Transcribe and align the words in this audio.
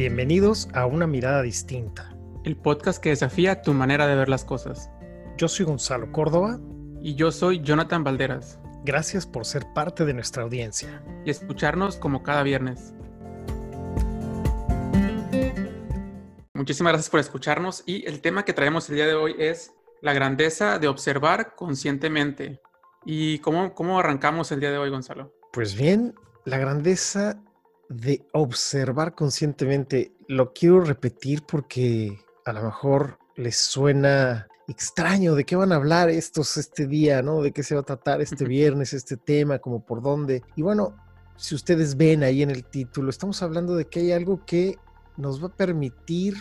Bienvenidos 0.00 0.66
a 0.72 0.86
Una 0.86 1.06
Mirada 1.06 1.42
Distinta. 1.42 2.16
El 2.42 2.56
podcast 2.56 3.02
que 3.02 3.10
desafía 3.10 3.60
tu 3.60 3.74
manera 3.74 4.06
de 4.06 4.14
ver 4.14 4.30
las 4.30 4.46
cosas. 4.46 4.88
Yo 5.36 5.46
soy 5.46 5.66
Gonzalo 5.66 6.10
Córdoba. 6.10 6.58
Y 7.02 7.16
yo 7.16 7.30
soy 7.30 7.60
Jonathan 7.60 8.02
Valderas. 8.02 8.58
Gracias 8.82 9.26
por 9.26 9.44
ser 9.44 9.66
parte 9.74 10.06
de 10.06 10.14
nuestra 10.14 10.42
audiencia. 10.42 11.04
Y 11.26 11.30
escucharnos 11.30 11.96
como 11.96 12.22
cada 12.22 12.42
viernes. 12.42 12.94
Muchísimas 16.54 16.94
gracias 16.94 17.10
por 17.10 17.20
escucharnos 17.20 17.82
y 17.84 18.06
el 18.06 18.22
tema 18.22 18.46
que 18.46 18.54
traemos 18.54 18.88
el 18.88 18.96
día 18.96 19.06
de 19.06 19.12
hoy 19.12 19.34
es 19.38 19.74
la 20.00 20.14
grandeza 20.14 20.78
de 20.78 20.88
observar 20.88 21.54
conscientemente. 21.56 22.62
¿Y 23.04 23.38
cómo, 23.40 23.74
cómo 23.74 23.98
arrancamos 23.98 24.50
el 24.50 24.60
día 24.60 24.70
de 24.70 24.78
hoy, 24.78 24.88
Gonzalo? 24.88 25.34
Pues 25.52 25.74
bien, 25.74 26.14
la 26.46 26.56
grandeza 26.56 27.38
de 27.90 28.24
observar 28.32 29.14
conscientemente. 29.14 30.12
Lo 30.28 30.54
quiero 30.54 30.80
repetir 30.80 31.42
porque 31.42 32.18
a 32.46 32.52
lo 32.52 32.62
mejor 32.62 33.18
les 33.36 33.56
suena 33.56 34.46
extraño 34.68 35.34
de 35.34 35.44
qué 35.44 35.56
van 35.56 35.72
a 35.72 35.76
hablar 35.76 36.08
estos 36.08 36.56
este 36.56 36.86
día, 36.86 37.20
¿no? 37.20 37.42
De 37.42 37.52
qué 37.52 37.62
se 37.62 37.74
va 37.74 37.80
a 37.80 37.84
tratar 37.84 38.22
este 38.22 38.44
viernes, 38.46 38.94
este 38.94 39.16
tema, 39.16 39.58
como 39.58 39.84
por 39.84 40.00
dónde. 40.00 40.42
Y 40.56 40.62
bueno, 40.62 40.96
si 41.36 41.54
ustedes 41.54 41.96
ven 41.96 42.22
ahí 42.22 42.42
en 42.42 42.50
el 42.50 42.64
título, 42.64 43.10
estamos 43.10 43.42
hablando 43.42 43.74
de 43.74 43.86
que 43.86 44.00
hay 44.00 44.12
algo 44.12 44.44
que 44.46 44.78
nos 45.16 45.42
va 45.42 45.48
a 45.48 45.56
permitir 45.56 46.36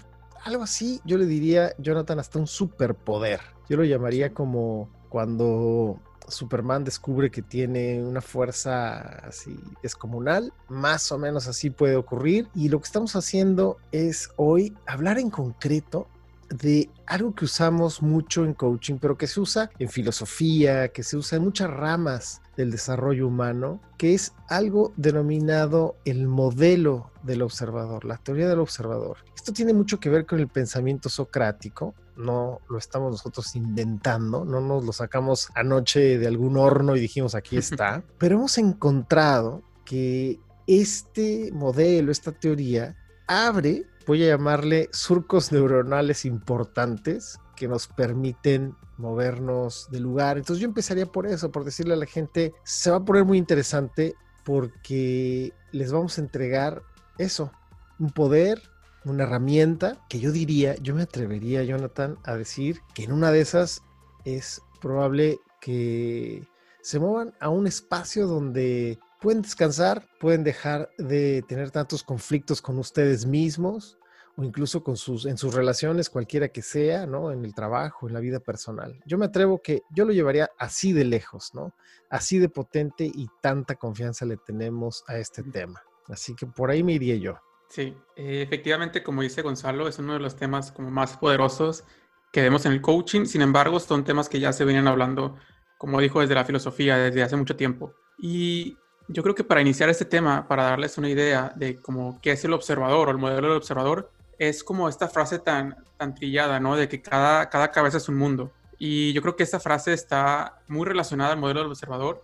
algo 0.46 0.64
así, 0.64 1.02
yo 1.04 1.18
le 1.18 1.26
diría, 1.26 1.74
Jonathan, 1.80 2.20
hasta 2.20 2.40
un 2.40 2.48
superpoder. 2.48 3.42
Yo 3.68 3.76
lo 3.76 3.84
llamaría 3.84 4.34
como 4.34 4.90
cuando 5.10 6.00
Superman 6.30 6.84
descubre 6.84 7.32
que 7.32 7.42
tiene 7.42 8.02
una 8.04 8.22
fuerza 8.22 9.00
así 9.28 9.60
descomunal, 9.82 10.54
más 10.68 11.12
o 11.12 11.18
menos 11.18 11.48
así 11.48 11.70
puede 11.70 11.96
ocurrir. 11.96 12.48
Y 12.56 12.70
lo 12.70 12.80
que 12.80 12.86
estamos 12.86 13.16
haciendo 13.16 13.78
es 13.92 14.30
hoy 14.38 14.76
hablar 14.86 15.20
en 15.20 15.30
concreto 15.30 16.08
de 16.50 16.90
algo 17.06 17.34
que 17.34 17.46
usamos 17.46 18.02
mucho 18.02 18.44
en 18.44 18.54
coaching, 18.54 18.96
pero 19.00 19.18
que 19.18 19.28
se 19.28 19.40
usa 19.40 19.70
en 19.80 19.90
filosofía, 19.90 20.90
que 20.90 21.04
se 21.04 21.18
usa 21.18 21.38
en 21.38 21.44
muchas 21.44 21.70
ramas 21.70 22.42
del 22.58 22.72
desarrollo 22.72 23.28
humano, 23.28 23.80
que 23.98 24.14
es 24.14 24.34
algo 24.48 24.94
denominado 24.98 25.96
el 26.06 26.28
modelo 26.28 27.12
del 27.24 27.42
observador, 27.42 28.06
la 28.06 28.18
teoría 28.18 28.48
del 28.48 28.60
observador. 28.60 29.18
Esto 29.36 29.54
tiene 29.54 29.74
mucho 29.74 30.00
que 30.00 30.10
ver 30.10 30.26
con 30.26 30.40
el 30.40 30.48
pensamiento 30.48 31.10
socrático, 31.10 31.94
no 32.20 32.62
lo 32.70 32.78
estamos 32.78 33.12
nosotros 33.12 33.56
inventando, 33.56 34.46
no 34.46 34.62
nos 34.62 34.84
lo 34.84 34.94
sacamos 34.94 35.50
anoche 35.56 36.18
de 36.18 36.28
algún 36.28 36.58
horno 36.58 36.96
y 36.96 37.00
dijimos 37.00 37.34
aquí 37.34 37.58
está, 37.58 38.04
pero 38.20 38.36
hemos 38.36 38.58
encontrado 38.58 39.64
que 39.86 40.40
este 40.68 41.52
modelo, 41.54 42.12
esta 42.12 42.32
teoría, 42.32 42.96
abre 43.28 43.88
voy 44.10 44.24
a 44.24 44.30
llamarle 44.30 44.90
surcos 44.92 45.52
neuronales 45.52 46.26
importantes 46.26 47.40
que 47.56 47.68
nos 47.68 47.88
permiten 47.88 48.76
movernos 48.98 49.88
de 49.92 50.00
lugar. 50.00 50.38
Entonces 50.38 50.62
yo 50.62 50.68
empezaría 50.68 51.06
por 51.06 51.28
eso, 51.28 51.52
por 51.52 51.64
decirle 51.64 51.94
a 51.94 51.98
la 51.98 52.08
gente, 52.08 52.54
se 52.64 52.90
va 52.90 52.98
a 52.98 53.06
poner 53.06 53.26
muy 53.26 53.38
interesante 53.38 54.16
porque 54.44 55.54
les 55.72 55.92
vamos 55.92 56.18
a 56.18 56.22
entregar 56.22 56.82
eso, 57.20 57.52
un 58.00 58.10
poder, 58.10 58.62
una 59.06 59.24
herramienta 59.24 60.06
que 60.10 60.20
yo 60.20 60.32
diría, 60.32 60.76
yo 60.76 60.96
me 60.96 61.04
atrevería, 61.04 61.64
Jonathan, 61.64 62.18
a 62.24 62.36
decir 62.36 62.82
que 62.94 63.04
en 63.04 63.12
una 63.12 63.32
de 63.32 63.42
esas 63.42 63.82
es 64.26 64.62
probable 64.82 65.40
que 65.62 66.48
se 66.82 67.00
muevan 67.00 67.34
a 67.40 67.50
un 67.50 67.68
espacio 67.68 68.28
donde 68.28 69.00
pueden 69.22 69.42
descansar, 69.42 70.08
pueden 70.20 70.44
dejar 70.44 70.90
de 70.98 71.44
tener 71.48 71.72
tantos 71.72 72.04
conflictos 72.04 72.62
con 72.62 72.78
ustedes 72.80 73.26
mismos, 73.26 73.98
o 74.40 74.44
incluso 74.44 74.84
con 74.84 74.96
sus, 74.96 75.26
en 75.26 75.38
sus 75.38 75.54
relaciones, 75.54 76.10
cualquiera 76.10 76.48
que 76.48 76.62
sea, 76.62 77.06
¿no? 77.06 77.32
En 77.32 77.44
el 77.44 77.54
trabajo, 77.54 78.08
en 78.08 78.14
la 78.14 78.22
vida 78.22 78.40
personal. 78.40 78.98
Yo 79.06 79.18
me 79.18 79.26
atrevo 79.26 79.62
que 79.62 79.84
yo 79.92 80.06
lo 80.06 80.14
llevaría 80.14 80.50
así 80.58 80.94
de 80.94 81.04
lejos, 81.04 81.54
¿no? 81.54 81.74
Así 82.10 82.40
de 82.40 82.48
potente 82.48 83.04
y 83.04 83.28
tanta 83.42 83.76
confianza 83.76 84.26
le 84.26 84.38
tenemos 84.38 85.04
a 85.08 85.18
este 85.18 85.44
tema. 85.44 85.82
Así 86.08 86.36
que 86.36 86.48
por 86.48 86.72
ahí 86.72 86.84
me 86.84 86.94
iría 86.94 87.16
yo. 87.18 87.38
Sí, 87.70 87.96
eh, 88.16 88.42
efectivamente, 88.42 89.04
como 89.04 89.22
dice 89.22 89.44
Gonzalo, 89.44 89.88
es 89.88 90.00
uno 90.00 90.14
de 90.14 90.20
los 90.20 90.36
temas 90.36 90.72
como 90.72 90.90
más 90.90 91.18
poderosos 91.18 91.84
que 92.32 92.42
vemos 92.42 92.66
en 92.66 92.74
el 92.74 92.82
coaching. 92.82 93.26
Sin 93.26 93.42
embargo, 93.42 93.80
son 93.80 94.04
temas 94.04 94.28
que 94.28 94.40
ya 94.40 94.52
se 94.54 94.66
vienen 94.66 94.88
hablando, 94.88 95.38
como 95.78 96.02
dijo, 96.02 96.20
desde 96.20 96.36
la 96.36 96.46
filosofía, 96.46 96.98
desde 96.98 97.22
hace 97.22 97.36
mucho 97.36 97.56
tiempo. 97.56 97.94
Y 98.18 98.76
yo 99.08 99.22
creo 99.24 99.36
que 99.36 99.44
para 99.44 99.62
iniciar 99.62 99.90
este 99.90 100.06
tema, 100.06 100.48
para 100.48 100.64
darles 100.64 100.98
una 100.98 101.10
idea 101.10 101.54
de 101.56 101.80
cómo 101.80 102.20
qué 102.22 102.32
es 102.32 102.44
el 102.44 102.54
observador 102.54 103.08
o 103.08 103.12
el 103.12 103.18
modelo 103.18 103.48
del 103.50 103.58
observador, 103.58 104.12
es 104.40 104.64
como 104.64 104.90
esta 104.90 105.08
frase 105.08 105.38
tan, 105.40 105.76
tan 105.98 106.16
trillada, 106.16 106.60
¿no? 106.60 106.76
De 106.76 106.90
que 106.90 107.02
cada, 107.02 107.50
cada 107.50 107.72
cabeza 107.72 107.98
es 107.98 108.10
un 108.10 108.18
mundo. 108.18 108.52
Y 108.80 109.14
yo 109.14 109.22
creo 109.22 109.36
que 109.36 109.44
esta 109.44 109.60
frase 109.60 109.94
está 109.94 110.62
muy 110.68 110.86
relacionada 110.86 111.34
al 111.34 111.40
modelo 111.40 111.62
del 111.62 111.70
observador 111.70 112.24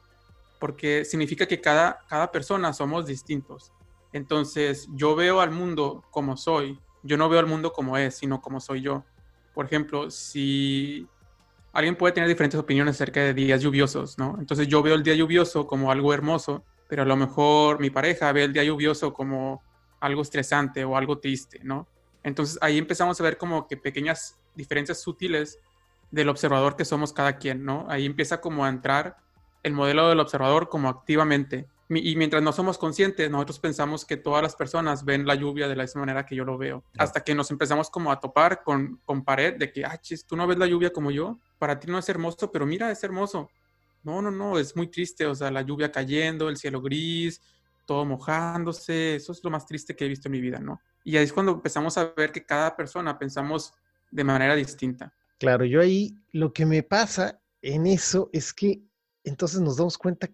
porque 0.59 1.05
significa 1.05 1.45
que 1.45 1.61
cada, 1.61 1.99
cada 2.07 2.31
persona 2.31 2.73
somos 2.73 3.05
distintos. 3.05 3.71
Entonces, 4.15 4.87
yo 4.93 5.15
veo 5.15 5.41
al 5.41 5.51
mundo 5.51 6.03
como 6.09 6.37
soy. 6.37 6.79
Yo 7.03 7.17
no 7.17 7.27
veo 7.27 7.39
al 7.39 7.47
mundo 7.47 7.73
como 7.73 7.97
es, 7.97 8.15
sino 8.15 8.41
como 8.41 8.61
soy 8.61 8.81
yo. 8.81 9.03
Por 9.53 9.65
ejemplo, 9.65 10.09
si 10.09 11.05
alguien 11.73 11.97
puede 11.97 12.13
tener 12.13 12.29
diferentes 12.29 12.59
opiniones 12.59 12.95
acerca 12.95 13.19
de 13.19 13.33
días 13.33 13.61
lluviosos, 13.61 14.17
¿no? 14.17 14.37
Entonces, 14.39 14.69
yo 14.69 14.81
veo 14.81 14.95
el 14.95 15.03
día 15.03 15.15
lluvioso 15.15 15.67
como 15.67 15.91
algo 15.91 16.13
hermoso, 16.13 16.63
pero 16.87 17.01
a 17.01 17.05
lo 17.05 17.17
mejor 17.17 17.81
mi 17.81 17.89
pareja 17.89 18.31
ve 18.31 18.45
el 18.45 18.53
día 18.53 18.63
lluvioso 18.63 19.11
como 19.13 19.61
algo 19.99 20.21
estresante 20.21 20.85
o 20.85 20.95
algo 20.95 21.17
triste, 21.19 21.59
¿no? 21.63 21.85
Entonces 22.23 22.57
ahí 22.61 22.77
empezamos 22.77 23.19
a 23.19 23.23
ver 23.23 23.37
como 23.37 23.67
que 23.67 23.77
pequeñas 23.77 24.39
diferencias 24.55 25.01
sutiles 25.01 25.59
del 26.09 26.29
observador 26.29 26.75
que 26.75 26.85
somos 26.85 27.13
cada 27.13 27.37
quien, 27.37 27.65
¿no? 27.65 27.85
Ahí 27.89 28.05
empieza 28.05 28.41
como 28.41 28.65
a 28.65 28.69
entrar 28.69 29.17
el 29.63 29.73
modelo 29.73 30.09
del 30.09 30.19
observador 30.19 30.69
como 30.69 30.89
activamente. 30.89 31.67
Y 31.87 32.15
mientras 32.15 32.41
no 32.41 32.51
somos 32.51 32.79
conscientes, 32.79 33.29
nosotros 33.29 33.59
pensamos 33.59 34.05
que 34.05 34.17
todas 34.17 34.41
las 34.41 34.55
personas 34.55 35.05
ven 35.05 35.27
la 35.27 35.35
lluvia 35.35 35.67
de 35.67 35.75
la 35.75 35.83
misma 35.83 36.01
manera 36.01 36.25
que 36.25 36.35
yo 36.35 36.43
lo 36.43 36.57
veo. 36.57 36.83
Hasta 36.97 37.23
que 37.23 37.35
nos 37.35 37.51
empezamos 37.51 37.91
como 37.91 38.11
a 38.11 38.19
topar 38.19 38.63
con, 38.63 38.99
con 39.05 39.23
pared 39.23 39.55
de 39.57 39.71
que, 39.71 39.85
ah, 39.85 39.99
chis, 40.01 40.25
tú 40.25 40.35
no 40.35 40.47
ves 40.47 40.57
la 40.57 40.65
lluvia 40.65 40.91
como 40.91 41.11
yo. 41.11 41.39
Para 41.59 41.79
ti 41.79 41.87
no 41.87 41.99
es 41.99 42.09
hermoso, 42.09 42.51
pero 42.51 42.65
mira, 42.65 42.89
es 42.89 43.03
hermoso. 43.03 43.49
No, 44.01 44.21
no, 44.21 44.31
no, 44.31 44.57
es 44.57 44.75
muy 44.75 44.87
triste. 44.87 45.27
O 45.27 45.35
sea, 45.35 45.51
la 45.51 45.61
lluvia 45.61 45.91
cayendo, 45.91 46.49
el 46.49 46.57
cielo 46.57 46.81
gris, 46.81 47.39
todo 47.85 48.03
mojándose. 48.03 49.15
Eso 49.15 49.31
es 49.31 49.43
lo 49.43 49.51
más 49.51 49.67
triste 49.67 49.95
que 49.95 50.05
he 50.05 50.09
visto 50.09 50.27
en 50.27 50.31
mi 50.31 50.41
vida, 50.41 50.59
¿no? 50.59 50.81
Y 51.03 51.17
ahí 51.17 51.23
es 51.23 51.33
cuando 51.33 51.51
empezamos 51.51 51.97
a 51.99 52.13
ver 52.17 52.31
que 52.31 52.43
cada 52.43 52.75
persona 52.75 53.19
pensamos 53.19 53.73
de 54.09 54.23
manera 54.23 54.55
distinta. 54.55 55.13
Claro, 55.37 55.65
yo 55.65 55.81
ahí 55.81 56.15
lo 56.31 56.51
que 56.51 56.65
me 56.65 56.81
pasa 56.81 57.39
en 57.61 57.85
eso 57.85 58.29
es 58.33 58.53
que 58.53 58.81
entonces 59.23 59.59
nos 59.59 59.77
damos 59.77 59.97
cuenta 59.97 60.29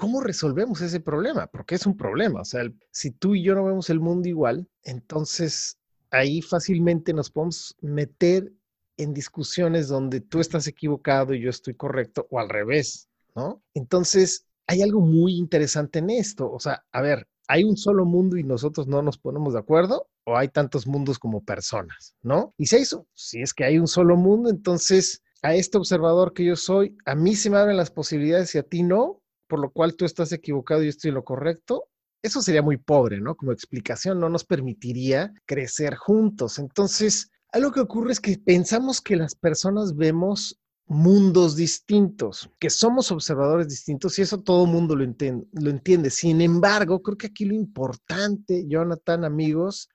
cómo 0.00 0.22
resolvemos 0.22 0.80
ese 0.80 0.98
problema, 0.98 1.46
porque 1.46 1.74
es 1.74 1.84
un 1.84 1.94
problema. 1.94 2.40
O 2.40 2.44
sea, 2.44 2.62
si 2.90 3.10
tú 3.10 3.34
y 3.34 3.44
yo 3.44 3.54
no 3.54 3.66
vemos 3.66 3.90
el 3.90 4.00
mundo 4.00 4.28
igual, 4.28 4.66
entonces 4.82 5.78
ahí 6.10 6.40
fácilmente 6.40 7.12
nos 7.12 7.30
podemos 7.30 7.76
meter 7.82 8.50
en 8.96 9.12
discusiones 9.12 9.88
donde 9.88 10.22
tú 10.22 10.40
estás 10.40 10.66
equivocado 10.66 11.34
y 11.34 11.42
yo 11.42 11.50
estoy 11.50 11.74
correcto, 11.74 12.26
o 12.30 12.40
al 12.40 12.48
revés, 12.48 13.08
¿no? 13.36 13.62
Entonces, 13.74 14.46
hay 14.66 14.80
algo 14.80 15.00
muy 15.00 15.36
interesante 15.36 15.98
en 15.98 16.08
esto. 16.08 16.50
O 16.50 16.58
sea, 16.58 16.82
a 16.92 17.02
ver, 17.02 17.28
¿hay 17.46 17.64
un 17.64 17.76
solo 17.76 18.06
mundo 18.06 18.38
y 18.38 18.42
nosotros 18.42 18.86
no 18.86 19.02
nos 19.02 19.18
ponemos 19.18 19.52
de 19.52 19.60
acuerdo? 19.60 20.08
¿O 20.24 20.34
hay 20.34 20.48
tantos 20.48 20.86
mundos 20.86 21.18
como 21.18 21.44
personas? 21.44 22.14
¿No? 22.22 22.54
Y 22.56 22.66
si, 22.66 22.76
eso, 22.76 23.06
si 23.12 23.42
es 23.42 23.52
que 23.52 23.64
hay 23.64 23.78
un 23.78 23.86
solo 23.86 24.16
mundo, 24.16 24.48
entonces 24.48 25.22
a 25.42 25.54
este 25.54 25.76
observador 25.76 26.32
que 26.32 26.44
yo 26.44 26.56
soy, 26.56 26.96
a 27.04 27.14
mí 27.14 27.36
se 27.36 27.50
me 27.50 27.58
abren 27.58 27.76
las 27.76 27.90
posibilidades 27.90 28.54
y 28.54 28.58
a 28.58 28.62
ti 28.62 28.82
no, 28.82 29.20
por 29.50 29.60
lo 29.60 29.70
cual 29.70 29.96
tú 29.96 30.04
estás 30.04 30.32
equivocado 30.32 30.80
y 30.80 30.86
yo 30.86 30.90
estoy 30.90 31.10
lo 31.10 31.24
correcto. 31.24 31.88
Eso 32.22 32.40
sería 32.40 32.62
muy 32.62 32.76
pobre, 32.76 33.20
¿no? 33.20 33.34
Como 33.34 33.50
explicación, 33.52 34.20
no 34.20 34.28
nos 34.28 34.44
permitiría 34.44 35.34
crecer 35.44 35.96
juntos. 35.96 36.58
Entonces, 36.58 37.30
algo 37.50 37.72
que 37.72 37.80
ocurre 37.80 38.12
es 38.12 38.20
que 38.20 38.38
pensamos 38.38 39.00
que 39.00 39.16
las 39.16 39.34
personas 39.34 39.96
vemos 39.96 40.60
mundos 40.86 41.56
distintos, 41.56 42.48
que 42.58 42.70
somos 42.70 43.10
observadores 43.10 43.68
distintos 43.68 44.18
y 44.18 44.22
eso 44.22 44.40
todo 44.40 44.66
mundo 44.66 44.94
lo, 44.94 45.04
lo 45.04 45.70
entiende. 45.70 46.10
Sin 46.10 46.40
embargo, 46.40 47.02
creo 47.02 47.16
que 47.16 47.26
aquí 47.28 47.44
lo 47.44 47.54
importante, 47.54 48.66
Jonathan, 48.68 49.24
amigos, 49.24 49.88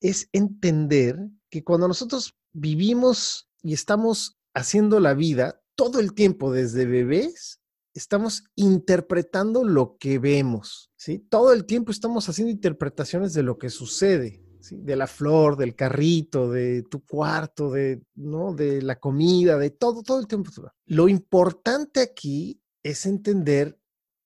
es 0.00 0.28
entender 0.32 1.18
que 1.50 1.64
cuando 1.64 1.88
nosotros 1.88 2.34
vivimos 2.52 3.48
y 3.62 3.72
estamos 3.72 4.36
haciendo 4.54 5.00
la 5.00 5.14
vida 5.14 5.60
todo 5.74 6.00
el 6.00 6.12
tiempo 6.12 6.52
desde 6.52 6.86
bebés, 6.86 7.60
estamos 7.94 8.44
interpretando 8.54 9.64
lo 9.64 9.96
que 9.98 10.18
vemos, 10.18 10.90
¿sí? 10.96 11.18
Todo 11.18 11.52
el 11.52 11.64
tiempo 11.64 11.90
estamos 11.90 12.28
haciendo 12.28 12.50
interpretaciones 12.50 13.32
de 13.34 13.42
lo 13.42 13.58
que 13.58 13.70
sucede 13.70 14.42
de 14.70 14.96
la 14.96 15.06
flor, 15.06 15.56
del 15.56 15.74
carrito, 15.74 16.50
de 16.50 16.82
tu 16.82 17.04
cuarto, 17.04 17.70
de, 17.70 18.02
¿no? 18.14 18.54
de 18.54 18.82
la 18.82 18.98
comida, 18.98 19.58
de 19.58 19.70
todo, 19.70 20.02
todo 20.02 20.20
el 20.20 20.26
tiempo. 20.26 20.50
Lo 20.86 21.08
importante 21.08 22.00
aquí 22.00 22.60
es 22.82 23.06
entender 23.06 23.78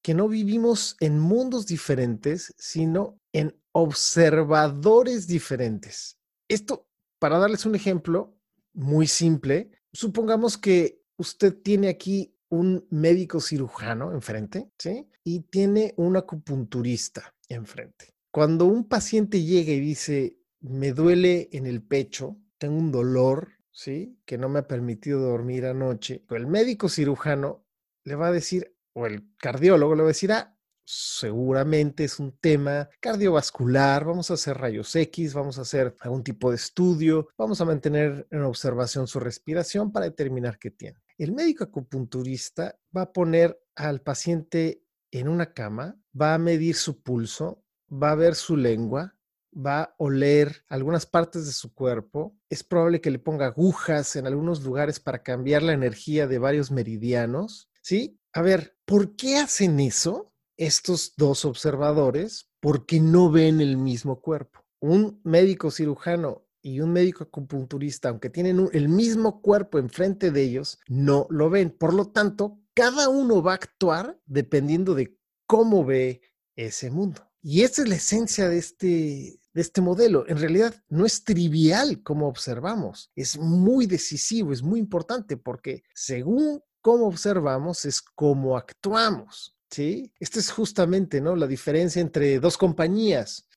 que 0.03 0.15
no 0.15 0.29
vivimos 0.29 0.97
en 1.00 1.19
mundos 1.19 1.67
diferentes, 1.67 2.55
sino 2.58 3.20
en 3.32 3.56
observadores 3.73 5.26
diferentes. 5.26 6.19
Esto, 6.49 6.88
para 7.19 7.38
darles 7.38 7.65
un 7.67 7.75
ejemplo 7.75 8.37
muy 8.75 9.06
simple, 9.06 9.70
supongamos 9.93 10.58
que 10.58 11.03
usted 11.17 11.56
tiene 11.62 11.88
aquí 11.88 12.31
un 12.52 12.87
médico 12.90 13.40
cirujano 13.40 14.12
enfrente, 14.12 14.70
¿sí? 14.78 15.08
Y 15.25 15.40
tiene 15.40 15.94
un 15.96 16.19
acupunturista 16.19 17.34
enfrente. 17.49 18.10
Cuando 18.31 18.66
un 18.66 18.88
paciente 18.88 19.43
llega 19.43 19.72
y 19.72 19.81
dice, 19.81 20.37
me 20.60 20.93
duele 20.93 21.49
en 21.52 21.66
el 21.66 21.82
pecho, 21.82 22.37
tengo 22.58 22.76
un 22.76 22.93
dolor, 22.93 23.52
¿sí? 23.70 24.19
Que 24.26 24.37
no 24.37 24.50
me 24.50 24.58
ha 24.58 24.66
permitido 24.66 25.20
dormir 25.20 25.64
anoche, 25.64 26.26
el 26.28 26.46
médico 26.46 26.90
cirujano 26.90 27.64
le 28.04 28.16
va 28.16 28.26
a 28.26 28.32
decir, 28.32 28.76
o 28.93 29.06
el 29.06 29.34
cardiólogo 29.38 29.94
le 29.94 30.02
va 30.02 30.08
a 30.08 30.16
decir, 30.16 30.32
ah, 30.32 30.55
seguramente 30.84 32.05
es 32.05 32.19
un 32.19 32.37
tema 32.37 32.90
cardiovascular, 33.00 34.05
vamos 34.05 34.31
a 34.31 34.34
hacer 34.34 34.58
rayos 34.58 34.94
X, 34.94 35.32
vamos 35.32 35.56
a 35.56 35.62
hacer 35.62 35.96
algún 36.00 36.22
tipo 36.22 36.50
de 36.50 36.56
estudio, 36.56 37.28
vamos 37.38 37.62
a 37.62 37.64
mantener 37.64 38.26
en 38.31 38.43
observación 38.43 39.06
su 39.06 39.20
respiración 39.20 39.90
para 39.90 40.05
determinar 40.05 40.58
qué 40.58 40.70
tiene. 40.70 40.98
El 41.22 41.30
médico 41.30 41.62
acupunturista 41.62 42.80
va 42.96 43.02
a 43.02 43.12
poner 43.12 43.56
al 43.76 44.00
paciente 44.00 44.82
en 45.12 45.28
una 45.28 45.54
cama, 45.54 45.96
va 46.20 46.34
a 46.34 46.38
medir 46.38 46.74
su 46.74 47.00
pulso, 47.00 47.64
va 47.88 48.10
a 48.10 48.16
ver 48.16 48.34
su 48.34 48.56
lengua, 48.56 49.16
va 49.54 49.82
a 49.82 49.94
oler 49.98 50.64
algunas 50.69 51.06
partes 51.06 51.46
de 51.46 51.52
su 51.52 51.74
cuerpo. 51.74 52.36
Es 52.50 52.64
probable 52.64 53.00
que 53.00 53.12
le 53.12 53.20
ponga 53.20 53.46
agujas 53.46 54.16
en 54.16 54.26
algunos 54.26 54.64
lugares 54.64 54.98
para 54.98 55.22
cambiar 55.22 55.62
la 55.62 55.74
energía 55.74 56.26
de 56.26 56.40
varios 56.40 56.72
meridianos. 56.72 57.70
¿Sí? 57.82 58.19
A 58.32 58.42
ver, 58.42 58.76
¿por 58.84 59.14
qué 59.14 59.36
hacen 59.36 59.78
eso 59.78 60.34
estos 60.56 61.14
dos 61.16 61.44
observadores? 61.44 62.50
Porque 62.58 62.98
no 62.98 63.30
ven 63.30 63.60
el 63.60 63.76
mismo 63.76 64.20
cuerpo. 64.20 64.64
Un 64.80 65.20
médico 65.22 65.70
cirujano 65.70 66.48
y 66.62 66.81
un 66.81 66.93
médico 66.93 67.25
acupunturista, 67.25 68.09
aunque 68.09 68.31
tienen 68.31 68.69
el 68.73 68.88
mismo 68.88 69.43
cuerpo 69.43 69.79
enfrente 69.79 70.31
de 70.31 70.43
ellos, 70.43 70.79
no 70.88 71.26
lo 71.29 71.50
ven. 71.50 71.70
Por 71.70 71.93
lo 71.93 72.09
tanto, 72.09 72.61
cada 72.75 73.09
uno 73.09 73.43
va 73.43 73.53
a 73.53 73.56
actuar 73.56 74.19
dependiendo 74.26 74.94
de 74.94 75.19
cómo 75.47 75.85
ve 75.85 76.23
ese 76.56 76.91
mundo. 76.91 77.29
Y 77.43 77.62
esa 77.62 77.82
es 77.82 77.88
la 77.88 77.97
esencia 77.97 78.49
de 78.49 78.59
este, 78.59 79.41
de 79.53 79.61
este 79.61 79.81
modelo. 79.81 80.25
En 80.29 80.38
realidad 80.38 80.75
no 80.88 81.05
es 81.05 81.25
trivial 81.25 82.03
como 82.03 82.29
observamos, 82.29 83.11
es 83.17 83.37
muy 83.38 83.87
decisivo, 83.87 84.53
es 84.53 84.62
muy 84.62 84.79
importante 84.79 85.37
porque 85.37 85.82
según 85.94 86.62
cómo 86.81 87.06
observamos 87.06 87.85
es 87.85 88.00
cómo 88.00 88.56
actuamos. 88.56 89.56
¿sí? 89.70 90.12
Esta 90.20 90.38
es 90.38 90.50
justamente 90.50 91.20
¿no? 91.20 91.35
la 91.35 91.47
diferencia 91.47 92.00
entre 92.00 92.38
dos 92.38 92.56
compañías. 92.56 93.49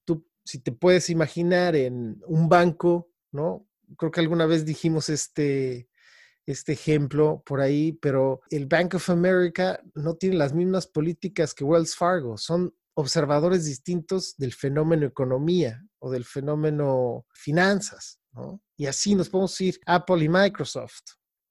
Si 0.46 0.60
te 0.60 0.72
puedes 0.72 1.10
imaginar 1.10 1.76
en 1.76 2.22
un 2.28 2.48
banco, 2.48 3.10
¿no? 3.32 3.68
Creo 3.98 4.12
que 4.12 4.22
alguna 4.22 4.46
vez 4.46 4.66
dijimos 4.66 5.10
este, 5.10 5.90
este 6.46 6.74
ejemplo 6.74 7.44
por 7.46 7.62
ahí, 7.62 7.94
pero 7.94 8.42
el 8.50 8.68
Bank 8.68 8.96
of 8.96 9.10
America 9.10 9.82
no 9.96 10.16
tiene 10.16 10.38
las 10.38 10.54
mismas 10.54 10.88
políticas 10.88 11.54
que 11.54 11.64
Wells 11.64 11.96
Fargo. 11.96 12.38
Son 12.38 12.74
observadores 12.94 13.66
distintos 13.66 14.36
del 14.38 14.54
fenómeno 14.54 15.06
economía 15.06 15.84
o 16.00 16.12
del 16.12 16.24
fenómeno 16.24 17.26
finanzas, 17.34 18.20
¿no? 18.32 18.62
Y 18.78 18.86
así 18.86 19.16
nos 19.16 19.30
podemos 19.30 19.60
ir 19.62 19.80
Apple 19.86 20.24
y 20.24 20.30
Microsoft, 20.30 21.04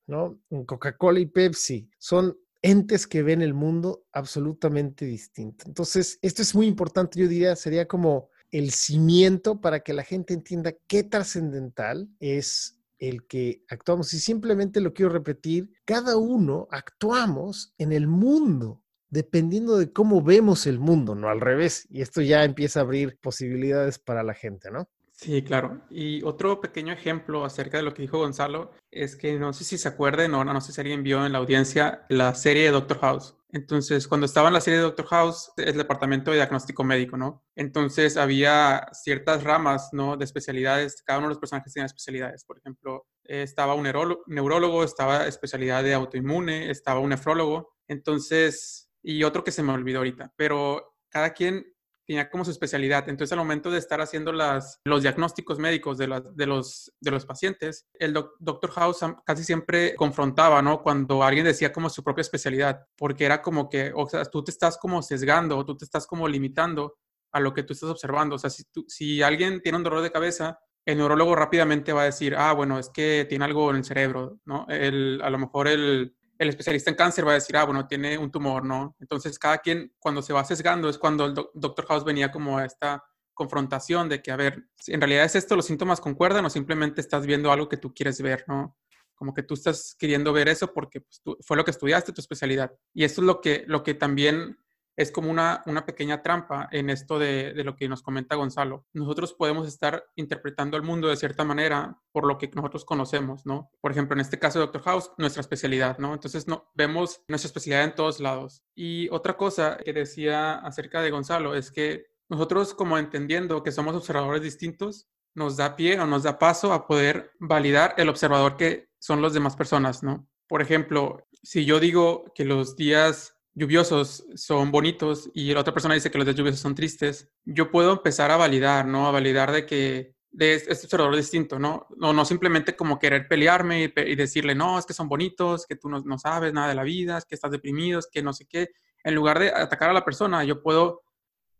¿no? 0.06 0.40
Coca-Cola 0.66 1.20
y 1.20 1.26
Pepsi 1.26 1.90
son 1.98 2.36
entes 2.62 3.06
que 3.06 3.22
ven 3.22 3.42
el 3.42 3.52
mundo 3.52 4.06
absolutamente 4.12 5.04
distinto. 5.04 5.66
Entonces, 5.68 6.18
esto 6.22 6.40
es 6.40 6.54
muy 6.54 6.66
importante, 6.66 7.20
yo 7.20 7.28
diría, 7.28 7.54
sería 7.56 7.86
como 7.86 8.30
el 8.50 8.70
cimiento 8.70 9.60
para 9.60 9.80
que 9.80 9.92
la 9.92 10.04
gente 10.04 10.34
entienda 10.34 10.74
qué 10.86 11.02
trascendental 11.02 12.08
es 12.20 12.78
el 12.98 13.26
que 13.26 13.64
actuamos. 13.68 14.12
Y 14.14 14.18
simplemente 14.18 14.80
lo 14.80 14.94
quiero 14.94 15.12
repetir, 15.12 15.72
cada 15.84 16.16
uno 16.16 16.68
actuamos 16.70 17.74
en 17.78 17.92
el 17.92 18.06
mundo 18.06 18.80
dependiendo 19.14 19.78
de 19.78 19.92
cómo 19.92 20.22
vemos 20.22 20.66
el 20.66 20.80
mundo, 20.80 21.14
no 21.14 21.28
al 21.28 21.40
revés. 21.40 21.86
Y 21.88 22.02
esto 22.02 22.20
ya 22.20 22.42
empieza 22.42 22.80
a 22.80 22.82
abrir 22.82 23.16
posibilidades 23.20 24.00
para 24.00 24.24
la 24.24 24.34
gente, 24.34 24.72
¿no? 24.72 24.88
Sí, 25.12 25.42
claro. 25.42 25.80
Y 25.88 26.22
otro 26.24 26.60
pequeño 26.60 26.92
ejemplo 26.92 27.44
acerca 27.44 27.76
de 27.76 27.84
lo 27.84 27.94
que 27.94 28.02
dijo 28.02 28.18
Gonzalo 28.18 28.72
es 28.90 29.14
que 29.14 29.38
no 29.38 29.52
sé 29.52 29.62
si 29.62 29.78
se 29.78 29.88
acuerden 29.88 30.34
o 30.34 30.44
no, 30.44 30.52
no 30.52 30.60
sé 30.60 30.72
si 30.72 30.80
alguien 30.80 31.04
vio 31.04 31.24
en 31.24 31.32
la 31.32 31.38
audiencia 31.38 32.04
la 32.08 32.34
serie 32.34 32.64
de 32.64 32.70
Doctor 32.72 32.98
House. 32.98 33.36
Entonces, 33.54 34.08
cuando 34.08 34.24
estaba 34.24 34.48
en 34.48 34.54
la 34.54 34.60
serie 34.60 34.78
de 34.78 34.84
Doctor 34.84 35.06
House, 35.06 35.52
el 35.56 35.76
departamento 35.76 36.32
de 36.32 36.38
diagnóstico 36.38 36.82
médico, 36.82 37.16
¿no? 37.16 37.44
Entonces, 37.54 38.16
había 38.16 38.88
ciertas 38.92 39.44
ramas, 39.44 39.90
¿no? 39.92 40.16
De 40.16 40.24
especialidades, 40.24 41.02
cada 41.04 41.20
uno 41.20 41.28
de 41.28 41.34
los 41.34 41.38
personajes 41.38 41.72
tenía 41.72 41.86
especialidades. 41.86 42.44
Por 42.44 42.58
ejemplo, 42.58 43.06
estaba 43.22 43.74
un 43.74 43.84
neurólogo, 44.26 44.82
estaba 44.82 45.28
especialidad 45.28 45.84
de 45.84 45.94
autoinmune, 45.94 46.68
estaba 46.68 46.98
un 46.98 47.10
nefrólogo. 47.10 47.76
Entonces, 47.86 48.90
y 49.02 49.22
otro 49.22 49.44
que 49.44 49.52
se 49.52 49.62
me 49.62 49.72
olvidó 49.72 49.98
ahorita, 49.98 50.32
pero 50.36 50.96
cada 51.08 51.32
quien 51.32 51.64
tenía 52.06 52.28
como 52.30 52.44
su 52.44 52.50
especialidad. 52.50 53.08
Entonces, 53.08 53.32
al 53.32 53.38
momento 53.38 53.70
de 53.70 53.78
estar 53.78 54.00
haciendo 54.00 54.32
las, 54.32 54.80
los 54.84 55.02
diagnósticos 55.02 55.58
médicos 55.58 55.98
de, 55.98 56.22
de, 56.34 56.46
los, 56.46 56.92
de 57.00 57.10
los 57.10 57.26
pacientes, 57.26 57.86
el 57.94 58.12
doctor 58.12 58.70
House 58.72 59.00
casi 59.24 59.44
siempre 59.44 59.94
confrontaba, 59.94 60.62
¿no? 60.62 60.82
Cuando 60.82 61.22
alguien 61.22 61.44
decía 61.44 61.72
como 61.72 61.90
su 61.90 62.02
propia 62.02 62.22
especialidad, 62.22 62.86
porque 62.96 63.24
era 63.24 63.42
como 63.42 63.68
que, 63.68 63.92
o 63.94 64.08
sea, 64.08 64.24
tú 64.24 64.44
te 64.44 64.50
estás 64.50 64.78
como 64.78 65.02
sesgando, 65.02 65.58
o 65.58 65.64
tú 65.64 65.76
te 65.76 65.84
estás 65.84 66.06
como 66.06 66.28
limitando 66.28 66.98
a 67.32 67.40
lo 67.40 67.52
que 67.52 67.62
tú 67.62 67.72
estás 67.72 67.90
observando. 67.90 68.36
O 68.36 68.38
sea, 68.38 68.50
si, 68.50 68.64
si 68.86 69.22
alguien 69.22 69.60
tiene 69.60 69.78
un 69.78 69.84
dolor 69.84 70.02
de 70.02 70.12
cabeza, 70.12 70.58
el 70.86 70.98
neurólogo 70.98 71.34
rápidamente 71.34 71.92
va 71.92 72.02
a 72.02 72.06
decir, 72.06 72.34
ah, 72.36 72.52
bueno, 72.52 72.78
es 72.78 72.90
que 72.90 73.26
tiene 73.28 73.44
algo 73.44 73.70
en 73.70 73.76
el 73.76 73.84
cerebro, 73.84 74.38
¿no? 74.44 74.66
El, 74.68 75.20
a 75.22 75.30
lo 75.30 75.38
mejor 75.38 75.68
el, 75.68 76.14
el 76.44 76.50
especialista 76.50 76.90
en 76.90 76.96
cáncer 76.96 77.26
va 77.26 77.32
a 77.32 77.34
decir, 77.34 77.56
ah, 77.56 77.64
bueno, 77.64 77.86
tiene 77.86 78.16
un 78.18 78.30
tumor, 78.30 78.64
¿no? 78.64 78.96
Entonces, 79.00 79.38
cada 79.38 79.58
quien, 79.58 79.92
cuando 79.98 80.22
se 80.22 80.32
va 80.32 80.44
sesgando, 80.44 80.88
es 80.88 80.98
cuando 80.98 81.26
el 81.26 81.34
doctor 81.34 81.86
House 81.86 82.04
venía 82.04 82.30
como 82.30 82.58
a 82.58 82.64
esta 82.64 83.02
confrontación 83.34 84.08
de 84.08 84.22
que, 84.22 84.30
a 84.30 84.36
ver, 84.36 84.64
en 84.86 85.00
realidad 85.00 85.24
es 85.24 85.34
esto, 85.34 85.56
los 85.56 85.66
síntomas 85.66 86.00
concuerdan 86.00 86.44
o 86.44 86.50
simplemente 86.50 87.00
estás 87.00 87.26
viendo 87.26 87.50
algo 87.50 87.68
que 87.68 87.76
tú 87.76 87.92
quieres 87.92 88.20
ver, 88.22 88.44
¿no? 88.46 88.76
Como 89.14 89.34
que 89.34 89.42
tú 89.42 89.54
estás 89.54 89.94
queriendo 89.98 90.32
ver 90.32 90.48
eso 90.48 90.72
porque 90.72 91.00
pues, 91.00 91.22
fue 91.40 91.56
lo 91.56 91.64
que 91.64 91.70
estudiaste, 91.70 92.12
tu 92.12 92.20
especialidad. 92.20 92.72
Y 92.92 93.04
eso 93.04 93.20
es 93.20 93.26
lo 93.26 93.40
que, 93.40 93.64
lo 93.66 93.82
que 93.82 93.94
también 93.94 94.58
es 94.96 95.10
como 95.10 95.30
una, 95.30 95.62
una 95.66 95.84
pequeña 95.84 96.22
trampa 96.22 96.68
en 96.70 96.90
esto 96.90 97.18
de, 97.18 97.52
de, 97.52 97.64
lo 97.64 97.76
que 97.76 97.88
nos 97.88 98.02
comenta 98.02 98.36
Gonzalo. 98.36 98.86
Nosotros 98.92 99.34
podemos 99.34 99.66
estar 99.66 100.04
interpretando 100.14 100.76
el 100.76 100.82
mundo 100.82 101.08
de 101.08 101.16
cierta 101.16 101.44
manera 101.44 101.98
por 102.12 102.26
lo 102.26 102.38
que 102.38 102.50
nosotros 102.54 102.84
conocemos, 102.84 103.44
¿no? 103.44 103.70
Por 103.80 103.90
ejemplo, 103.90 104.14
en 104.14 104.20
este 104.20 104.38
caso 104.38 104.58
de 104.58 104.66
Doctor 104.66 104.82
House, 104.82 105.10
nuestra 105.18 105.40
especialidad, 105.40 105.98
¿no? 105.98 106.14
Entonces 106.14 106.46
no, 106.46 106.70
vemos 106.74 107.22
nuestra 107.28 107.48
especialidad 107.48 107.84
en 107.84 107.94
todos 107.94 108.20
lados. 108.20 108.62
Y 108.74 109.08
otra 109.10 109.36
cosa 109.36 109.78
que 109.84 109.92
decía 109.92 110.54
acerca 110.54 111.02
de 111.02 111.10
Gonzalo 111.10 111.54
es 111.54 111.70
que 111.70 112.06
nosotros 112.28 112.74
como 112.74 112.98
entendiendo 112.98 113.62
que 113.62 113.72
somos 113.72 113.94
observadores 113.94 114.42
distintos, 114.42 115.08
nos 115.34 115.56
da 115.56 115.76
pie 115.76 115.98
o 115.98 116.06
nos 116.06 116.22
da 116.22 116.38
paso 116.38 116.72
a 116.72 116.86
poder 116.86 117.32
validar 117.40 117.94
el 117.96 118.08
observador 118.08 118.56
que 118.56 118.88
son 118.98 119.20
las 119.20 119.34
demás 119.34 119.56
personas, 119.56 120.02
¿no? 120.02 120.26
Por 120.48 120.62
ejemplo, 120.62 121.26
si 121.42 121.64
yo 121.64 121.80
digo 121.80 122.24
que 122.34 122.44
los 122.44 122.76
días 122.76 123.33
lluviosos 123.54 124.26
son 124.34 124.70
bonitos 124.70 125.30
y 125.34 125.52
la 125.54 125.60
otra 125.60 125.72
persona 125.72 125.94
dice 125.94 126.10
que 126.10 126.18
los 126.18 126.26
días 126.26 126.36
lluviosos 126.36 126.60
son 126.60 126.74
tristes, 126.74 127.30
yo 127.44 127.70
puedo 127.70 127.92
empezar 127.92 128.30
a 128.30 128.36
validar, 128.36 128.86
¿no? 128.86 129.06
A 129.06 129.12
validar 129.12 129.52
de 129.52 129.64
que 129.66 130.14
de 130.30 130.54
este 130.54 130.72
observador 130.72 131.14
distinto, 131.14 131.60
¿no? 131.60 131.86
No, 131.96 132.12
no 132.12 132.24
simplemente 132.24 132.74
como 132.74 132.98
querer 132.98 133.28
pelearme 133.28 133.92
y, 133.96 134.14
decirle, 134.16 134.54
no, 134.56 134.78
es 134.78 134.84
que 134.84 134.92
son 134.92 135.08
bonitos, 135.08 135.64
que 135.66 135.76
tú 135.76 135.88
no, 135.88 136.00
no, 136.00 136.18
sabes 136.18 136.52
nada 136.52 136.68
de 136.68 136.74
la 136.74 136.82
vida, 136.82 137.18
es 137.18 137.24
que 137.24 137.36
estás 137.36 137.52
deprimido, 137.52 138.00
es 138.00 138.08
que 138.10 138.22
no 138.22 138.32
sé 138.32 138.46
qué. 138.46 138.70
En 139.04 139.14
lugar 139.14 139.38
de 139.38 139.50
atacar 139.50 139.90
a 139.90 139.92
la 139.92 140.04
persona, 140.04 140.42
yo 140.42 140.60
puedo 140.60 141.02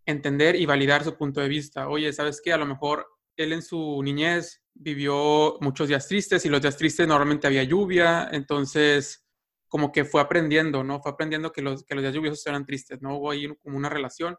entender 0.07 0.57
y 0.57 0.67
validar 0.67 1.05
su 1.05 1.17
punto 1.17 1.41
de 1.41 1.49
vista. 1.49 1.89
Oye, 1.89 2.13
¿sabes 2.13 2.41
qué? 2.43 2.53
A 2.53 2.57
lo 2.57 2.67
mejor 2.67 3.07
él 3.37 3.53
en 3.53 3.63
su 3.63 4.03
niñez 4.03 4.63
vivió 4.75 5.57
muchos 5.61 5.89
días 5.89 6.09
tristes 6.09 6.45
y 6.45 6.49
los 6.49 6.61
días 6.61 6.77
tristes 6.77 7.07
normalmente 7.07 7.47
había 7.47 7.63
lluvia, 7.63 8.29
entonces 8.33 9.24
como 9.75 9.91
que 9.91 10.05
fue 10.05 10.21
aprendiendo, 10.21 10.85
¿no? 10.85 11.01
Fue 11.01 11.11
aprendiendo 11.11 11.51
que 11.51 11.61
los, 11.61 11.83
que 11.83 11.97
los 11.97 12.03
días 12.03 12.15
lluviosos 12.15 12.47
eran 12.47 12.65
tristes, 12.65 13.03
¿no? 13.03 13.17
Hubo 13.17 13.33
ahí 13.33 13.53
como 13.57 13.77
una 13.77 13.89
relación. 13.89 14.37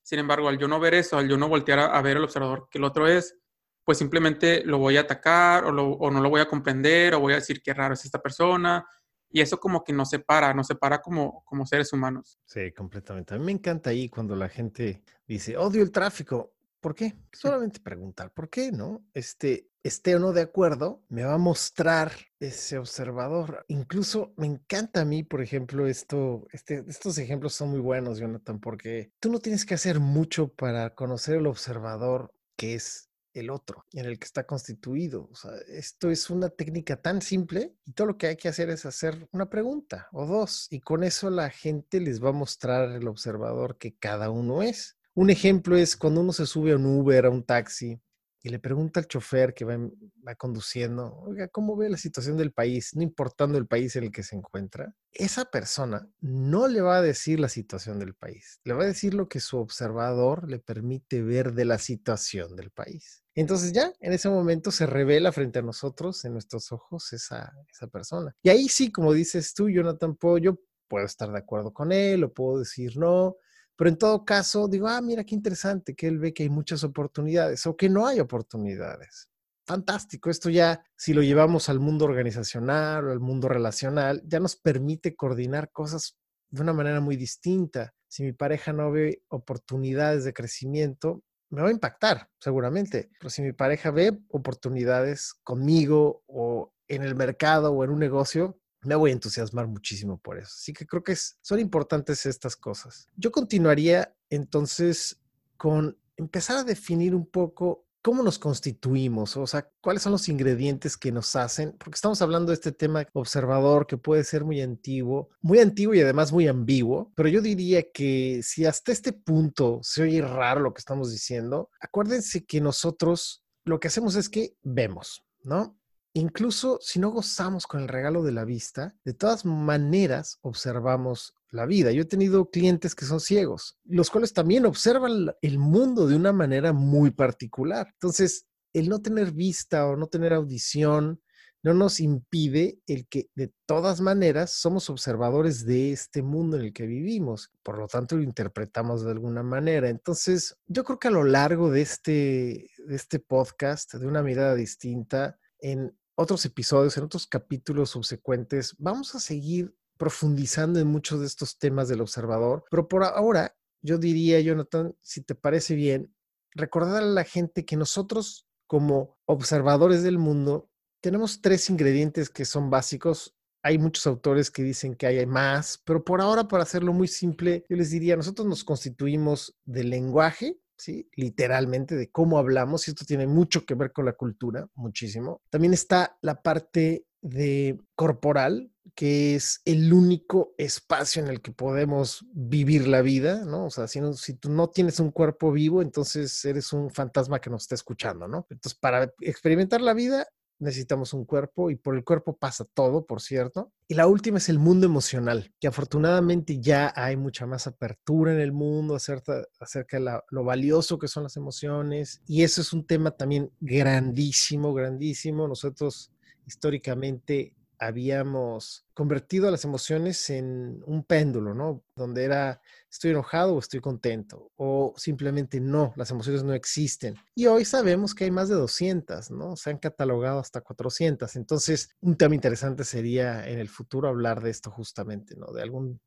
Sin 0.00 0.20
embargo, 0.20 0.48
al 0.48 0.58
yo 0.58 0.68
no 0.68 0.78
ver 0.78 0.94
eso, 0.94 1.18
al 1.18 1.28
yo 1.28 1.36
no 1.36 1.48
voltear 1.48 1.80
a, 1.80 2.00
ver 2.02 2.18
el 2.18 2.22
observador 2.22 2.68
que 2.70 2.78
el 2.78 2.84
otro 2.84 3.08
es, 3.08 3.36
pues 3.82 3.98
simplemente 3.98 4.62
lo 4.64 4.78
voy 4.78 4.96
a 4.96 5.00
atacar 5.00 5.64
o, 5.64 5.70
o, 5.70 6.10
no 6.12 6.20
lo 6.20 6.30
voy 6.30 6.40
a 6.40 6.46
comprender 6.46 7.16
o 7.16 7.18
voy 7.18 7.32
a 7.32 7.40
decir 7.40 7.62
qué 7.64 7.74
raro 7.74 7.94
es 7.94 8.04
esta 8.04 8.22
persona. 8.22 8.86
Y 9.28 9.40
eso 9.40 9.58
como 9.58 9.82
que 9.82 9.92
nos 9.92 10.08
separa, 10.10 10.54
nos 10.54 10.68
separa 10.68 11.02
como, 11.02 11.42
como 11.44 11.66
seres 11.66 11.92
humanos. 11.92 12.38
Sí, 12.44 12.70
completamente. 12.70 13.34
A 13.34 13.38
mí 13.38 13.44
me 13.44 13.50
encanta 13.50 13.90
ahí 13.90 14.08
cuando 14.08 14.36
la 14.36 14.48
gente 14.48 15.02
dice, 15.26 15.56
odio 15.56 15.82
el 15.82 15.90
tráfico. 15.90 16.54
¿Por 16.80 16.94
qué? 16.94 17.16
Solamente 17.32 17.80
preguntar, 17.80 18.32
¿por 18.32 18.48
qué? 18.48 18.70
¿No? 18.72 19.04
Este, 19.14 19.68
esté 19.82 20.16
o 20.16 20.18
no 20.18 20.32
de 20.32 20.42
acuerdo, 20.42 21.02
me 21.08 21.24
va 21.24 21.34
a 21.34 21.38
mostrar 21.38 22.12
ese 22.40 22.78
observador. 22.78 23.64
Incluso 23.68 24.32
me 24.36 24.46
encanta 24.46 25.00
a 25.00 25.04
mí, 25.04 25.22
por 25.22 25.42
ejemplo, 25.42 25.86
esto, 25.86 26.46
este, 26.52 26.84
estos 26.88 27.18
ejemplos 27.18 27.54
son 27.54 27.70
muy 27.70 27.80
buenos, 27.80 28.18
Jonathan, 28.18 28.60
porque 28.60 29.12
tú 29.20 29.30
no 29.30 29.38
tienes 29.38 29.64
que 29.64 29.74
hacer 29.74 30.00
mucho 30.00 30.48
para 30.48 30.94
conocer 30.94 31.36
el 31.36 31.46
observador 31.46 32.32
que 32.56 32.74
es 32.74 33.10
el 33.32 33.50
otro, 33.50 33.84
en 33.92 34.06
el 34.06 34.18
que 34.18 34.24
está 34.24 34.46
constituido. 34.46 35.28
O 35.30 35.34
sea, 35.34 35.52
esto 35.68 36.10
es 36.10 36.30
una 36.30 36.48
técnica 36.48 37.00
tan 37.00 37.20
simple 37.20 37.74
y 37.84 37.92
todo 37.92 38.08
lo 38.08 38.16
que 38.16 38.28
hay 38.28 38.36
que 38.36 38.48
hacer 38.48 38.70
es 38.70 38.86
hacer 38.86 39.28
una 39.32 39.50
pregunta 39.50 40.08
o 40.12 40.26
dos 40.26 40.66
y 40.70 40.80
con 40.80 41.04
eso 41.04 41.30
la 41.30 41.50
gente 41.50 42.00
les 42.00 42.22
va 42.22 42.30
a 42.30 42.32
mostrar 42.32 42.90
el 42.90 43.06
observador 43.06 43.76
que 43.76 43.94
cada 43.94 44.30
uno 44.30 44.62
es. 44.62 44.95
Un 45.16 45.30
ejemplo 45.30 45.78
es 45.78 45.96
cuando 45.96 46.20
uno 46.20 46.34
se 46.34 46.44
sube 46.44 46.72
a 46.72 46.76
un 46.76 46.84
Uber, 46.84 47.24
a 47.24 47.30
un 47.30 47.42
taxi, 47.42 47.98
y 48.42 48.50
le 48.50 48.58
pregunta 48.58 49.00
al 49.00 49.08
chofer 49.08 49.54
que 49.54 49.64
va, 49.64 50.34
conduciendo, 50.36 51.16
oiga, 51.20 51.48
¿cómo 51.48 51.74
ve 51.74 51.88
la 51.88 51.96
situación 51.96 52.36
del 52.36 52.52
país? 52.52 52.94
No 52.94 53.02
importando 53.02 53.56
el 53.56 53.66
país 53.66 53.96
en 53.96 54.04
el 54.04 54.12
que 54.12 54.22
se 54.22 54.36
encuentra, 54.36 54.94
esa 55.10 55.46
persona 55.46 56.06
no 56.20 56.68
le 56.68 56.82
va 56.82 56.98
a 56.98 57.02
decir 57.02 57.40
la 57.40 57.48
situación 57.48 57.98
del 57.98 58.12
país, 58.12 58.60
le 58.64 58.74
va 58.74 58.82
a 58.82 58.86
decir 58.86 59.14
lo 59.14 59.26
que 59.26 59.40
su 59.40 59.56
observador 59.56 60.50
le 60.50 60.58
permite 60.58 61.22
ver 61.22 61.54
de 61.54 61.64
la 61.64 61.78
situación 61.78 62.54
del 62.54 62.70
país. 62.70 63.24
Entonces 63.34 63.72
ya 63.72 63.90
en 64.00 64.12
ese 64.12 64.28
momento 64.28 64.70
se 64.70 64.84
revela 64.84 65.32
frente 65.32 65.60
a 65.60 65.62
nosotros, 65.62 66.22
en 66.26 66.34
nuestros 66.34 66.72
ojos, 66.72 67.14
esa, 67.14 67.54
esa 67.72 67.86
persona. 67.86 68.36
Y 68.42 68.50
ahí 68.50 68.68
sí, 68.68 68.92
como 68.92 69.14
dices 69.14 69.54
tú, 69.54 69.70
Jonathan 69.70 70.14
Poe, 70.14 70.42
yo 70.42 70.60
puedo 70.88 71.06
estar 71.06 71.32
de 71.32 71.38
acuerdo 71.38 71.72
con 71.72 71.90
él 71.90 72.22
o 72.22 72.34
puedo 72.34 72.58
decir 72.58 72.98
no, 72.98 73.38
pero 73.76 73.90
en 73.90 73.98
todo 73.98 74.24
caso, 74.24 74.68
digo, 74.68 74.88
ah, 74.88 75.00
mira 75.00 75.24
qué 75.24 75.34
interesante 75.34 75.94
que 75.94 76.08
él 76.08 76.18
ve 76.18 76.32
que 76.32 76.44
hay 76.44 76.48
muchas 76.48 76.82
oportunidades 76.82 77.66
o 77.66 77.76
que 77.76 77.88
no 77.88 78.06
hay 78.06 78.20
oportunidades. 78.20 79.28
Fantástico, 79.66 80.30
esto 80.30 80.48
ya, 80.48 80.82
si 80.96 81.12
lo 81.12 81.22
llevamos 81.22 81.68
al 81.68 81.80
mundo 81.80 82.04
organizacional 82.04 83.08
o 83.08 83.12
al 83.12 83.20
mundo 83.20 83.48
relacional, 83.48 84.22
ya 84.24 84.40
nos 84.40 84.56
permite 84.56 85.16
coordinar 85.16 85.70
cosas 85.72 86.16
de 86.50 86.62
una 86.62 86.72
manera 86.72 87.00
muy 87.00 87.16
distinta. 87.16 87.92
Si 88.08 88.22
mi 88.22 88.32
pareja 88.32 88.72
no 88.72 88.92
ve 88.92 89.22
oportunidades 89.28 90.24
de 90.24 90.32
crecimiento, 90.32 91.22
me 91.50 91.62
va 91.62 91.68
a 91.68 91.72
impactar, 91.72 92.28
seguramente. 92.38 93.10
Pero 93.18 93.30
si 93.30 93.42
mi 93.42 93.52
pareja 93.52 93.90
ve 93.90 94.18
oportunidades 94.28 95.34
conmigo 95.42 96.22
o 96.26 96.72
en 96.88 97.02
el 97.02 97.14
mercado 97.14 97.72
o 97.72 97.84
en 97.84 97.90
un 97.90 97.98
negocio, 97.98 98.58
me 98.86 98.94
voy 98.94 99.10
a 99.10 99.14
entusiasmar 99.14 99.66
muchísimo 99.66 100.18
por 100.18 100.38
eso. 100.38 100.52
Así 100.54 100.72
que 100.72 100.86
creo 100.86 101.02
que 101.02 101.16
son 101.16 101.60
importantes 101.60 102.26
estas 102.26 102.56
cosas. 102.56 103.08
Yo 103.16 103.30
continuaría 103.30 104.14
entonces 104.30 105.20
con 105.56 105.98
empezar 106.16 106.58
a 106.58 106.64
definir 106.64 107.14
un 107.14 107.26
poco 107.26 107.86
cómo 108.06 108.22
nos 108.22 108.38
constituimos, 108.38 109.36
o 109.36 109.48
sea, 109.48 109.68
cuáles 109.80 110.02
son 110.02 110.12
los 110.12 110.28
ingredientes 110.28 110.96
que 110.96 111.10
nos 111.10 111.34
hacen, 111.34 111.72
porque 111.76 111.96
estamos 111.96 112.22
hablando 112.22 112.50
de 112.50 112.54
este 112.54 112.70
tema 112.70 113.04
observador 113.12 113.88
que 113.88 113.98
puede 113.98 114.22
ser 114.22 114.44
muy 114.44 114.60
antiguo, 114.60 115.30
muy 115.42 115.58
antiguo 115.58 115.92
y 115.92 116.00
además 116.00 116.30
muy 116.30 116.46
ambiguo, 116.46 117.10
pero 117.16 117.28
yo 117.28 117.40
diría 117.40 117.90
que 117.92 118.42
si 118.44 118.64
hasta 118.64 118.92
este 118.92 119.12
punto 119.12 119.80
se 119.82 120.04
oye 120.04 120.22
raro 120.22 120.60
lo 120.60 120.72
que 120.72 120.78
estamos 120.78 121.10
diciendo, 121.10 121.68
acuérdense 121.80 122.44
que 122.44 122.60
nosotros 122.60 123.44
lo 123.64 123.80
que 123.80 123.88
hacemos 123.88 124.14
es 124.14 124.28
que 124.28 124.54
vemos, 124.62 125.24
¿no? 125.42 125.76
Incluso 126.16 126.78
si 126.80 126.98
no 126.98 127.10
gozamos 127.10 127.66
con 127.66 127.82
el 127.82 127.88
regalo 127.88 128.22
de 128.22 128.32
la 128.32 128.46
vista, 128.46 128.96
de 129.04 129.12
todas 129.12 129.44
maneras 129.44 130.38
observamos 130.40 131.34
la 131.50 131.66
vida. 131.66 131.92
Yo 131.92 132.02
he 132.02 132.06
tenido 132.06 132.48
clientes 132.48 132.94
que 132.94 133.04
son 133.04 133.20
ciegos, 133.20 133.76
los 133.84 134.08
cuales 134.08 134.32
también 134.32 134.64
observan 134.64 135.34
el 135.42 135.58
mundo 135.58 136.06
de 136.06 136.16
una 136.16 136.32
manera 136.32 136.72
muy 136.72 137.10
particular. 137.10 137.88
Entonces, 137.92 138.46
el 138.72 138.88
no 138.88 139.02
tener 139.02 139.32
vista 139.32 139.86
o 139.86 139.94
no 139.94 140.06
tener 140.06 140.32
audición 140.32 141.20
no 141.62 141.74
nos 141.74 142.00
impide 142.00 142.78
el 142.86 143.06
que 143.08 143.28
de 143.34 143.52
todas 143.66 144.00
maneras 144.00 144.52
somos 144.52 144.88
observadores 144.88 145.66
de 145.66 145.92
este 145.92 146.22
mundo 146.22 146.56
en 146.56 146.64
el 146.64 146.72
que 146.72 146.86
vivimos. 146.86 147.50
Por 147.62 147.76
lo 147.76 147.88
tanto, 147.88 148.16
lo 148.16 148.22
interpretamos 148.22 149.04
de 149.04 149.10
alguna 149.10 149.42
manera. 149.42 149.90
Entonces, 149.90 150.56
yo 150.66 150.82
creo 150.82 150.98
que 150.98 151.08
a 151.08 151.10
lo 151.10 151.24
largo 151.24 151.70
de 151.70 151.82
este, 151.82 152.70
de 152.78 152.96
este 152.96 153.18
podcast, 153.18 153.92
de 153.92 154.06
una 154.06 154.22
mirada 154.22 154.54
distinta, 154.54 155.38
en 155.58 155.94
otros 156.16 156.44
episodios, 156.44 156.96
en 156.96 157.04
otros 157.04 157.26
capítulos 157.26 157.90
subsecuentes, 157.90 158.74
vamos 158.78 159.14
a 159.14 159.20
seguir 159.20 159.76
profundizando 159.96 160.80
en 160.80 160.88
muchos 160.88 161.20
de 161.20 161.26
estos 161.26 161.58
temas 161.58 161.88
del 161.88 162.00
observador, 162.00 162.64
pero 162.70 162.88
por 162.88 163.04
ahora 163.04 163.56
yo 163.82 163.98
diría, 163.98 164.40
Jonathan, 164.40 164.96
si 165.00 165.22
te 165.22 165.34
parece 165.34 165.74
bien, 165.74 166.12
recordar 166.50 167.02
a 167.02 167.06
la 167.06 167.24
gente 167.24 167.64
que 167.64 167.76
nosotros 167.76 168.48
como 168.66 169.16
observadores 169.26 170.02
del 170.02 170.18
mundo 170.18 170.70
tenemos 171.00 171.40
tres 171.40 171.70
ingredientes 171.70 172.30
que 172.30 172.44
son 172.44 172.68
básicos. 172.70 173.36
Hay 173.62 173.78
muchos 173.78 174.06
autores 174.06 174.50
que 174.50 174.62
dicen 174.62 174.96
que 174.96 175.06
hay 175.06 175.24
más, 175.26 175.80
pero 175.84 176.04
por 176.04 176.20
ahora, 176.20 176.48
para 176.48 176.62
hacerlo 176.62 176.92
muy 176.92 177.08
simple, 177.08 177.64
yo 177.68 177.76
les 177.76 177.90
diría, 177.90 178.16
nosotros 178.16 178.46
nos 178.46 178.64
constituimos 178.64 179.56
del 179.64 179.90
lenguaje, 179.90 180.58
¿sí? 180.76 181.08
Literalmente 181.14 181.96
de 181.96 182.10
cómo 182.10 182.38
hablamos, 182.38 182.86
y 182.86 182.90
esto 182.90 183.04
tiene 183.04 183.26
mucho 183.26 183.64
que 183.64 183.74
ver 183.74 183.92
con 183.92 184.04
la 184.04 184.12
cultura, 184.12 184.66
muchísimo. 184.74 185.40
También 185.50 185.72
está 185.72 186.16
la 186.20 186.42
parte 186.42 187.06
de 187.22 187.78
corporal, 187.94 188.70
que 188.94 189.34
es 189.34 189.60
el 189.64 189.92
único 189.92 190.54
espacio 190.56 191.22
en 191.22 191.28
el 191.28 191.42
que 191.42 191.52
podemos 191.52 192.24
vivir 192.32 192.88
la 192.88 193.02
vida, 193.02 193.44
¿no? 193.44 193.66
O 193.66 193.70
sea, 193.70 193.88
si, 193.88 194.00
si 194.14 194.34
tú 194.34 194.50
no 194.50 194.68
tienes 194.68 195.00
un 195.00 195.10
cuerpo 195.10 195.52
vivo, 195.52 195.82
entonces 195.82 196.44
eres 196.44 196.72
un 196.72 196.90
fantasma 196.90 197.40
que 197.40 197.50
nos 197.50 197.62
está 197.62 197.74
escuchando, 197.74 198.28
¿no? 198.28 198.46
Entonces, 198.48 198.78
para 198.78 199.12
experimentar 199.20 199.80
la 199.80 199.92
vida, 199.92 200.26
necesitamos 200.58 201.12
un 201.12 201.24
cuerpo 201.24 201.70
y 201.70 201.76
por 201.76 201.96
el 201.96 202.04
cuerpo 202.04 202.36
pasa 202.36 202.64
todo, 202.64 203.06
por 203.06 203.20
cierto. 203.20 203.72
Y 203.88 203.94
la 203.94 204.06
última 204.06 204.38
es 204.38 204.48
el 204.48 204.58
mundo 204.58 204.86
emocional, 204.86 205.52
que 205.60 205.68
afortunadamente 205.68 206.60
ya 206.60 206.92
hay 206.96 207.16
mucha 207.16 207.46
más 207.46 207.66
apertura 207.66 208.32
en 208.32 208.40
el 208.40 208.52
mundo 208.52 208.94
acerca, 208.94 209.44
acerca 209.60 209.98
de 209.98 210.20
lo 210.30 210.44
valioso 210.44 210.98
que 210.98 211.08
son 211.08 211.24
las 211.24 211.36
emociones. 211.36 212.22
Y 212.26 212.42
eso 212.42 212.60
es 212.60 212.72
un 212.72 212.86
tema 212.86 213.10
también 213.10 213.50
grandísimo, 213.60 214.74
grandísimo. 214.74 215.46
Nosotros 215.48 216.12
históricamente 216.46 217.55
habíamos 217.78 218.86
convertido 218.94 219.50
las 219.50 219.64
emociones 219.64 220.30
en 220.30 220.82
un 220.86 221.04
péndulo, 221.04 221.54
¿no? 221.54 221.84
Donde 221.94 222.24
era 222.24 222.60
estoy 222.90 223.10
enojado 223.10 223.54
o 223.54 223.58
estoy 223.58 223.80
contento, 223.80 224.50
o 224.56 224.94
simplemente 224.96 225.60
no, 225.60 225.92
las 225.96 226.10
emociones 226.10 226.42
no 226.42 226.54
existen. 226.54 227.14
Y 227.34 227.46
hoy 227.46 227.64
sabemos 227.64 228.14
que 228.14 228.24
hay 228.24 228.30
más 228.30 228.48
de 228.48 228.54
200, 228.54 229.30
¿no? 229.30 229.56
Se 229.56 229.70
han 229.70 229.78
catalogado 229.78 230.38
hasta 230.38 230.62
400. 230.62 231.36
Entonces, 231.36 231.90
un 232.00 232.16
tema 232.16 232.34
interesante 232.34 232.84
sería 232.84 233.46
en 233.48 233.58
el 233.58 233.68
futuro 233.68 234.08
hablar 234.08 234.42
de 234.42 234.50
esto 234.50 234.70
justamente, 234.70 235.36
¿no? 235.36 235.52
De 235.52 235.62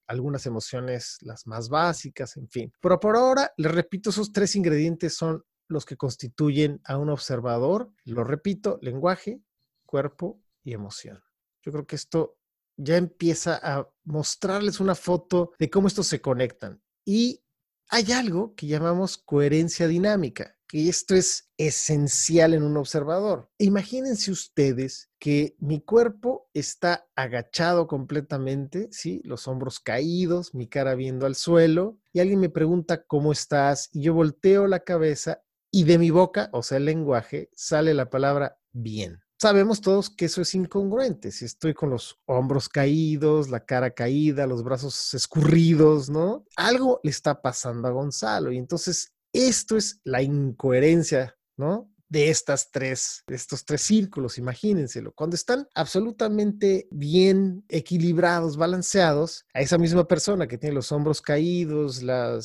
algunas 0.07 0.45
emociones, 0.45 1.17
las 1.21 1.45
más 1.45 1.69
básicas, 1.69 2.38
en 2.38 2.49
fin. 2.49 2.73
Pero 2.81 2.99
por 2.99 3.15
ahora, 3.15 3.51
les 3.57 3.71
repito, 3.71 4.09
esos 4.09 4.31
tres 4.31 4.55
ingredientes 4.55 5.15
son 5.15 5.43
los 5.67 5.85
que 5.85 5.97
constituyen 5.97 6.81
a 6.83 6.97
un 6.97 7.09
observador. 7.09 7.91
Lo 8.03 8.23
repito, 8.23 8.79
lenguaje, 8.81 9.39
cuerpo 9.85 10.41
y 10.63 10.73
emoción. 10.73 11.21
Yo 11.61 11.71
creo 11.71 11.85
que 11.85 11.95
esto 11.95 12.37
ya 12.77 12.97
empieza 12.97 13.59
a 13.61 13.89
mostrarles 14.05 14.79
una 14.79 14.95
foto 14.95 15.51
de 15.59 15.69
cómo 15.69 15.87
estos 15.87 16.07
se 16.07 16.21
conectan. 16.21 16.81
Y 17.05 17.43
hay 17.89 18.11
algo 18.11 18.55
que 18.55 18.67
llamamos 18.67 19.17
coherencia 19.17 19.87
dinámica, 19.87 20.55
que 20.67 20.87
esto 20.87 21.15
es 21.15 21.49
esencial 21.57 22.53
en 22.53 22.63
un 22.63 22.77
observador. 22.77 23.49
Imagínense 23.57 24.31
ustedes 24.31 25.09
que 25.19 25.55
mi 25.59 25.81
cuerpo 25.81 26.49
está 26.53 27.09
agachado 27.15 27.87
completamente, 27.87 28.87
¿sí? 28.91 29.21
Los 29.25 29.47
hombros 29.47 29.79
caídos, 29.79 30.53
mi 30.53 30.67
cara 30.67 30.95
viendo 30.95 31.25
al 31.25 31.35
suelo, 31.35 31.97
y 32.13 32.19
alguien 32.19 32.39
me 32.39 32.49
pregunta 32.49 33.03
cómo 33.05 33.31
estás, 33.31 33.89
y 33.91 34.03
yo 34.03 34.13
volteo 34.13 34.67
la 34.67 34.81
cabeza 34.81 35.43
y 35.71 35.83
de 35.83 35.97
mi 35.97 36.11
boca, 36.11 36.49
o 36.53 36.63
sea, 36.63 36.77
el 36.77 36.85
lenguaje, 36.85 37.49
sale 37.53 37.93
la 37.93 38.09
palabra 38.09 38.59
bien 38.71 39.19
sabemos 39.39 39.81
todos 39.81 40.10
que 40.10 40.25
eso 40.25 40.41
es 40.41 40.53
incongruente. 40.53 41.31
Si 41.31 41.46
estoy 41.46 41.74
con 41.74 41.89
los 41.89 42.19
hombros 42.25 42.67
caídos, 42.67 43.50
la 43.50 43.65
cara 43.65 43.91
caída, 43.91 44.46
los 44.46 44.63
brazos 44.63 45.13
escurridos, 45.13 46.10
¿no? 46.10 46.46
Algo 46.55 47.00
le 47.03 47.12
está 47.12 47.41
pasando 47.41 47.88
a 47.88 47.91
Gonzalo. 47.91 48.51
Y 48.51 48.58
entonces 48.58 49.13
esto 49.31 49.77
es 49.77 50.01
la 50.03 50.22
incoherencia, 50.22 51.38
¿no? 51.58 51.89
De 52.10 52.29
estas 52.29 52.72
tres, 52.72 53.24
de 53.27 53.36
estos 53.36 53.65
tres 53.65 53.81
círculos, 53.81 54.39
imagínenselo. 54.39 55.13
Cuando 55.13 55.36
están 55.36 55.67
absolutamente 55.75 56.88
bien 56.89 57.63
equilibrados, 57.69 58.58
balanceados, 58.58 59.46
a 59.53 59.62
esa 59.62 59.77
misma 59.77 60.08
persona 60.08 60.48
que 60.48 60.58
tiene 60.58 60.75
los 60.75 60.91
hombros 60.91 61.22
caídos, 61.22 62.01
la 62.01 62.41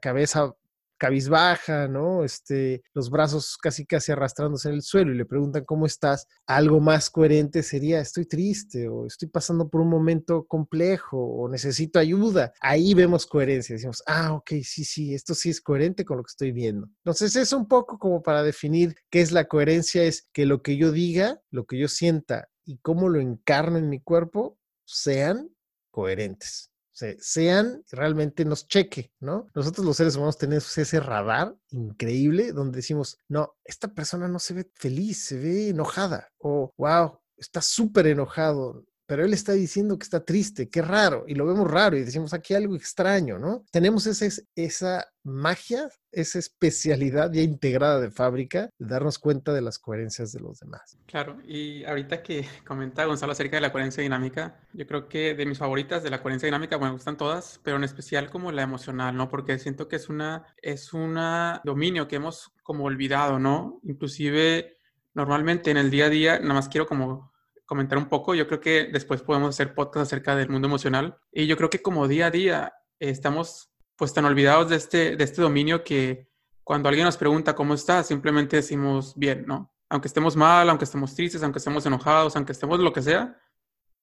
cabeza 0.00 0.54
cabizbaja, 0.98 1.88
¿no? 1.88 2.24
Este, 2.24 2.82
los 2.92 3.10
brazos 3.10 3.56
casi 3.56 3.86
casi 3.86 4.12
arrastrándose 4.12 4.68
en 4.68 4.74
el 4.74 4.82
suelo 4.82 5.12
y 5.12 5.16
le 5.16 5.24
preguntan 5.24 5.64
cómo 5.64 5.86
estás, 5.86 6.26
algo 6.46 6.80
más 6.80 7.08
coherente 7.08 7.62
sería 7.62 8.00
estoy 8.00 8.26
triste 8.26 8.88
o 8.88 9.06
estoy 9.06 9.28
pasando 9.28 9.68
por 9.68 9.80
un 9.80 9.88
momento 9.88 10.44
complejo 10.46 11.18
o 11.18 11.48
necesito 11.48 11.98
ayuda. 11.98 12.52
Ahí 12.60 12.94
vemos 12.94 13.26
coherencia, 13.26 13.74
decimos, 13.74 14.02
ah, 14.06 14.34
ok, 14.34 14.50
sí, 14.62 14.84
sí, 14.84 15.14
esto 15.14 15.34
sí 15.34 15.50
es 15.50 15.60
coherente 15.60 16.04
con 16.04 16.18
lo 16.18 16.24
que 16.24 16.30
estoy 16.30 16.52
viendo. 16.52 16.88
Entonces 17.04 17.36
es 17.36 17.52
un 17.52 17.66
poco 17.68 17.98
como 17.98 18.22
para 18.22 18.42
definir 18.42 18.94
qué 19.10 19.20
es 19.20 19.32
la 19.32 19.46
coherencia, 19.46 20.02
es 20.02 20.28
que 20.32 20.46
lo 20.46 20.62
que 20.62 20.76
yo 20.76 20.92
diga, 20.92 21.40
lo 21.50 21.64
que 21.66 21.78
yo 21.78 21.88
sienta 21.88 22.48
y 22.64 22.78
cómo 22.78 23.08
lo 23.08 23.20
encarno 23.20 23.78
en 23.78 23.88
mi 23.88 24.00
cuerpo 24.00 24.58
sean 24.84 25.50
coherentes 25.90 26.67
sean 27.20 27.82
realmente 27.90 28.44
nos 28.44 28.66
cheque, 28.66 29.12
¿no? 29.20 29.48
Nosotros 29.54 29.86
los 29.86 29.96
seres 29.96 30.16
humanos 30.16 30.38
tenemos 30.38 30.76
ese 30.76 31.00
radar 31.00 31.56
increíble 31.70 32.52
donde 32.52 32.76
decimos, 32.76 33.18
no, 33.28 33.54
esta 33.64 33.88
persona 33.88 34.28
no 34.28 34.38
se 34.38 34.54
ve 34.54 34.70
feliz, 34.74 35.24
se 35.24 35.38
ve 35.38 35.68
enojada, 35.70 36.28
o 36.38 36.72
wow, 36.76 37.18
está 37.36 37.62
súper 37.62 38.06
enojado, 38.06 38.84
pero 39.08 39.24
él 39.24 39.32
está 39.32 39.52
diciendo 39.52 39.98
que 39.98 40.04
está 40.04 40.22
triste, 40.22 40.68
qué 40.68 40.82
raro, 40.82 41.24
y 41.26 41.34
lo 41.34 41.46
vemos 41.46 41.68
raro 41.68 41.96
y 41.96 42.04
decimos 42.04 42.34
aquí 42.34 42.52
algo 42.52 42.76
extraño, 42.76 43.38
¿no? 43.38 43.64
Tenemos 43.72 44.06
esa, 44.06 44.26
esa 44.54 45.06
magia, 45.24 45.88
esa 46.12 46.38
especialidad 46.38 47.32
ya 47.32 47.40
integrada 47.40 48.00
de 48.00 48.10
fábrica, 48.10 48.68
de 48.78 48.86
darnos 48.86 49.18
cuenta 49.18 49.54
de 49.54 49.62
las 49.62 49.78
coherencias 49.78 50.30
de 50.32 50.40
los 50.40 50.60
demás. 50.60 50.98
Claro, 51.06 51.38
y 51.46 51.86
ahorita 51.86 52.22
que 52.22 52.46
comenta 52.66 53.06
Gonzalo 53.06 53.32
acerca 53.32 53.56
de 53.56 53.62
la 53.62 53.72
coherencia 53.72 54.02
dinámica, 54.02 54.60
yo 54.74 54.86
creo 54.86 55.08
que 55.08 55.34
de 55.34 55.46
mis 55.46 55.56
favoritas 55.56 56.02
de 56.02 56.10
la 56.10 56.20
coherencia 56.20 56.46
dinámica, 56.46 56.76
bueno, 56.76 56.92
me 56.92 56.96
gustan 56.98 57.16
todas, 57.16 57.60
pero 57.64 57.78
en 57.78 57.84
especial 57.84 58.28
como 58.28 58.52
la 58.52 58.60
emocional, 58.60 59.16
¿no? 59.16 59.30
Porque 59.30 59.58
siento 59.58 59.88
que 59.88 59.96
es 59.96 60.10
una, 60.10 60.54
es 60.60 60.92
una 60.92 61.62
dominio 61.64 62.08
que 62.08 62.16
hemos 62.16 62.52
como 62.62 62.84
olvidado, 62.84 63.38
¿no? 63.38 63.80
Inclusive 63.84 64.76
normalmente 65.14 65.70
en 65.70 65.78
el 65.78 65.90
día 65.90 66.06
a 66.06 66.10
día, 66.10 66.38
nada 66.40 66.54
más 66.54 66.68
quiero 66.68 66.86
como 66.86 67.27
comentar 67.68 67.98
un 67.98 68.08
poco. 68.08 68.34
Yo 68.34 68.48
creo 68.48 68.60
que 68.60 68.88
después 68.90 69.20
podemos 69.20 69.50
hacer 69.50 69.74
podcast 69.74 70.06
acerca 70.06 70.34
del 70.34 70.48
mundo 70.48 70.66
emocional. 70.66 71.18
Y 71.30 71.46
yo 71.46 71.56
creo 71.58 71.68
que 71.68 71.82
como 71.82 72.08
día 72.08 72.26
a 72.26 72.30
día 72.30 72.72
estamos 72.98 73.70
pues 73.94 74.14
tan 74.14 74.24
olvidados 74.24 74.70
de 74.70 74.76
este, 74.76 75.16
de 75.16 75.24
este 75.24 75.42
dominio 75.42 75.84
que 75.84 76.30
cuando 76.64 76.88
alguien 76.88 77.04
nos 77.04 77.18
pregunta 77.18 77.54
cómo 77.54 77.74
estás, 77.74 78.06
simplemente 78.06 78.56
decimos 78.56 79.14
bien, 79.16 79.44
¿no? 79.46 79.72
Aunque 79.90 80.08
estemos 80.08 80.34
mal, 80.34 80.68
aunque 80.70 80.86
estemos 80.86 81.14
tristes, 81.14 81.42
aunque 81.42 81.58
estemos 81.58 81.84
enojados, 81.84 82.34
aunque 82.36 82.52
estemos 82.52 82.80
lo 82.80 82.92
que 82.92 83.02
sea, 83.02 83.38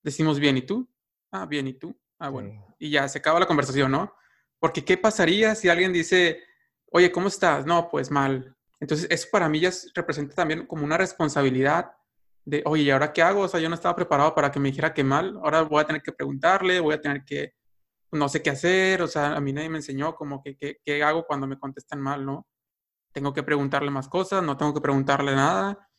decimos 0.03 0.39
bien, 0.39 0.57
¿y 0.57 0.61
tú? 0.61 0.87
Ah, 1.31 1.47
bien, 1.47 1.67
¿y 1.67 1.73
tú? 1.73 1.99
Ah, 2.19 2.29
bueno. 2.29 2.75
Y 2.77 2.91
ya 2.91 3.07
se 3.07 3.17
acaba 3.17 3.39
la 3.39 3.47
conversación, 3.47 3.91
¿no? 3.91 4.13
Porque 4.59 4.85
¿qué 4.85 4.95
pasaría 4.95 5.55
si 5.55 5.69
alguien 5.69 5.91
dice, 5.91 6.43
oye, 6.91 7.11
¿cómo 7.11 7.29
estás? 7.29 7.65
No, 7.65 7.89
pues 7.89 8.11
mal. 8.11 8.55
Entonces, 8.79 9.07
eso 9.09 9.27
para 9.31 9.49
mí 9.49 9.59
ya 9.59 9.71
representa 9.95 10.35
también 10.35 10.67
como 10.67 10.85
una 10.85 10.97
responsabilidad 10.97 11.91
de, 12.45 12.61
oye, 12.65 12.83
¿y 12.83 12.91
ahora 12.91 13.11
qué 13.11 13.23
hago? 13.23 13.41
O 13.41 13.47
sea, 13.47 13.59
yo 13.59 13.69
no 13.69 13.75
estaba 13.75 13.95
preparado 13.95 14.35
para 14.35 14.51
que 14.51 14.59
me 14.59 14.69
dijera 14.69 14.93
que 14.93 15.03
mal, 15.03 15.37
ahora 15.43 15.63
voy 15.63 15.81
a 15.81 15.87
tener 15.87 16.01
que 16.01 16.11
preguntarle, 16.11 16.79
voy 16.79 16.93
a 16.93 17.01
tener 17.01 17.25
que, 17.25 17.53
no 18.11 18.29
sé 18.29 18.41
qué 18.41 18.51
hacer, 18.51 19.01
o 19.01 19.07
sea, 19.07 19.35
a 19.35 19.41
mí 19.41 19.51
nadie 19.51 19.69
me 19.69 19.77
enseñó 19.77 20.15
como 20.15 20.41
que 20.43 20.55
qué 20.57 21.03
hago 21.03 21.25
cuando 21.25 21.47
me 21.47 21.59
contestan 21.59 21.99
mal, 22.01 22.25
¿no? 22.25 22.47
Tengo 23.11 23.33
que 23.33 23.43
preguntarle 23.43 23.89
más 23.91 24.07
cosas, 24.07 24.43
no 24.43 24.57
tengo 24.57 24.73
que 24.73 24.81
preguntarle 24.81 25.35
nada, 25.35 25.89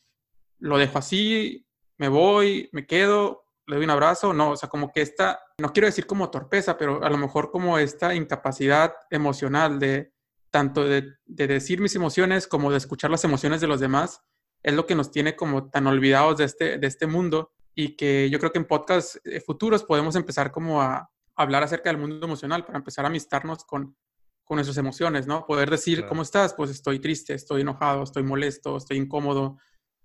lo 0.58 0.78
dejo 0.78 0.98
así, 0.98 1.66
me 1.98 2.08
voy, 2.08 2.68
me 2.72 2.86
quedo, 2.86 3.44
le 3.66 3.76
doy 3.76 3.84
un 3.84 3.90
abrazo, 3.90 4.32
no, 4.32 4.50
o 4.52 4.56
sea, 4.56 4.68
como 4.68 4.92
que 4.92 5.02
esta, 5.02 5.40
no 5.58 5.72
quiero 5.72 5.86
decir 5.86 6.06
como 6.06 6.30
torpeza, 6.30 6.78
pero 6.78 7.02
a 7.02 7.10
lo 7.10 7.18
mejor 7.18 7.50
como 7.50 7.78
esta 7.78 8.14
incapacidad 8.14 8.94
emocional 9.10 9.78
de 9.78 10.12
tanto 10.50 10.84
de, 10.84 11.14
de 11.24 11.46
decir 11.46 11.80
mis 11.80 11.96
emociones 11.96 12.46
como 12.46 12.70
de 12.70 12.78
escuchar 12.78 13.10
las 13.10 13.24
emociones 13.24 13.60
de 13.60 13.66
los 13.66 13.80
demás, 13.80 14.22
es 14.66 14.74
lo 14.74 14.84
que 14.84 14.96
nos 14.96 15.12
tiene 15.12 15.36
como 15.36 15.70
tan 15.70 15.86
olvidados 15.86 16.38
de 16.38 16.44
este, 16.44 16.78
de 16.78 16.86
este 16.88 17.06
mundo 17.06 17.52
y 17.72 17.94
que 17.94 18.28
yo 18.30 18.40
creo 18.40 18.50
que 18.50 18.58
en 18.58 18.66
podcasts 18.66 19.20
eh, 19.24 19.40
futuros 19.40 19.84
podemos 19.84 20.16
empezar 20.16 20.50
como 20.50 20.82
a 20.82 21.08
hablar 21.36 21.62
acerca 21.62 21.88
del 21.88 21.98
mundo 21.98 22.26
emocional 22.26 22.64
para 22.66 22.78
empezar 22.78 23.04
a 23.04 23.08
amistarnos 23.08 23.64
con, 23.64 23.96
con 24.42 24.58
esas 24.58 24.76
emociones, 24.76 25.28
¿no? 25.28 25.46
Poder 25.46 25.70
decir, 25.70 26.04
¿cómo 26.06 26.22
estás? 26.22 26.52
Pues 26.52 26.70
estoy 26.70 26.98
triste, 26.98 27.32
estoy 27.32 27.60
enojado, 27.60 28.02
estoy 28.02 28.24
molesto, 28.24 28.76
estoy 28.76 28.96
incómodo, 28.96 29.56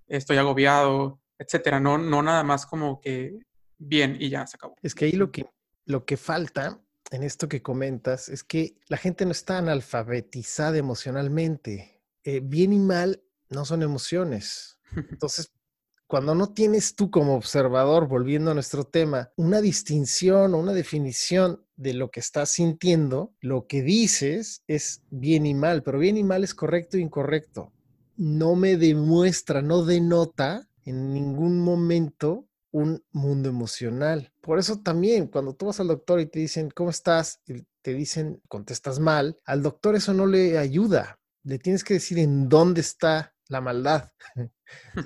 estoy 0.06 0.38
agobiado, 0.38 1.20
etcétera. 1.39 1.80
No, 1.80 1.98
no 1.98 2.22
nada 2.22 2.44
más 2.44 2.68
como 2.68 3.01
que 3.01 3.39
bien 3.80 4.15
y 4.20 4.30
ya 4.30 4.46
se 4.46 4.58
acabó. 4.58 4.75
Es 4.84 4.94
que 4.94 5.06
ahí 5.06 5.13
lo 5.13 5.32
que, 5.32 5.50
lo 5.86 6.06
que 6.06 6.18
falta 6.18 6.80
en 7.10 7.24
esto 7.24 7.50
que 7.50 7.63
comentas 7.63 8.30
es 8.30 8.44
que 8.44 8.75
la 8.89 8.98
gente 8.98 9.25
no 9.25 9.32
está 9.32 9.58
analfabetizada 9.58 10.77
emocionalmente. 10.77 12.03
Eh, 12.24 12.41
bien 12.44 12.74
y 12.74 12.80
mal 12.80 13.24
no 13.51 13.65
son 13.65 13.84
emociones. 13.84 14.79
Entonces, 15.12 15.51
cuando 16.07 16.35
no 16.35 16.51
tienes 16.51 16.96
tú 16.96 17.09
como 17.09 17.35
observador, 17.35 18.07
volviendo 18.09 18.51
a 18.51 18.53
nuestro 18.53 18.83
tema, 18.83 19.31
una 19.37 19.61
distinción 19.61 20.53
o 20.53 20.57
una 20.57 20.74
definición 20.74 21.66
de 21.77 21.94
lo 21.94 22.11
que 22.11 22.20
estás 22.20 22.51
sintiendo, 22.51 23.33
lo 23.40 23.66
que 23.66 23.81
dices 23.81 24.61
es 24.68 25.03
bien 25.09 25.46
y 25.46 25.53
mal, 25.53 25.83
pero 25.83 26.00
bien 26.00 26.18
y 26.18 26.24
mal 26.24 26.44
es 26.44 26.53
correcto 26.53 26.98
e 26.98 27.00
incorrecto. 27.00 27.72
No 28.18 28.55
me 28.55 28.75
demuestra, 28.75 29.61
no 29.61 29.85
denota 29.85 30.68
en 30.83 31.14
ningún 31.14 31.59
momento 31.61 32.46
un 32.72 33.01
mundo 33.11 33.48
emocional. 33.48 34.33
Por 34.42 34.59
eso 34.59 34.81
también, 34.81 35.27
cuando 35.27 35.53
tú 35.53 35.68
vas 35.68 35.79
al 35.79 35.87
doctor 35.87 36.20
y 36.20 36.25
te 36.25 36.40
dicen, 36.40 36.72
¿cómo 36.72 36.90
estás? 36.90 37.40
Y 37.48 37.64
te 37.81 37.94
dicen, 37.94 38.42
contestas 38.50 39.00
mal, 39.00 39.40
al 39.46 39.64
doctor 39.64 39.96
eso 39.96 40.14
no 40.14 40.25
le 40.25 40.57
ayuda. 40.57 41.20
Le 41.44 41.57
tienes 41.57 41.85
que 41.85 41.96
decir 41.96 42.20
en 42.20 42.50
dónde 42.50 42.81
está 42.81 43.30
la 43.51 43.61
maldad. 43.61 44.09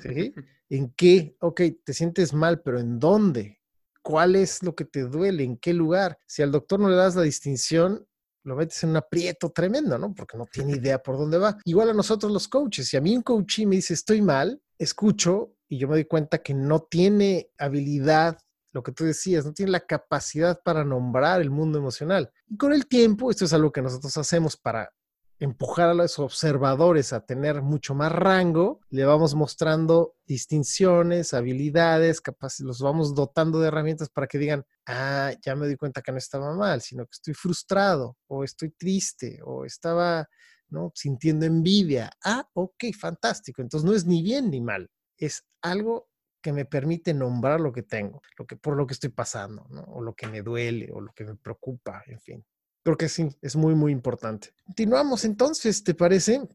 ¿Sí? 0.01 0.34
¿En 0.69 0.91
qué? 0.91 1.36
Ok, 1.41 1.62
te 1.84 1.93
sientes 1.93 2.34
mal, 2.34 2.62
pero 2.62 2.79
¿en 2.79 2.99
dónde? 2.99 3.62
¿Cuál 4.01 4.36
es 4.36 4.63
lo 4.63 4.75
que 4.75 4.86
te 4.86 5.01
duele? 5.01 5.43
¿En 5.43 5.58
qué 5.58 5.73
lugar? 5.73 6.17
Si 6.27 6.41
al 6.41 6.51
doctor 6.51 6.79
no 6.79 6.89
le 6.89 6.95
das 6.95 7.15
la 7.15 7.23
distinción, 7.23 8.08
lo 8.43 8.55
metes 8.55 8.84
en 8.84 8.91
un 8.91 8.97
aprieto 8.97 9.49
tremendo, 9.49 9.97
¿no? 9.97 10.13
Porque 10.13 10.38
no 10.38 10.45
tiene 10.45 10.73
idea 10.77 10.99
por 11.01 11.17
dónde 11.17 11.38
va. 11.38 11.58
Igual 11.65 11.89
a 11.89 11.93
nosotros 11.93 12.31
los 12.31 12.47
coaches. 12.47 12.88
Si 12.88 12.97
a 12.97 13.01
mí 13.01 13.15
un 13.15 13.23
coach 13.23 13.60
me 13.60 13.75
dice 13.75 13.93
estoy 13.93 14.21
mal, 14.21 14.62
escucho 14.77 15.55
y 15.67 15.79
yo 15.79 15.88
me 15.88 15.95
doy 15.95 16.05
cuenta 16.05 16.39
que 16.39 16.53
no 16.53 16.81
tiene 16.81 17.49
habilidad, 17.58 18.38
lo 18.71 18.84
que 18.84 18.91
tú 18.91 19.05
decías, 19.05 19.45
no 19.45 19.53
tiene 19.53 19.71
la 19.71 19.86
capacidad 19.88 20.62
para 20.63 20.84
nombrar 20.84 21.41
el 21.41 21.49
mundo 21.49 21.79
emocional. 21.79 22.31
Y 22.47 22.58
con 22.58 22.73
el 22.73 22.88
tiempo, 22.88 23.31
esto 23.31 23.45
es 23.45 23.53
algo 23.53 23.71
que 23.71 23.81
nosotros 23.81 24.15
hacemos 24.17 24.58
para 24.58 24.91
empujar 25.39 25.89
a 25.89 25.93
los 25.93 26.17
observadores 26.19 27.13
a 27.13 27.26
tener 27.26 27.62
mucho 27.62 27.93
más 27.93 28.12
rango, 28.12 28.80
le 28.89 29.06
vamos 29.06 29.36
mostrando 29.36 30.15
distinciones, 30.26 31.34
habilidades, 31.34 32.21
capaces, 32.21 32.62
los 32.62 32.82
vamos 32.82 33.13
dotando 33.15 33.60
de 33.60 33.67
herramientas 33.67 34.10
para 34.10 34.28
que 34.28 34.38
digan, 34.38 34.65
ah, 34.86 35.34
ya 35.43 35.56
me 35.56 35.67
di 35.67 35.76
cuenta 35.76 36.02
que 36.02 36.12
no 36.12 36.17
estaba 36.17 36.56
mal, 36.56 36.82
sino 36.82 37.06
que 37.06 37.12
estoy 37.13 37.34
frustrado 37.34 38.17
o 38.28 38.43
estoy 38.43 38.71
triste 38.71 39.39
o 39.43 39.65
estaba 39.65 40.28
¿no? 40.69 40.91
sintiendo 40.95 41.45
envidia. 41.45 42.12
Ah, 42.24 42.48
ok, 42.54 42.86
fantástico. 42.98 43.62
Entonces 43.62 43.86
no 43.86 43.95
es 43.95 44.06
ni 44.06 44.24
bien 44.24 44.50
ni 44.50 44.62
mal, 44.62 44.89
es 45.17 45.45
algo 45.62 46.10
que 46.41 46.54
me 46.54 46.65
permite 46.65 47.13
nombrar 47.13 47.60
lo 47.60 47.74
que 47.74 47.82
tengo, 47.82 48.21
lo 48.38 48.45
que, 48.45 48.56
por 48.56 48.78
lo 48.78 48.86
que 48.86 48.93
estoy 48.93 49.10
pasando, 49.10 49.67
o 49.88 50.02
lo 50.02 50.13
que 50.13 50.28
me 50.28 50.43
duele, 50.43 50.91
o 50.93 51.02
lo 51.02 51.12
que 51.12 51.26
me 51.26 51.36
preocupa, 51.36 52.04
en 52.06 52.19
fin. 52.19 52.45
Creo 52.86 52.98
que 52.98 53.10
sí, 53.10 53.36
es 53.41 53.56
muy, 53.56 53.74
muy 53.74 53.91
importante. 53.91 54.54
Continuamos 54.63 55.26
entonces, 55.26 55.84
¿te 55.84 55.95
parece? 55.95 56.48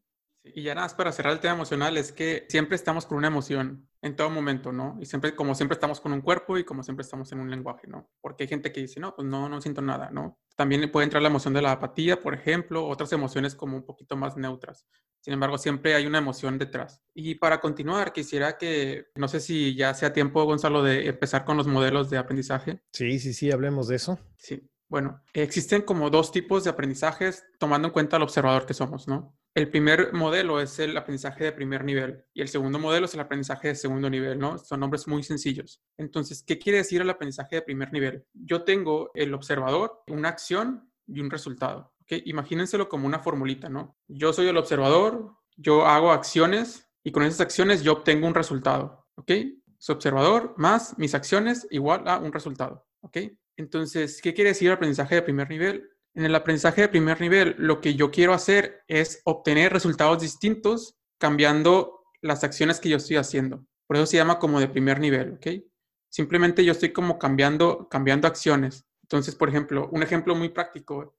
Y 0.45 0.63
ya 0.63 0.77
nada 0.77 0.87
más 0.87 0.95
para 0.95 1.11
cerrar 1.11 1.33
el 1.33 1.41
tema 1.41 1.55
emocional, 1.55 1.97
es 1.97 2.13
que 2.13 2.47
siempre 2.49 2.77
estamos 2.77 3.05
con 3.05 3.19
una 3.19 3.27
emoción 3.27 3.89
en 4.01 4.15
todo 4.15 4.31
momento, 4.31 4.71
¿no? 4.71 4.97
Y 5.01 5.07
siempre, 5.07 5.35
como 5.35 5.57
siempre 5.57 5.75
estamos 5.75 6.01
con 6.01 6.13
un 6.13 6.21
cuerpo 6.21 6.57
y 6.57 6.63
como 6.63 6.85
siempre 6.85 7.03
estamos 7.03 7.33
en 7.33 7.41
un 7.41 7.51
lenguaje, 7.51 7.89
¿no? 7.89 8.13
Porque 8.21 8.45
hay 8.45 8.49
gente 8.49 8.71
que 8.71 8.81
dice, 8.81 9.01
no, 9.01 9.13
pues 9.13 9.27
no, 9.27 9.49
no 9.49 9.61
siento 9.61 9.83
nada, 9.83 10.11
¿no? 10.13 10.39
También 10.55 10.89
puede 10.93 11.03
entrar 11.03 11.21
la 11.21 11.31
emoción 11.31 11.53
de 11.53 11.63
la 11.63 11.73
apatía, 11.73 12.21
por 12.21 12.33
ejemplo, 12.33 12.87
otras 12.87 13.13
emociones 13.13 13.57
como 13.57 13.77
un 13.77 13.85
poquito 13.85 14.17
más 14.17 14.37
neutras. 14.37 14.87
Sin 15.21 15.35
embargo, 15.35 15.59
siempre 15.59 15.97
hay 15.97 16.07
una 16.07 16.19
emoción 16.19 16.59
detrás. 16.59 17.03
Y 17.13 17.35
para 17.35 17.61
continuar, 17.61 18.13
quisiera 18.13 18.57
que, 18.57 19.09
no 19.17 19.27
sé 19.27 19.41
si 19.41 19.75
ya 19.75 19.95
sea 19.95 20.13
tiempo, 20.13 20.45
Gonzalo, 20.45 20.85
de 20.85 21.09
empezar 21.09 21.45
con 21.45 21.57
los 21.57 21.67
modelos 21.67 22.09
de 22.09 22.19
aprendizaje. 22.19 22.81
Sí, 22.93 23.19
sí, 23.19 23.35
sí, 23.35 23.51
hablemos 23.51 23.89
de 23.89 23.97
eso. 23.97 24.21
Sí. 24.37 24.71
Bueno, 24.91 25.23
existen 25.33 25.83
como 25.83 26.11
dos 26.11 26.33
tipos 26.33 26.65
de 26.65 26.71
aprendizajes 26.71 27.47
tomando 27.61 27.87
en 27.87 27.93
cuenta 27.93 28.17
el 28.17 28.25
observador 28.25 28.67
que 28.67 28.75
somos, 28.75 29.07
¿no? 29.07 29.39
El 29.55 29.71
primer 29.71 30.13
modelo 30.13 30.61
es 30.61 30.81
el 30.81 30.97
aprendizaje 30.97 31.45
de 31.45 31.53
primer 31.53 31.85
nivel 31.85 32.25
y 32.35 32.41
el 32.41 32.49
segundo 32.49 32.81
modelo 32.81 33.07
es 33.07 33.15
el 33.15 33.21
aprendizaje 33.21 33.69
de 33.69 33.77
segundo 33.77 34.11
nivel, 34.11 34.41
¿no? 34.41 34.59
Son 34.59 34.81
nombres 34.81 35.07
muy 35.07 35.23
sencillos. 35.23 35.81
Entonces, 35.97 36.43
¿qué 36.45 36.59
quiere 36.59 36.79
decir 36.79 37.01
el 37.01 37.11
aprendizaje 37.11 37.57
de 37.57 37.63
primer 37.63 37.93
nivel? 37.93 38.25
Yo 38.35 38.65
tengo 38.65 39.13
el 39.15 39.33
observador, 39.33 40.03
una 40.09 40.29
acción 40.29 40.91
y 41.07 41.21
un 41.21 41.31
resultado. 41.31 41.95
¿ok? 42.03 42.23
Imagínenselo 42.25 42.89
como 42.89 43.07
una 43.07 43.21
formulita, 43.21 43.69
¿no? 43.69 43.97
Yo 44.09 44.33
soy 44.33 44.49
el 44.49 44.57
observador, 44.57 45.37
yo 45.57 45.87
hago 45.87 46.11
acciones 46.11 46.91
y 47.05 47.13
con 47.13 47.23
esas 47.23 47.43
acciones 47.43 47.85
yo 47.85 47.93
obtengo 47.93 48.27
un 48.27 48.35
resultado, 48.35 49.07
¿ok? 49.15 49.31
Su 49.79 49.93
observador 49.93 50.55
más 50.57 50.99
mis 50.99 51.15
acciones 51.15 51.69
igual 51.71 52.09
a 52.09 52.19
un 52.19 52.33
resultado, 52.33 52.89
¿ok? 53.03 53.19
Entonces, 53.61 54.23
¿qué 54.23 54.33
quiere 54.33 54.51
decir 54.51 54.71
aprendizaje 54.71 55.17
de 55.17 55.23
primer 55.23 55.49
nivel? 55.51 55.91
En 56.15 56.25
el 56.25 56.35
aprendizaje 56.35 56.81
de 56.81 56.89
primer 56.89 57.21
nivel, 57.21 57.55
lo 57.59 57.83
que 57.83 57.95
yo 57.95 58.11
quiero 58.11 58.33
hacer 58.33 58.83
es 58.89 59.21
obtener 59.25 59.71
resultados 59.71 60.23
distintos 60.23 60.97
cambiando 61.19 62.03
las 62.23 62.43
acciones 62.43 62.81
que 62.81 62.89
yo 62.89 62.97
estoy 62.97 63.17
haciendo. 63.17 63.67
Por 63.87 63.97
eso 63.97 64.07
se 64.07 64.17
llama 64.17 64.39
como 64.39 64.61
de 64.61 64.69
primer 64.69 64.99
nivel, 64.99 65.35
¿ok? 65.35 65.63
Simplemente 66.09 66.65
yo 66.65 66.73
estoy 66.73 66.93
como 66.93 67.19
cambiando, 67.19 67.87
cambiando 67.91 68.27
acciones. 68.27 68.87
Entonces, 69.03 69.35
por 69.35 69.51
ejemplo, 69.51 69.91
un 69.93 70.03
ejemplo 70.03 70.35
muy 70.35 70.49
práctico 70.49 71.19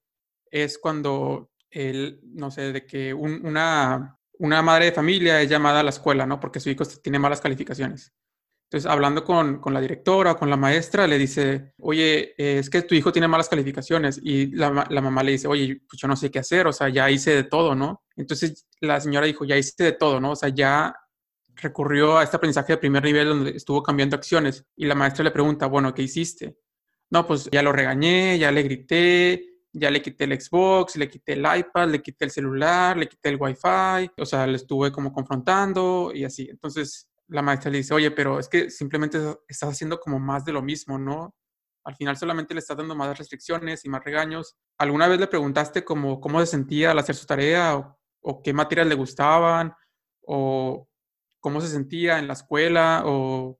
es 0.49 0.79
cuando, 0.79 1.51
el, 1.69 2.21
no 2.23 2.49
sé, 2.49 2.73
de 2.73 2.87
que 2.87 3.13
una, 3.13 4.17
una 4.39 4.61
madre 4.63 4.85
de 4.85 4.93
familia 4.93 5.39
es 5.41 5.49
llamada 5.49 5.81
a 5.81 5.83
la 5.83 5.91
escuela, 5.91 6.25
¿no? 6.25 6.39
Porque 6.39 6.59
su 6.59 6.71
hijo 6.71 6.85
tiene 7.03 7.19
malas 7.19 7.39
calificaciones. 7.39 8.11
Entonces, 8.71 8.89
hablando 8.89 9.25
con, 9.25 9.59
con, 9.59 9.73
la 9.73 9.81
directora 9.81 10.31
o 10.31 10.37
con 10.37 10.49
la 10.49 10.55
maestra, 10.55 11.05
le 11.05 11.17
dice, 11.17 11.73
oye, 11.79 12.33
es 12.37 12.69
que 12.69 12.83
tu 12.83 12.95
hijo 12.95 13.11
tiene 13.11 13.27
malas 13.27 13.49
calificaciones. 13.49 14.17
Y 14.23 14.55
la, 14.55 14.87
la, 14.89 15.01
mamá 15.01 15.23
le 15.23 15.33
dice, 15.33 15.49
oye, 15.49 15.81
pues 15.89 16.01
yo 16.01 16.07
no 16.07 16.15
sé 16.15 16.31
qué 16.31 16.39
hacer, 16.39 16.65
o 16.67 16.71
sea, 16.71 16.87
ya 16.87 17.11
hice 17.11 17.35
de 17.35 17.43
todo, 17.43 17.75
¿no? 17.75 18.01
Entonces, 18.15 18.65
la 18.79 19.01
señora 19.01 19.25
dijo, 19.25 19.43
ya 19.43 19.57
hice 19.57 19.83
de 19.83 19.91
todo, 19.91 20.21
¿no? 20.21 20.31
O 20.31 20.35
sea, 20.37 20.47
ya 20.47 20.95
recurrió 21.55 22.17
a 22.17 22.23
este 22.23 22.37
aprendizaje 22.37 22.71
de 22.71 22.77
primer 22.77 23.03
nivel 23.03 23.27
donde 23.27 23.51
estuvo 23.51 23.83
cambiando 23.83 24.15
acciones. 24.15 24.63
Y 24.77 24.85
la 24.85 24.95
maestra 24.95 25.25
le 25.25 25.31
pregunta, 25.31 25.65
bueno, 25.65 25.93
¿qué 25.93 26.03
hiciste? 26.03 26.55
No, 27.09 27.27
pues 27.27 27.49
ya 27.51 27.61
lo 27.61 27.73
regañé, 27.73 28.39
ya 28.39 28.53
le 28.53 28.63
grité, 28.63 29.51
ya 29.73 29.91
le 29.91 30.01
quité 30.01 30.23
el 30.23 30.39
Xbox, 30.39 30.95
le 30.95 31.09
quité 31.09 31.33
el 31.33 31.41
iPad, 31.41 31.89
le 31.89 32.01
quité 32.01 32.23
el 32.23 32.31
celular, 32.31 32.95
le 32.95 33.09
quité 33.09 33.27
el 33.27 33.37
Wi-Fi, 33.37 34.11
o 34.17 34.25
sea, 34.25 34.47
le 34.47 34.55
estuve 34.55 34.93
como 34.93 35.11
confrontando 35.11 36.13
y 36.15 36.23
así. 36.23 36.47
Entonces 36.49 37.10
la 37.31 37.41
maestra 37.41 37.71
le 37.71 37.77
dice, 37.77 37.93
oye, 37.93 38.11
pero 38.11 38.39
es 38.39 38.49
que 38.49 38.69
simplemente 38.69 39.17
estás 39.47 39.69
haciendo 39.69 39.99
como 39.99 40.19
más 40.19 40.43
de 40.43 40.51
lo 40.51 40.61
mismo, 40.61 40.99
¿no? 40.99 41.33
Al 41.85 41.95
final 41.95 42.17
solamente 42.17 42.53
le 42.53 42.59
estás 42.59 42.75
dando 42.75 42.93
más 42.93 43.17
restricciones 43.17 43.85
y 43.85 43.89
más 43.89 44.03
regaños. 44.03 44.57
¿Alguna 44.77 45.07
vez 45.07 45.19
le 45.19 45.27
preguntaste 45.27 45.85
como 45.85 46.19
cómo 46.19 46.41
se 46.41 46.45
sentía 46.45 46.91
al 46.91 46.99
hacer 46.99 47.15
su 47.15 47.25
tarea 47.25 47.77
o, 47.77 47.97
o 48.21 48.43
qué 48.43 48.53
materias 48.53 48.87
le 48.87 48.95
gustaban 48.95 49.73
o 50.21 50.87
cómo 51.39 51.61
se 51.61 51.69
sentía 51.69 52.19
en 52.19 52.27
la 52.27 52.33
escuela 52.33 53.03
o, 53.05 53.57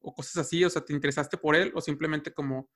o 0.00 0.14
cosas 0.14 0.38
así? 0.38 0.64
O 0.64 0.70
sea, 0.70 0.82
¿te 0.82 0.94
interesaste 0.94 1.36
por 1.36 1.54
él 1.54 1.72
o 1.74 1.80
simplemente 1.82 2.32
como 2.32 2.70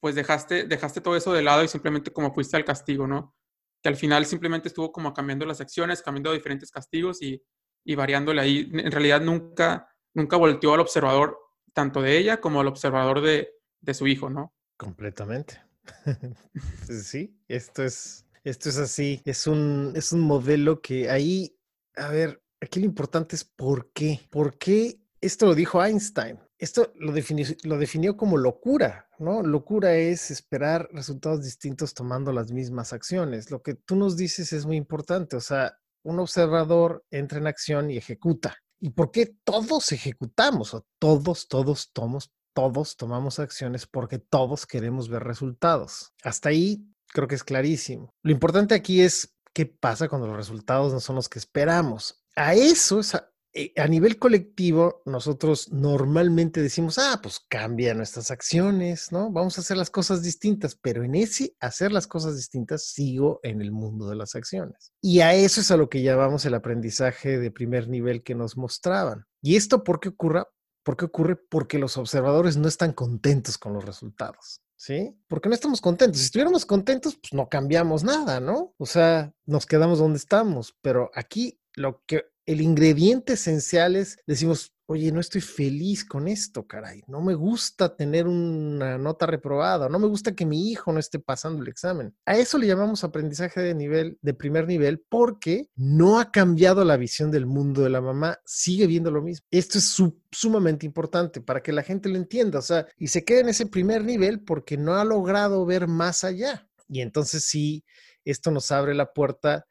pues 0.00 0.14
dejaste, 0.14 0.64
dejaste 0.64 1.00
todo 1.00 1.16
eso 1.16 1.32
de 1.32 1.42
lado 1.42 1.64
y 1.64 1.68
simplemente 1.68 2.12
como 2.12 2.32
fuiste 2.32 2.56
al 2.56 2.64
castigo, 2.64 3.08
¿no? 3.08 3.34
Que 3.82 3.88
al 3.88 3.96
final 3.96 4.26
simplemente 4.26 4.68
estuvo 4.68 4.92
como 4.92 5.12
cambiando 5.12 5.44
las 5.44 5.60
acciones, 5.60 6.02
cambiando 6.02 6.32
diferentes 6.32 6.70
castigos 6.70 7.20
y, 7.20 7.42
y 7.84 7.94
variándole 7.94 8.40
ahí. 8.40 8.70
En 8.72 8.90
realidad 8.90 9.20
nunca, 9.20 9.94
nunca 10.14 10.36
volteó 10.36 10.74
al 10.74 10.80
observador, 10.80 11.38
tanto 11.72 12.02
de 12.02 12.18
ella 12.18 12.40
como 12.40 12.60
al 12.60 12.68
observador 12.68 13.20
de, 13.20 13.50
de 13.80 13.94
su 13.94 14.06
hijo, 14.06 14.30
¿no? 14.30 14.54
Completamente. 14.76 15.60
sí, 17.02 17.36
esto 17.48 17.82
es, 17.82 18.26
esto 18.44 18.68
es 18.68 18.78
así. 18.78 19.22
Es 19.24 19.46
un, 19.46 19.92
es 19.96 20.12
un 20.12 20.20
modelo 20.20 20.80
que 20.80 21.10
ahí, 21.10 21.56
a 21.96 22.08
ver, 22.08 22.42
aquí 22.60 22.80
lo 22.80 22.86
importante 22.86 23.36
es 23.36 23.44
por 23.44 23.92
qué. 23.92 24.20
¿Por 24.30 24.58
qué? 24.58 25.00
Esto 25.20 25.46
lo 25.46 25.54
dijo 25.54 25.82
Einstein 25.82 26.38
esto 26.62 26.92
lo 26.94 27.10
definió, 27.10 27.44
lo 27.64 27.76
definió 27.76 28.16
como 28.16 28.38
locura, 28.38 29.08
¿no? 29.18 29.42
Locura 29.42 29.96
es 29.96 30.30
esperar 30.30 30.88
resultados 30.92 31.42
distintos 31.42 31.92
tomando 31.92 32.32
las 32.32 32.52
mismas 32.52 32.92
acciones. 32.92 33.50
Lo 33.50 33.62
que 33.62 33.74
tú 33.74 33.96
nos 33.96 34.16
dices 34.16 34.52
es 34.52 34.64
muy 34.64 34.76
importante, 34.76 35.34
o 35.34 35.40
sea, 35.40 35.76
un 36.02 36.18
observador 36.18 37.04
entra 37.10 37.38
en 37.38 37.46
acción 37.46 37.90
y 37.90 37.96
ejecuta. 37.96 38.56
¿Y 38.80 38.90
por 38.90 39.10
qué 39.10 39.34
todos 39.44 39.92
ejecutamos? 39.92 40.74
O 40.74 40.84
todos, 40.98 41.46
todos, 41.48 41.92
tomos, 41.92 42.32
todos 42.52 42.96
tomamos 42.96 43.38
acciones 43.38 43.86
porque 43.86 44.18
todos 44.18 44.66
queremos 44.66 45.08
ver 45.08 45.22
resultados. 45.22 46.12
Hasta 46.22 46.48
ahí 46.48 46.84
creo 47.06 47.28
que 47.28 47.36
es 47.36 47.44
clarísimo. 47.44 48.14
Lo 48.22 48.32
importante 48.32 48.74
aquí 48.74 49.00
es 49.00 49.36
qué 49.52 49.66
pasa 49.66 50.08
cuando 50.08 50.26
los 50.26 50.36
resultados 50.36 50.92
no 50.92 51.00
son 51.00 51.16
los 51.16 51.28
que 51.28 51.38
esperamos. 51.38 52.24
A 52.34 52.54
eso 52.54 53.00
es 53.00 53.14
eh, 53.54 53.72
a 53.76 53.86
nivel 53.86 54.18
colectivo, 54.18 55.02
nosotros 55.04 55.70
normalmente 55.72 56.62
decimos, 56.62 56.98
ah, 56.98 57.20
pues 57.22 57.38
cambia 57.48 57.92
nuestras 57.92 58.30
acciones, 58.30 59.12
¿no? 59.12 59.30
Vamos 59.30 59.58
a 59.58 59.60
hacer 59.60 59.76
las 59.76 59.90
cosas 59.90 60.22
distintas, 60.22 60.74
pero 60.74 61.04
en 61.04 61.14
ese 61.14 61.54
hacer 61.60 61.92
las 61.92 62.06
cosas 62.06 62.34
distintas 62.36 62.86
sigo 62.86 63.40
en 63.42 63.60
el 63.60 63.70
mundo 63.70 64.08
de 64.08 64.16
las 64.16 64.34
acciones. 64.34 64.92
Y 65.02 65.20
a 65.20 65.34
eso 65.34 65.60
es 65.60 65.70
a 65.70 65.76
lo 65.76 65.90
que 65.90 66.02
llamamos 66.02 66.46
el 66.46 66.54
aprendizaje 66.54 67.38
de 67.38 67.50
primer 67.50 67.88
nivel 67.88 68.22
que 68.22 68.34
nos 68.34 68.56
mostraban. 68.56 69.26
¿Y 69.42 69.56
esto 69.56 69.84
por 69.84 70.00
qué 70.00 70.08
ocurre? 70.08 70.44
¿Por 70.82 70.96
qué 70.96 71.04
ocurre? 71.04 71.36
Porque 71.36 71.78
los 71.78 71.98
observadores 71.98 72.56
no 72.56 72.68
están 72.68 72.92
contentos 72.92 73.58
con 73.58 73.74
los 73.74 73.84
resultados. 73.84 74.62
¿sí? 74.76 75.14
Porque 75.28 75.48
no 75.48 75.54
estamos 75.54 75.80
contentos. 75.80 76.18
Si 76.18 76.24
estuviéramos 76.24 76.66
contentos, 76.66 77.16
pues 77.16 77.32
no 77.34 77.48
cambiamos 77.48 78.02
nada, 78.02 78.40
¿no? 78.40 78.74
O 78.78 78.86
sea, 78.86 79.32
nos 79.46 79.64
quedamos 79.64 80.00
donde 80.00 80.18
estamos, 80.18 80.76
pero 80.82 81.10
aquí 81.14 81.60
lo 81.74 82.02
que 82.04 82.31
el 82.46 82.60
ingrediente 82.60 83.34
esencial 83.34 83.96
es, 83.96 84.18
decimos, 84.26 84.72
oye, 84.86 85.10
no 85.10 85.20
estoy 85.20 85.40
feliz 85.40 86.04
con 86.04 86.28
esto, 86.28 86.66
caray, 86.66 87.02
no 87.06 87.20
me 87.20 87.34
gusta 87.34 87.96
tener 87.96 88.26
una 88.26 88.98
nota 88.98 89.26
reprobada, 89.26 89.88
no 89.88 89.98
me 89.98 90.06
gusta 90.06 90.34
que 90.34 90.44
mi 90.44 90.70
hijo 90.70 90.92
no 90.92 90.98
esté 90.98 91.18
pasando 91.18 91.62
el 91.62 91.68
examen. 91.68 92.14
A 92.26 92.36
eso 92.36 92.58
le 92.58 92.66
llamamos 92.66 93.04
aprendizaje 93.04 93.60
de 93.60 93.74
nivel, 93.74 94.18
de 94.20 94.34
primer 94.34 94.66
nivel, 94.66 95.02
porque 95.08 95.68
no 95.76 96.20
ha 96.20 96.30
cambiado 96.30 96.84
la 96.84 96.96
visión 96.96 97.30
del 97.30 97.46
mundo 97.46 97.82
de 97.82 97.90
la 97.90 98.00
mamá, 98.00 98.38
sigue 98.44 98.86
viendo 98.86 99.10
lo 99.10 99.22
mismo. 99.22 99.46
Esto 99.50 99.78
es 99.78 99.96
sumamente 100.30 100.84
importante 100.84 101.40
para 101.40 101.62
que 101.62 101.72
la 101.72 101.82
gente 101.82 102.08
lo 102.08 102.16
entienda, 102.16 102.58
o 102.58 102.62
sea, 102.62 102.86
y 102.98 103.08
se 103.08 103.24
quede 103.24 103.40
en 103.40 103.48
ese 103.48 103.66
primer 103.66 104.04
nivel 104.04 104.40
porque 104.40 104.76
no 104.76 104.94
ha 104.96 105.04
logrado 105.04 105.64
ver 105.64 105.88
más 105.88 106.24
allá. 106.24 106.68
Y 106.88 107.00
entonces 107.00 107.44
sí, 107.44 107.84
esto 108.24 108.50
nos 108.50 108.70
abre 108.70 108.94
la 108.94 109.12
puerta 109.12 109.64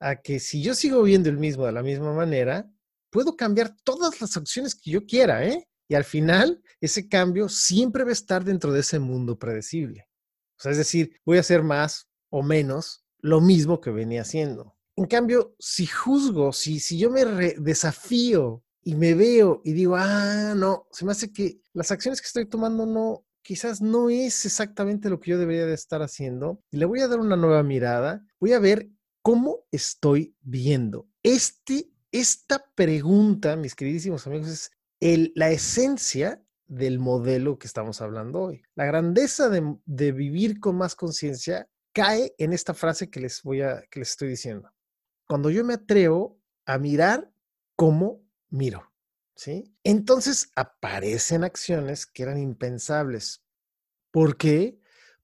a 0.00 0.16
que 0.16 0.40
si 0.40 0.62
yo 0.62 0.74
sigo 0.74 1.02
viendo 1.02 1.28
el 1.28 1.38
mismo 1.38 1.66
de 1.66 1.72
la 1.72 1.82
misma 1.82 2.12
manera, 2.12 2.70
puedo 3.10 3.36
cambiar 3.36 3.74
todas 3.84 4.20
las 4.20 4.36
acciones 4.36 4.74
que 4.74 4.90
yo 4.90 5.04
quiera, 5.06 5.46
¿eh? 5.46 5.68
Y 5.88 5.94
al 5.94 6.04
final, 6.04 6.62
ese 6.80 7.08
cambio 7.08 7.48
siempre 7.48 8.04
va 8.04 8.10
a 8.10 8.12
estar 8.12 8.44
dentro 8.44 8.72
de 8.72 8.80
ese 8.80 8.98
mundo 8.98 9.38
predecible. 9.38 10.06
O 10.58 10.62
sea, 10.62 10.72
es 10.72 10.78
decir, 10.78 11.18
voy 11.24 11.38
a 11.38 11.40
hacer 11.40 11.62
más 11.62 12.08
o 12.30 12.42
menos 12.42 13.04
lo 13.20 13.40
mismo 13.40 13.80
que 13.80 13.90
venía 13.90 14.22
haciendo. 14.22 14.76
En 14.96 15.06
cambio, 15.06 15.54
si 15.58 15.86
juzgo, 15.86 16.52
si, 16.52 16.80
si 16.80 16.98
yo 16.98 17.10
me 17.10 17.24
desafío 17.24 18.64
y 18.82 18.96
me 18.96 19.14
veo 19.14 19.62
y 19.64 19.72
digo, 19.72 19.96
ah, 19.96 20.54
no, 20.56 20.86
se 20.90 21.04
me 21.04 21.12
hace 21.12 21.32
que 21.32 21.60
las 21.72 21.90
acciones 21.90 22.20
que 22.20 22.26
estoy 22.26 22.46
tomando 22.46 22.84
no, 22.84 23.24
quizás 23.42 23.80
no 23.80 24.10
es 24.10 24.44
exactamente 24.44 25.08
lo 25.08 25.20
que 25.20 25.30
yo 25.30 25.38
debería 25.38 25.66
de 25.66 25.74
estar 25.74 26.02
haciendo, 26.02 26.60
y 26.70 26.76
le 26.76 26.84
voy 26.84 27.00
a 27.00 27.08
dar 27.08 27.20
una 27.20 27.36
nueva 27.36 27.62
mirada, 27.62 28.22
voy 28.40 28.52
a 28.52 28.58
ver 28.58 28.88
¿Cómo 29.28 29.66
estoy 29.70 30.34
viendo? 30.40 31.06
Este, 31.22 31.90
esta 32.10 32.64
pregunta, 32.74 33.56
mis 33.56 33.74
queridísimos 33.74 34.26
amigos, 34.26 34.70
es 35.00 35.30
la 35.34 35.50
esencia 35.50 36.42
del 36.66 36.98
modelo 36.98 37.58
que 37.58 37.66
estamos 37.66 38.00
hablando 38.00 38.44
hoy. 38.44 38.62
La 38.74 38.86
grandeza 38.86 39.50
de, 39.50 39.76
de 39.84 40.12
vivir 40.12 40.60
con 40.60 40.78
más 40.78 40.94
conciencia 40.94 41.68
cae 41.92 42.34
en 42.38 42.54
esta 42.54 42.72
frase 42.72 43.10
que 43.10 43.20
les 43.20 43.42
voy 43.42 43.60
a, 43.60 43.82
que 43.90 43.98
les 43.98 44.12
estoy 44.12 44.28
diciendo. 44.28 44.72
Cuando 45.26 45.50
yo 45.50 45.62
me 45.62 45.74
atrevo 45.74 46.40
a 46.64 46.78
mirar 46.78 47.30
cómo 47.76 48.22
miro, 48.48 48.90
¿sí? 49.34 49.76
Entonces 49.84 50.52
aparecen 50.56 51.44
acciones 51.44 52.06
que 52.06 52.22
eran 52.22 52.38
impensables. 52.38 53.44
¿Por 54.10 54.38
qué? 54.38 54.77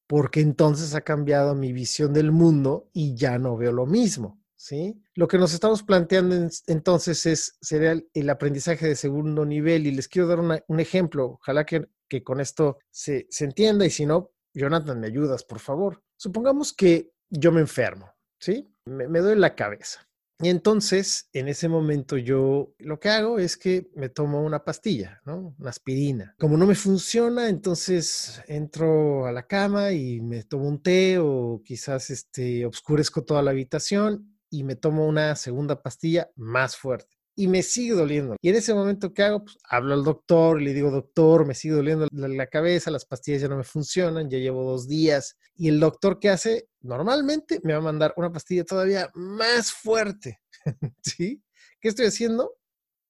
Porque 0.07 0.41
entonces 0.41 0.95
ha 0.95 1.01
cambiado 1.01 1.55
mi 1.55 1.73
visión 1.73 2.13
del 2.13 2.33
mundo 2.33 2.89
y 2.93 3.15
ya 3.15 3.39
no 3.39 3.57
veo 3.57 3.73
lo 3.73 3.87
mismo. 3.87 4.41
¿Sí? 4.57 4.99
Lo 5.15 5.29
que 5.29 5.37
nos 5.37 5.53
estamos 5.53 5.83
planteando 5.83 6.49
entonces 6.69 7.27
es, 7.27 7.59
sería 7.61 8.01
el, 8.15 8.31
aprendizaje 8.31 8.89
de 8.89 8.97
segundo 8.97 9.45
nivel 9.45 9.87
y 9.87 9.91
les 9.91 10.09
quiero 10.09 10.27
dar 10.27 10.63
un 10.67 10.81
ejemplo, 10.81 11.33
ojalá 11.39 11.67
que, 11.67 11.87
que 12.09 12.25
con 12.25 12.41
esto 12.41 12.79
se, 12.91 13.27
se, 13.29 13.45
entienda 13.45 13.85
y 13.85 13.91
si 13.91 14.07
no, 14.07 14.31
Jonathan, 14.55 15.01
me 15.01 15.09
ayudas, 15.09 15.45
por 15.45 15.59
favor. 15.59 16.03
Supongamos 16.17 16.73
que 16.73 17.13
yo 17.29 17.53
me 17.53 17.61
enfermo, 17.61 18.11
¿sí? 18.39 18.75
Me, 18.87 19.07
me 19.07 19.21
duele 19.21 19.41
la 19.41 19.55
cabeza. 19.55 20.09
Y 20.45 20.51
entonces, 20.51 21.31
en 21.33 21.49
ese 21.49 21.71
momento 21.71 22.19
yo 22.19 22.75
lo 22.77 23.01
que 23.01 23.09
hago 23.09 23.39
es 23.39 23.57
que 23.57 23.89
me 23.95 24.11
tomo 24.11 24.43
una 24.43 24.63
pastilla, 24.63 25.23
¿no? 25.25 25.55
Una 25.59 25.71
aspirina. 25.71 26.35
Como 26.39 26.59
no 26.59 26.67
me 26.67 26.75
funciona, 26.75 27.49
entonces 27.49 28.43
entro 28.47 29.25
a 29.25 29.33
la 29.33 29.47
cama 29.47 29.93
y 29.93 30.21
me 30.21 30.43
tomo 30.45 30.69
un 30.69 30.83
té 30.83 31.19
o 31.19 31.63
quizás 31.65 32.11
este, 32.11 32.67
obscurezco 32.67 33.25
toda 33.25 33.41
la 33.41 33.53
habitación 33.53 34.37
y 34.51 34.65
me 34.65 34.77
tomo 34.77 35.07
una 35.09 35.35
segunda 35.35 35.81
pastilla 35.81 36.29
más 36.37 36.77
fuerte 36.77 37.17
y 37.37 37.49
me 37.49 37.63
sigue 37.63 37.95
doliendo. 37.95 38.37
Y 38.41 38.51
en 38.51 38.57
ese 38.57 38.75
momento, 38.75 39.13
¿qué 39.13 39.23
hago? 39.23 39.45
Pues 39.45 39.59
hablo 39.69 39.95
al 39.95 40.05
doctor, 40.05 40.61
le 40.61 40.73
digo, 40.73 40.91
doctor, 40.91 41.47
me 41.47 41.55
sigue 41.55 41.75
doliendo 41.75 42.07
la, 42.13 42.47
cabeza, 42.47 42.91
las 42.91 43.05
pastillas 43.05 43.43
ya 43.43 43.49
no 43.49 43.57
me 43.57 43.65
funcionan, 43.65 44.31
ya 44.31 44.39
llevo 44.39 44.65
dos 44.65 44.89
días. 44.89 45.37
Y 45.57 45.69
el 45.69 45.81
doctor, 45.81 46.19
¿qué 46.21 46.31
hace? 46.31 46.69
Normalmente 46.81 47.61
me 47.63 47.73
va 47.73 47.79
a 47.81 47.83
mandar 47.83 48.15
una 48.17 48.33
pastilla 48.33 48.65
todavía 48.65 49.11
más 49.15 49.73
fuerte. 49.73 50.41
¿Sí? 51.03 51.43
¿Qué 51.81 51.89
estoy 51.89 52.07
haciendo? 52.07 52.57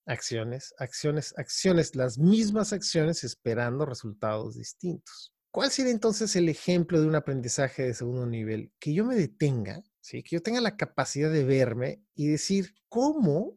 Acciones, 0.07 0.75
acciones, 0.79 1.35
acciones, 1.37 1.95
las 1.95 2.19
mismas 2.19 2.73
acciones 2.73 3.25
esperando 3.25 3.87
resultados 3.87 4.57
distintos. 4.57 5.33
¿Cuál 5.51 5.71
sería 5.71 5.93
entonces 5.93 6.35
el 6.35 6.49
ejemplo 6.49 7.01
de 7.01 7.07
un 7.07 7.15
aprendizaje 7.15 7.85
de 7.85 7.95
segundo 7.95 8.27
nivel? 8.27 8.73
Que 8.81 8.93
yo 8.93 9.05
me 9.05 9.15
detenga, 9.15 9.85
¿sí? 10.01 10.23
que 10.23 10.37
yo 10.37 10.43
tenga 10.43 10.61
la 10.61 10.77
capacidad 10.77 11.31
de 11.31 11.45
verme 11.45 12.03
y 12.15 12.27
decir, 12.27 12.75
¿cómo 12.89 13.57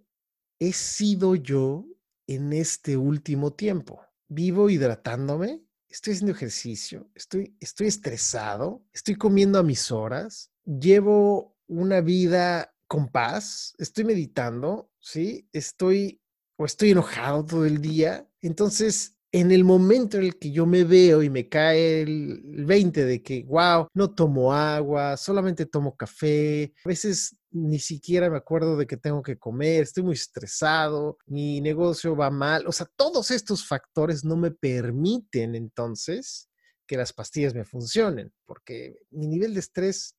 he 0.60 0.74
sido 0.74 1.36
yo 1.36 1.86
en 2.28 2.54
este 2.54 2.98
último 2.98 3.54
tiempo? 3.54 4.02
¿Vivo 4.28 4.70
hidratándome? 4.70 5.62
¿Estoy 5.90 6.14
haciendo 6.14 6.34
ejercicio? 6.34 7.10
¿Estoy, 7.16 7.56
estoy 7.60 7.88
estresado? 7.88 8.84
¿Estoy 8.94 9.16
comiendo 9.16 9.60
a 9.60 9.64
mis 9.64 9.92
horas? 9.92 10.52
¿Llevo 10.66 11.56
una 11.68 12.02
vida 12.02 12.74
con 12.88 13.08
paz? 13.08 13.74
¿Estoy 13.78 14.04
meditando? 14.04 14.92
¿Sí? 15.00 15.48
¿Estoy 15.54 16.22
o 16.58 16.66
estoy 16.66 16.92
enojado 16.92 17.46
todo 17.46 17.66
el 17.66 17.82
día? 17.82 18.28
Entonces, 18.42 19.18
en 19.32 19.52
el 19.52 19.64
momento 19.64 20.18
en 20.18 20.24
el 20.24 20.38
que 20.38 20.52
yo 20.52 20.66
me 20.66 20.84
veo 20.84 21.22
y 21.22 21.30
me 21.30 21.48
cae 21.48 22.02
el 22.02 22.66
20 22.66 23.06
de 23.06 23.22
que, 23.22 23.44
wow, 23.44 23.88
no 23.94 24.14
tomo 24.14 24.54
agua, 24.54 25.16
solamente 25.18 25.66
tomo 25.66 25.96
café, 25.96 26.74
a 26.84 26.90
veces 26.90 27.37
ni 27.52 27.80
siquiera 27.80 28.30
me 28.30 28.38
acuerdo 28.38 28.78
de 28.78 28.88
que 28.88 28.98
tengo 28.98 29.22
que 29.22 29.38
comer, 29.38 29.84
estoy 29.84 30.04
muy 30.04 30.14
estresado, 30.14 31.18
mi 31.26 31.62
negocio 31.62 32.16
va 32.16 32.30
mal, 32.30 32.68
o 32.68 32.72
sea, 32.72 32.90
todos 32.96 33.32
estos 33.32 33.66
factores 33.66 34.26
no 34.26 34.36
me 34.36 34.52
permiten 34.52 35.56
entonces 35.56 36.50
que 36.86 36.98
las 36.98 37.14
pastillas 37.14 37.54
me 37.54 37.66
funcionen, 37.66 38.34
porque 38.46 38.98
mi 39.12 39.28
nivel 39.28 39.54
de 39.54 39.60
estrés 39.60 40.16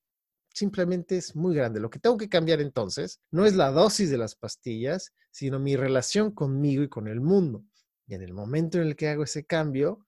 simplemente 0.52 1.16
es 1.16 1.36
muy 1.36 1.54
grande. 1.54 1.80
Lo 1.80 1.90
que 1.90 1.98
tengo 1.98 2.16
que 2.16 2.28
cambiar 2.28 2.60
entonces 2.60 3.20
no 3.30 3.46
es 3.46 3.54
la 3.54 3.70
dosis 3.70 4.10
de 4.10 4.18
las 4.18 4.34
pastillas, 4.34 5.12
sino 5.30 5.58
mi 5.58 5.76
relación 5.76 6.32
conmigo 6.32 6.82
y 6.82 6.88
con 6.88 7.08
el 7.08 7.20
mundo. 7.20 7.64
Y 8.06 8.14
en 8.14 8.22
el 8.22 8.32
momento 8.32 8.78
en 8.78 8.88
el 8.88 8.96
que 8.96 9.08
hago 9.08 9.22
ese 9.22 9.44
cambio, 9.44 10.06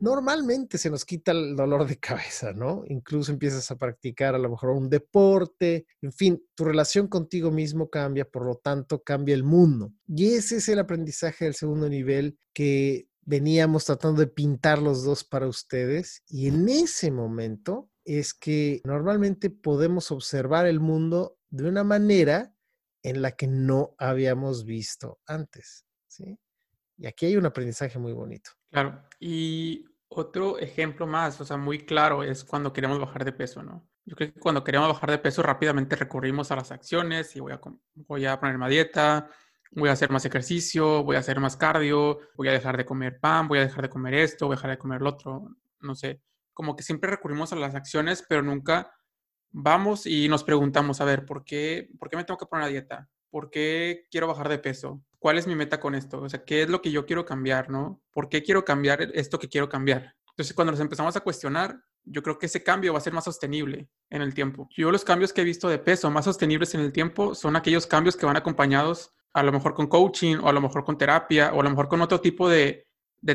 normalmente 0.00 0.78
se 0.78 0.90
nos 0.90 1.04
quita 1.04 1.32
el 1.32 1.54
dolor 1.54 1.86
de 1.86 1.98
cabeza, 1.98 2.52
¿no? 2.52 2.82
Incluso 2.86 3.32
empiezas 3.32 3.70
a 3.70 3.76
practicar 3.76 4.34
a 4.34 4.38
lo 4.38 4.50
mejor 4.50 4.70
un 4.70 4.88
deporte, 4.90 5.86
en 6.00 6.12
fin, 6.12 6.42
tu 6.54 6.64
relación 6.64 7.08
contigo 7.08 7.50
mismo 7.50 7.88
cambia, 7.88 8.24
por 8.24 8.44
lo 8.44 8.56
tanto 8.56 9.02
cambia 9.02 9.34
el 9.34 9.44
mundo. 9.44 9.92
Y 10.06 10.34
ese 10.34 10.56
es 10.56 10.68
el 10.68 10.78
aprendizaje 10.78 11.44
del 11.44 11.54
segundo 11.54 11.88
nivel 11.88 12.38
que 12.52 13.08
veníamos 13.22 13.84
tratando 13.84 14.20
de 14.20 14.26
pintar 14.26 14.80
los 14.80 15.04
dos 15.04 15.22
para 15.24 15.46
ustedes. 15.46 16.22
Y 16.26 16.48
en 16.48 16.68
ese 16.68 17.10
momento 17.10 17.90
es 18.04 18.34
que 18.34 18.80
normalmente 18.84 19.50
podemos 19.50 20.10
observar 20.10 20.66
el 20.66 20.80
mundo 20.80 21.38
de 21.50 21.68
una 21.68 21.84
manera 21.84 22.54
en 23.02 23.22
la 23.22 23.32
que 23.32 23.46
no 23.46 23.94
habíamos 23.98 24.64
visto 24.64 25.20
antes, 25.26 25.86
¿sí? 26.08 26.38
Y 26.96 27.06
aquí 27.06 27.26
hay 27.26 27.36
un 27.36 27.46
aprendizaje 27.46 27.98
muy 27.98 28.12
bonito. 28.12 28.50
Claro. 28.70 29.02
Y 29.18 29.86
otro 30.10 30.58
ejemplo 30.58 31.06
más, 31.06 31.40
o 31.40 31.44
sea, 31.44 31.56
muy 31.56 31.86
claro, 31.86 32.24
es 32.24 32.44
cuando 32.44 32.72
queremos 32.72 32.98
bajar 32.98 33.24
de 33.24 33.32
peso, 33.32 33.62
¿no? 33.62 33.88
Yo 34.04 34.16
creo 34.16 34.32
que 34.32 34.40
cuando 34.40 34.64
queremos 34.64 34.88
bajar 34.88 35.10
de 35.12 35.18
peso 35.18 35.42
rápidamente 35.42 35.94
recurrimos 35.94 36.50
a 36.50 36.56
las 36.56 36.72
acciones 36.72 37.34
y 37.36 37.40
voy 37.40 37.52
a, 37.52 37.60
voy 37.94 38.26
a 38.26 38.40
poner 38.40 38.58
más 38.58 38.70
dieta, 38.70 39.30
voy 39.70 39.88
a 39.88 39.92
hacer 39.92 40.10
más 40.10 40.24
ejercicio, 40.24 41.04
voy 41.04 41.14
a 41.14 41.20
hacer 41.20 41.38
más 41.38 41.56
cardio, 41.56 42.18
voy 42.36 42.48
a 42.48 42.52
dejar 42.52 42.76
de 42.76 42.84
comer 42.84 43.20
pan, 43.20 43.46
voy 43.46 43.60
a 43.60 43.62
dejar 43.62 43.82
de 43.82 43.88
comer 43.90 44.14
esto, 44.14 44.46
voy 44.46 44.54
a 44.54 44.56
dejar 44.56 44.70
de 44.70 44.78
comer 44.78 45.00
lo 45.00 45.10
otro, 45.10 45.56
no 45.78 45.94
sé. 45.94 46.20
Como 46.52 46.74
que 46.74 46.82
siempre 46.82 47.08
recurrimos 47.08 47.52
a 47.52 47.56
las 47.56 47.76
acciones, 47.76 48.24
pero 48.28 48.42
nunca 48.42 48.92
vamos 49.52 50.06
y 50.06 50.28
nos 50.28 50.42
preguntamos, 50.42 51.00
a 51.00 51.04
ver, 51.04 51.24
¿por 51.24 51.44
qué, 51.44 51.88
¿por 52.00 52.10
qué 52.10 52.16
me 52.16 52.24
tengo 52.24 52.38
que 52.38 52.46
poner 52.46 52.64
a 52.64 52.68
dieta? 52.68 53.08
¿Por 53.30 53.48
qué 53.48 54.06
quiero 54.10 54.26
bajar 54.26 54.48
de 54.48 54.58
peso? 54.58 55.04
¿Cuál 55.20 55.36
es 55.36 55.46
mi 55.46 55.54
meta 55.54 55.78
con 55.78 55.94
esto? 55.94 56.22
O 56.22 56.28
sea, 56.28 56.42
¿qué 56.44 56.62
es 56.62 56.70
lo 56.70 56.80
que 56.80 56.90
yo 56.90 57.04
quiero 57.04 57.26
cambiar, 57.26 57.68
no? 57.68 58.02
¿Por 58.10 58.30
qué 58.30 58.42
quiero 58.42 58.64
cambiar 58.64 59.02
esto 59.14 59.38
que 59.38 59.48
quiero 59.48 59.68
cambiar? 59.68 60.16
Entonces, 60.30 60.54
cuando 60.54 60.72
nos 60.72 60.80
empezamos 60.80 61.14
a 61.14 61.20
cuestionar, 61.20 61.78
yo 62.04 62.22
creo 62.22 62.38
que 62.38 62.46
ese 62.46 62.62
cambio 62.62 62.94
va 62.94 62.98
a 62.98 63.02
ser 63.02 63.12
más 63.12 63.24
sostenible 63.24 63.90
en 64.08 64.22
el 64.22 64.32
tiempo. 64.32 64.66
Yo 64.74 64.90
los 64.90 65.04
cambios 65.04 65.34
que 65.34 65.42
he 65.42 65.44
visto 65.44 65.68
de 65.68 65.78
peso 65.78 66.10
más 66.10 66.24
sostenibles 66.24 66.74
en 66.74 66.80
el 66.80 66.90
tiempo 66.90 67.34
son 67.34 67.54
aquellos 67.54 67.86
cambios 67.86 68.16
que 68.16 68.24
van 68.24 68.38
acompañados 68.38 69.12
a 69.34 69.42
lo 69.42 69.52
mejor 69.52 69.74
con 69.74 69.88
coaching 69.88 70.36
o 70.36 70.48
a 70.48 70.52
lo 70.52 70.62
mejor 70.62 70.84
con 70.84 70.96
terapia 70.96 71.52
o 71.52 71.60
a 71.60 71.64
lo 71.64 71.70
mejor 71.70 71.88
con 71.88 72.00
otro 72.00 72.20
tipo 72.22 72.48
de, 72.48 72.86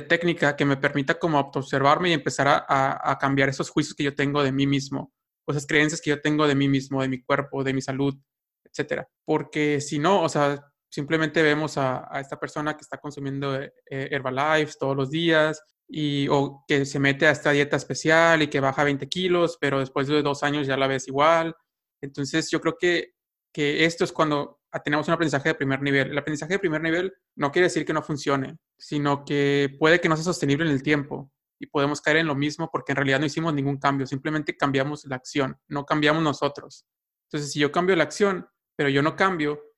técnica 0.10 0.56
que 0.56 0.66
me 0.66 0.78
permita 0.78 1.20
como 1.20 1.40
observarme 1.40 2.10
y 2.10 2.14
empezar 2.14 2.48
a, 2.48 3.12
a, 3.12 3.18
cambiar 3.20 3.50
esos 3.50 3.70
juicios 3.70 3.94
que 3.94 4.04
yo 4.04 4.16
tengo 4.16 4.42
de 4.42 4.52
mí 4.52 4.66
mismo, 4.66 5.14
o 5.46 5.52
esas 5.52 5.68
creencias 5.68 6.02
que 6.02 6.10
yo 6.10 6.20
tengo 6.20 6.48
de 6.48 6.56
mí 6.56 6.68
mismo, 6.68 7.04
de 7.04 7.08
mi 7.08 7.22
cuerpo, 7.22 7.64
de 7.64 7.74
mi 7.74 7.84
salud, 7.84 8.16
etcétera. 8.64 9.08
Porque 9.24 9.80
si 9.80 10.00
no, 10.00 10.24
o 10.24 10.30
sea, 10.30 10.60
simplemente 10.96 11.44
vemos 11.44 11.78
a, 11.78 12.10
esta 12.22 12.40
persona 12.40 12.78
que 12.78 12.82
está 12.84 12.98
consumiendo 12.98 13.54
eh, 13.62 13.72
Herbalife 13.90 14.76
todos 14.80 14.96
los 14.96 15.12
días 15.12 15.62
y, 15.90 16.26
o 16.30 16.64
que 16.66 16.86
se 16.86 17.00
mete 17.00 17.28
a 17.28 17.32
esta 17.32 17.52
dieta 17.52 17.76
especial 17.76 18.42
y 18.42 18.48
que 18.48 18.62
baja 18.62 18.86
20 18.86 19.06
kilos, 19.10 19.58
pero 19.60 19.80
después 19.80 20.08
de 20.08 20.22
dos 20.22 20.42
años 20.42 20.66
ya 20.66 20.78
la 20.78 20.88
ves 20.88 21.10
igual. 21.10 21.54
Entonces, 22.02 22.50
yo 22.50 22.62
creo 22.62 22.78
que, 22.80 23.14
que 23.54 23.84
esto 23.84 24.06
es 24.06 24.14
cuando 24.14 24.62
tenemos 24.86 25.06
un 25.10 25.16
aprendizaje 25.16 25.50
de 25.50 25.56
primer 25.56 25.82
nivel. 25.82 26.12
El 26.12 26.18
aprendizaje 26.18 26.54
de 26.54 26.60
primer 26.60 26.82
nivel 26.82 27.14
no 27.36 27.52
quiere 27.52 27.66
decir 27.66 27.86
que 27.86 27.92
no 27.92 28.02
funcione, 28.02 28.58
sino 28.78 29.26
que 29.26 29.76
puede 29.78 30.00
que 30.00 30.08
no 30.08 30.16
sea 30.16 30.24
sostenible 30.24 30.66
en 30.66 30.72
el 30.72 30.82
tiempo 30.82 31.30
y 31.60 31.68
podemos 31.68 32.00
caer 32.00 32.18
en 32.18 32.28
lo 32.28 32.36
mismo 32.36 32.70
porque 32.72 32.94
en 32.94 32.98
realidad 32.98 33.20
no 33.20 33.26
hicimos 33.26 33.54
ningún 33.54 33.80
cambio, 33.80 34.08
simplemente 34.08 34.56
cambiamos 34.56 35.04
la 35.06 35.18
acción, 35.18 35.58
no 35.68 35.86
cambiamos 35.86 36.24
nosotros. 36.24 36.86
Entonces, 37.28 37.52
si 37.52 37.60
yo 37.60 37.70
cambio 37.74 37.98
la 37.98 38.04
acción, 38.06 38.48
pero 38.78 38.88
yo 38.88 39.02
no 39.02 39.18
cambio, 39.18 39.75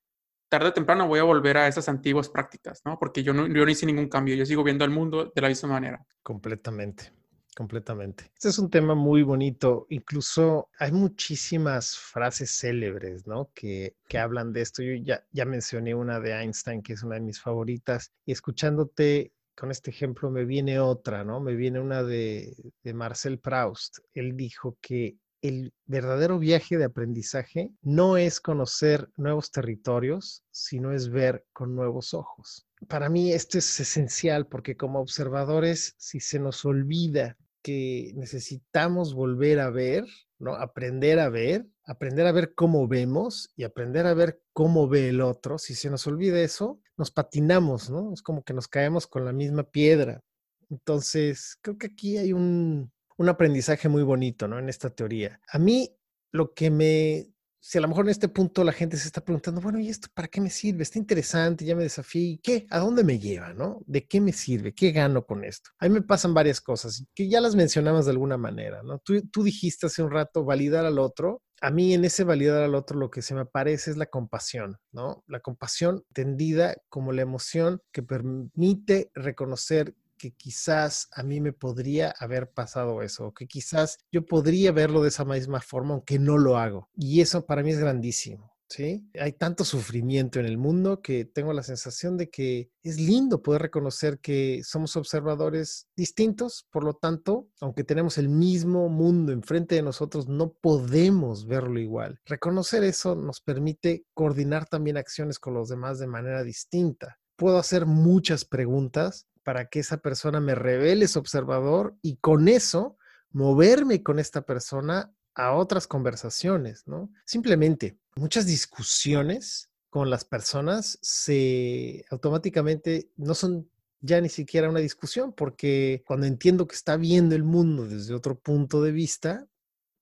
tarde 0.50 0.70
o 0.70 0.74
temprano 0.74 1.08
voy 1.08 1.20
a 1.20 1.24
volver 1.24 1.58
a 1.58 1.68
esas 1.68 1.90
antiguas 1.90 2.30
prácticas, 2.30 2.82
¿no? 2.86 2.98
Porque 3.00 3.24
yo 3.24 3.34
no, 3.34 3.48
yo 3.48 3.66
no 3.66 3.72
hice 3.72 3.86
ningún 3.86 4.10
cambio, 4.10 4.36
yo 4.36 4.46
sigo 4.46 4.64
viendo 4.64 4.86
el 4.86 4.92
mundo 4.92 5.32
de 5.34 5.42
la 5.42 5.50
misma 5.50 5.70
manera. 5.70 6.06
Completamente, 6.24 7.12
completamente. 7.56 8.26
Este 8.34 8.50
es 8.50 8.60
un 8.60 8.70
tema 8.70 8.96
muy 8.96 9.24
bonito, 9.24 9.88
incluso 9.90 10.70
hay 10.80 10.92
muchísimas 10.92 11.98
frases 11.98 12.52
célebres, 12.52 13.28
¿no? 13.28 13.50
Que, 13.54 13.96
que 14.08 14.18
hablan 14.18 14.54
de 14.54 14.62
esto. 14.62 14.82
Yo 14.84 14.94
ya, 14.94 15.24
ya 15.32 15.46
mencioné 15.46 15.96
una 15.96 16.20
de 16.20 16.34
Einstein, 16.34 16.82
que 16.82 16.94
es 16.94 17.04
una 17.04 17.16
de 17.16 17.22
mis 17.22 17.42
favoritas, 17.42 18.12
y 18.26 18.32
escuchándote 18.32 19.34
con 19.56 19.72
este 19.72 19.90
ejemplo 19.90 20.30
me 20.30 20.46
viene 20.46 20.80
otra, 20.80 21.24
¿no? 21.24 21.40
Me 21.40 21.56
viene 21.56 21.80
una 21.80 22.04
de, 22.04 22.56
de 22.84 22.94
Marcel 22.94 23.40
Proust. 23.40 23.98
Él 24.14 24.38
dijo 24.38 24.78
que 24.80 25.18
el 25.42 25.74
verdadero 25.86 26.40
viaje 26.40 26.78
de 26.78 26.86
aprendizaje 26.86 27.72
no 27.82 28.18
es 28.18 28.40
conocer 28.40 29.10
nuevos 29.16 29.52
territorios, 29.52 30.44
sino 30.52 30.94
es 30.94 31.10
ver 31.10 31.46
con 31.54 31.76
nuevos 31.76 32.14
ojos. 32.14 32.68
Para 32.88 33.10
mí 33.10 33.32
esto 33.32 33.58
es 33.58 33.80
esencial 33.80 34.48
porque 34.48 34.76
como 34.76 35.00
observadores, 35.00 35.96
si 35.98 36.20
se 36.20 36.40
nos 36.40 36.66
olvida 36.66 37.38
que 37.62 38.14
necesitamos 38.16 39.14
volver 39.14 39.60
a 39.60 39.70
ver, 39.70 40.06
¿no? 40.40 40.56
Aprender 40.56 41.20
a 41.20 41.30
ver, 41.30 41.68
aprender 41.86 42.28
a 42.28 42.32
ver 42.32 42.54
cómo 42.54 42.88
vemos 42.88 43.50
y 43.56 43.64
aprender 43.64 44.06
a 44.08 44.14
ver 44.14 44.42
cómo 44.54 44.88
ve 44.88 45.10
el 45.10 45.22
otro. 45.22 45.58
Si 45.58 45.76
se 45.76 45.90
nos 45.90 46.08
olvida 46.08 46.40
eso, 46.40 46.80
nos 46.98 47.12
patinamos, 47.12 47.90
¿no? 47.90 48.14
Es 48.14 48.22
como 48.22 48.44
que 48.44 48.54
nos 48.54 48.68
caemos 48.68 49.08
con 49.08 49.26
la 49.26 49.34
misma 49.34 49.64
piedra. 49.64 50.22
Entonces, 50.70 51.58
creo 51.62 51.78
que 51.78 51.88
aquí 51.88 52.18
hay 52.18 52.34
un, 52.34 52.92
un 53.18 53.30
aprendizaje 53.30 53.90
muy 53.90 54.04
bonito, 54.04 54.48
¿no? 54.48 54.60
En 54.60 54.70
esta 54.70 54.90
teoría. 54.90 55.40
A 55.50 55.60
mí 55.60 55.92
lo 56.32 56.54
que 56.54 56.70
me, 56.70 57.28
si 57.60 57.78
a 57.78 57.82
lo 57.82 57.88
mejor 57.88 58.06
en 58.06 58.12
este 58.12 58.30
punto 58.30 58.64
la 58.64 58.72
gente 58.72 58.96
se 58.98 59.08
está 59.08 59.22
preguntando, 59.22 59.60
bueno, 59.60 59.80
¿y 59.80 59.90
esto 59.90 60.08
para 60.14 60.28
qué 60.28 60.40
me 60.40 60.50
sirve? 60.50 60.84
Está 60.84 61.00
interesante, 61.00 61.66
ya 61.66 61.76
me 61.76 61.84
desafié, 61.84 62.22
¿y 62.22 62.38
qué? 62.38 62.68
¿A 62.70 62.80
dónde 62.80 63.04
me 63.04 63.20
lleva, 63.20 63.54
no? 63.54 63.82
¿De 63.86 64.08
qué 64.08 64.22
me 64.22 64.32
sirve? 64.32 64.74
¿Qué 64.74 64.92
gano 64.92 65.26
con 65.26 65.44
esto? 65.44 65.72
A 65.80 65.88
mí 65.88 65.94
me 65.94 66.02
pasan 66.02 66.34
varias 66.34 66.62
cosas 66.62 67.04
que 67.14 67.28
ya 67.28 67.42
las 67.42 67.56
mencionamos 67.56 68.06
de 68.06 68.12
alguna 68.12 68.38
manera, 68.38 68.84
¿no? 68.84 69.00
Tú, 69.00 69.22
tú 69.30 69.44
dijiste 69.44 69.88
hace 69.88 70.04
un 70.04 70.12
rato 70.12 70.46
validar 70.46 70.86
al 70.86 71.00
otro. 71.00 71.42
A 71.60 71.72
mí 71.72 71.96
en 71.96 72.06
ese 72.06 72.24
validar 72.24 72.62
al 72.62 72.76
otro 72.76 73.00
lo 73.00 73.10
que 73.10 73.24
se 73.24 73.34
me 73.34 73.46
parece 73.46 73.90
es 73.90 73.98
la 73.98 74.06
compasión, 74.06 74.78
¿no? 74.92 75.24
La 75.28 75.40
compasión 75.40 76.04
tendida 76.14 76.76
como 76.88 77.14
la 77.14 77.24
emoción 77.24 77.82
que 77.92 78.04
permite 78.04 79.10
reconocer 79.16 79.96
que 80.18 80.32
quizás 80.32 81.08
a 81.14 81.24
mí 81.24 81.40
me 81.40 81.54
podría 81.54 82.14
haber 82.20 82.52
pasado 82.52 83.02
eso, 83.02 83.34
que 83.34 83.48
quizás 83.48 83.98
yo 84.12 84.26
podría 84.26 84.72
verlo 84.72 85.02
de 85.02 85.10
esa 85.10 85.26
misma 85.26 85.62
forma, 85.62 85.94
aunque 85.94 86.20
no 86.20 86.38
lo 86.38 86.58
hago. 86.58 86.90
Y 86.96 87.22
eso 87.22 87.46
para 87.46 87.64
mí 87.64 87.72
es 87.72 87.80
grandísimo. 87.80 88.58
¿Sí? 88.70 89.10
Hay 89.18 89.32
tanto 89.32 89.64
sufrimiento 89.64 90.42
en 90.42 90.46
el 90.46 90.58
mundo 90.58 91.02
que 91.02 91.24
tengo 91.24 91.54
la 91.54 91.64
sensación 91.64 92.18
de 92.18 92.30
que 92.30 92.70
es 92.84 93.00
lindo 93.00 93.42
poder 93.42 93.62
reconocer 93.62 94.20
que 94.20 94.62
somos 94.64 94.98
observadores 94.98 95.88
distintos, 95.96 96.68
por 96.70 96.84
lo 96.84 96.94
tanto, 96.94 97.48
aunque 97.62 97.86
tenemos 97.86 98.18
el 98.18 98.28
mismo 98.28 98.90
mundo 98.90 99.32
enfrente 99.32 99.76
de 99.76 99.84
nosotros, 99.84 100.28
no 100.28 100.52
podemos 100.52 101.48
verlo 101.48 101.80
igual. 101.80 102.20
Reconocer 102.26 102.84
eso 102.84 103.16
nos 103.16 103.40
permite 103.40 104.06
coordinar 104.14 104.68
también 104.68 104.98
acciones 104.98 105.40
con 105.40 105.54
los 105.54 105.70
demás 105.70 105.98
de 106.00 106.08
manera 106.08 106.44
distinta. 106.44 107.20
Puedo 107.38 107.60
hacer 107.60 107.86
muchas 107.86 108.44
preguntas, 108.44 109.28
para 109.48 109.70
que 109.70 109.80
esa 109.80 110.02
persona 110.02 110.42
me 110.42 110.56
revele 110.56 111.08
su 111.08 111.20
observador 111.20 111.96
y 112.02 112.18
con 112.18 112.50
eso 112.50 112.98
moverme 113.32 114.04
con 114.04 114.20
esta 114.20 114.42
persona 114.42 115.14
a 115.36 115.54
otras 115.54 115.88
conversaciones, 115.88 116.86
¿no? 116.86 117.10
Simplemente, 117.24 117.98
muchas 118.18 118.46
discusiones 118.46 119.70
con 119.90 120.10
las 120.10 120.26
personas 120.26 121.00
se 121.02 122.04
automáticamente 122.10 123.10
no 123.16 123.34
son 123.36 123.70
ya 124.02 124.20
ni 124.20 124.28
siquiera 124.28 124.70
una 124.70 124.82
discusión, 124.82 125.32
porque 125.32 126.04
cuando 126.06 126.26
entiendo 126.26 126.68
que 126.68 126.76
está 126.76 126.98
viendo 126.98 127.34
el 127.34 127.46
mundo 127.46 127.88
desde 127.88 128.16
otro 128.16 128.38
punto 128.38 128.82
de 128.82 128.92
vista, 128.92 129.48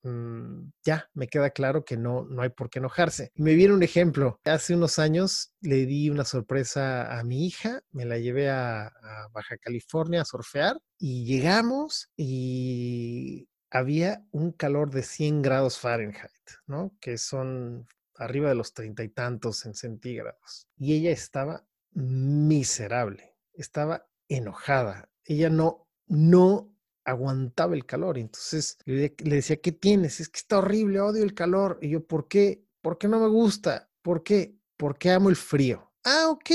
mm, 0.06 0.72
ya 0.84 1.10
me 1.13 1.28
queda 1.28 1.50
claro 1.50 1.84
que 1.84 1.98
no, 1.98 2.26
no 2.26 2.41
hay 2.41 2.50
por 2.50 2.70
qué 2.70 2.80
enojarse. 2.80 3.32
Me 3.36 3.56
viene 3.56 3.74
un 3.74 3.84
ejemplo. 3.84 4.39
Hace 4.46 4.76
unos 4.76 5.00
años 5.00 5.54
le 5.62 5.86
di 5.86 6.10
una 6.10 6.26
sorpresa 6.26 7.20
a 7.20 7.24
mi 7.24 7.46
hija, 7.46 7.82
me 7.91 8.06
la 8.06 8.18
llevé 8.18 8.50
a, 8.50 8.88
a 8.88 9.28
Baja 9.34 9.58
California 9.58 10.22
a 10.22 10.26
surfear 10.26 10.78
y 10.98 11.26
llegamos 11.26 12.10
y 12.15 13.50
había 13.70 14.26
un 14.32 14.52
calor 14.52 14.91
de 14.91 15.04
100 15.04 15.41
grados 15.41 15.80
Fahrenheit, 15.80 16.32
¿no? 16.68 16.96
Que 17.02 17.18
son 17.18 17.88
arriba 18.18 18.50
de 18.50 18.56
los 18.56 18.74
treinta 18.74 19.04
y 19.04 19.10
tantos 19.10 19.65
en 19.65 19.74
centígrados. 19.74 20.68
Y 20.78 20.94
ella 20.94 21.12
estaba 21.12 21.65
miserable, 21.91 23.36
estaba 23.54 24.08
enojada. 24.28 25.10
Ella 25.24 25.50
no, 25.50 25.88
no 26.08 26.75
aguantaba 27.06 27.76
el 27.76 27.86
calor. 27.86 28.18
Entonces 28.18 28.78
le, 28.86 29.15
decía, 29.18 29.62
¿qué 29.62 29.72
tienes? 29.72 30.20
Es 30.20 30.30
que 30.30 30.39
está 30.39 30.58
horrible, 30.58 31.00
odio 31.00 31.24
el 31.24 31.34
calor. 31.34 31.80
Y 31.82 31.89
yo, 31.89 32.06
¿por 32.06 32.28
qué? 32.28 32.65
¿Por 32.82 32.98
qué 32.98 33.08
no 33.08 33.20
me 33.20 33.28
gusta? 33.28 33.89
¿Por 34.02 34.24
qué? 34.24 34.58
Porque 34.78 35.12
amo 35.12 35.30
el 35.30 35.36
frío. 35.36 35.91
Ah, 36.04 36.28
ok. 36.30 36.52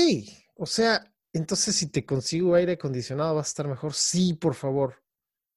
O 0.55 0.65
sea, 0.65 1.11
entonces 1.33 1.75
si 1.75 1.87
te 1.87 2.05
consigo 2.05 2.55
aire 2.55 2.73
acondicionado 2.73 3.35
va 3.35 3.41
a 3.41 3.43
estar 3.43 3.67
mejor. 3.67 3.93
Sí, 3.93 4.33
por 4.33 4.53
favor. 4.53 5.00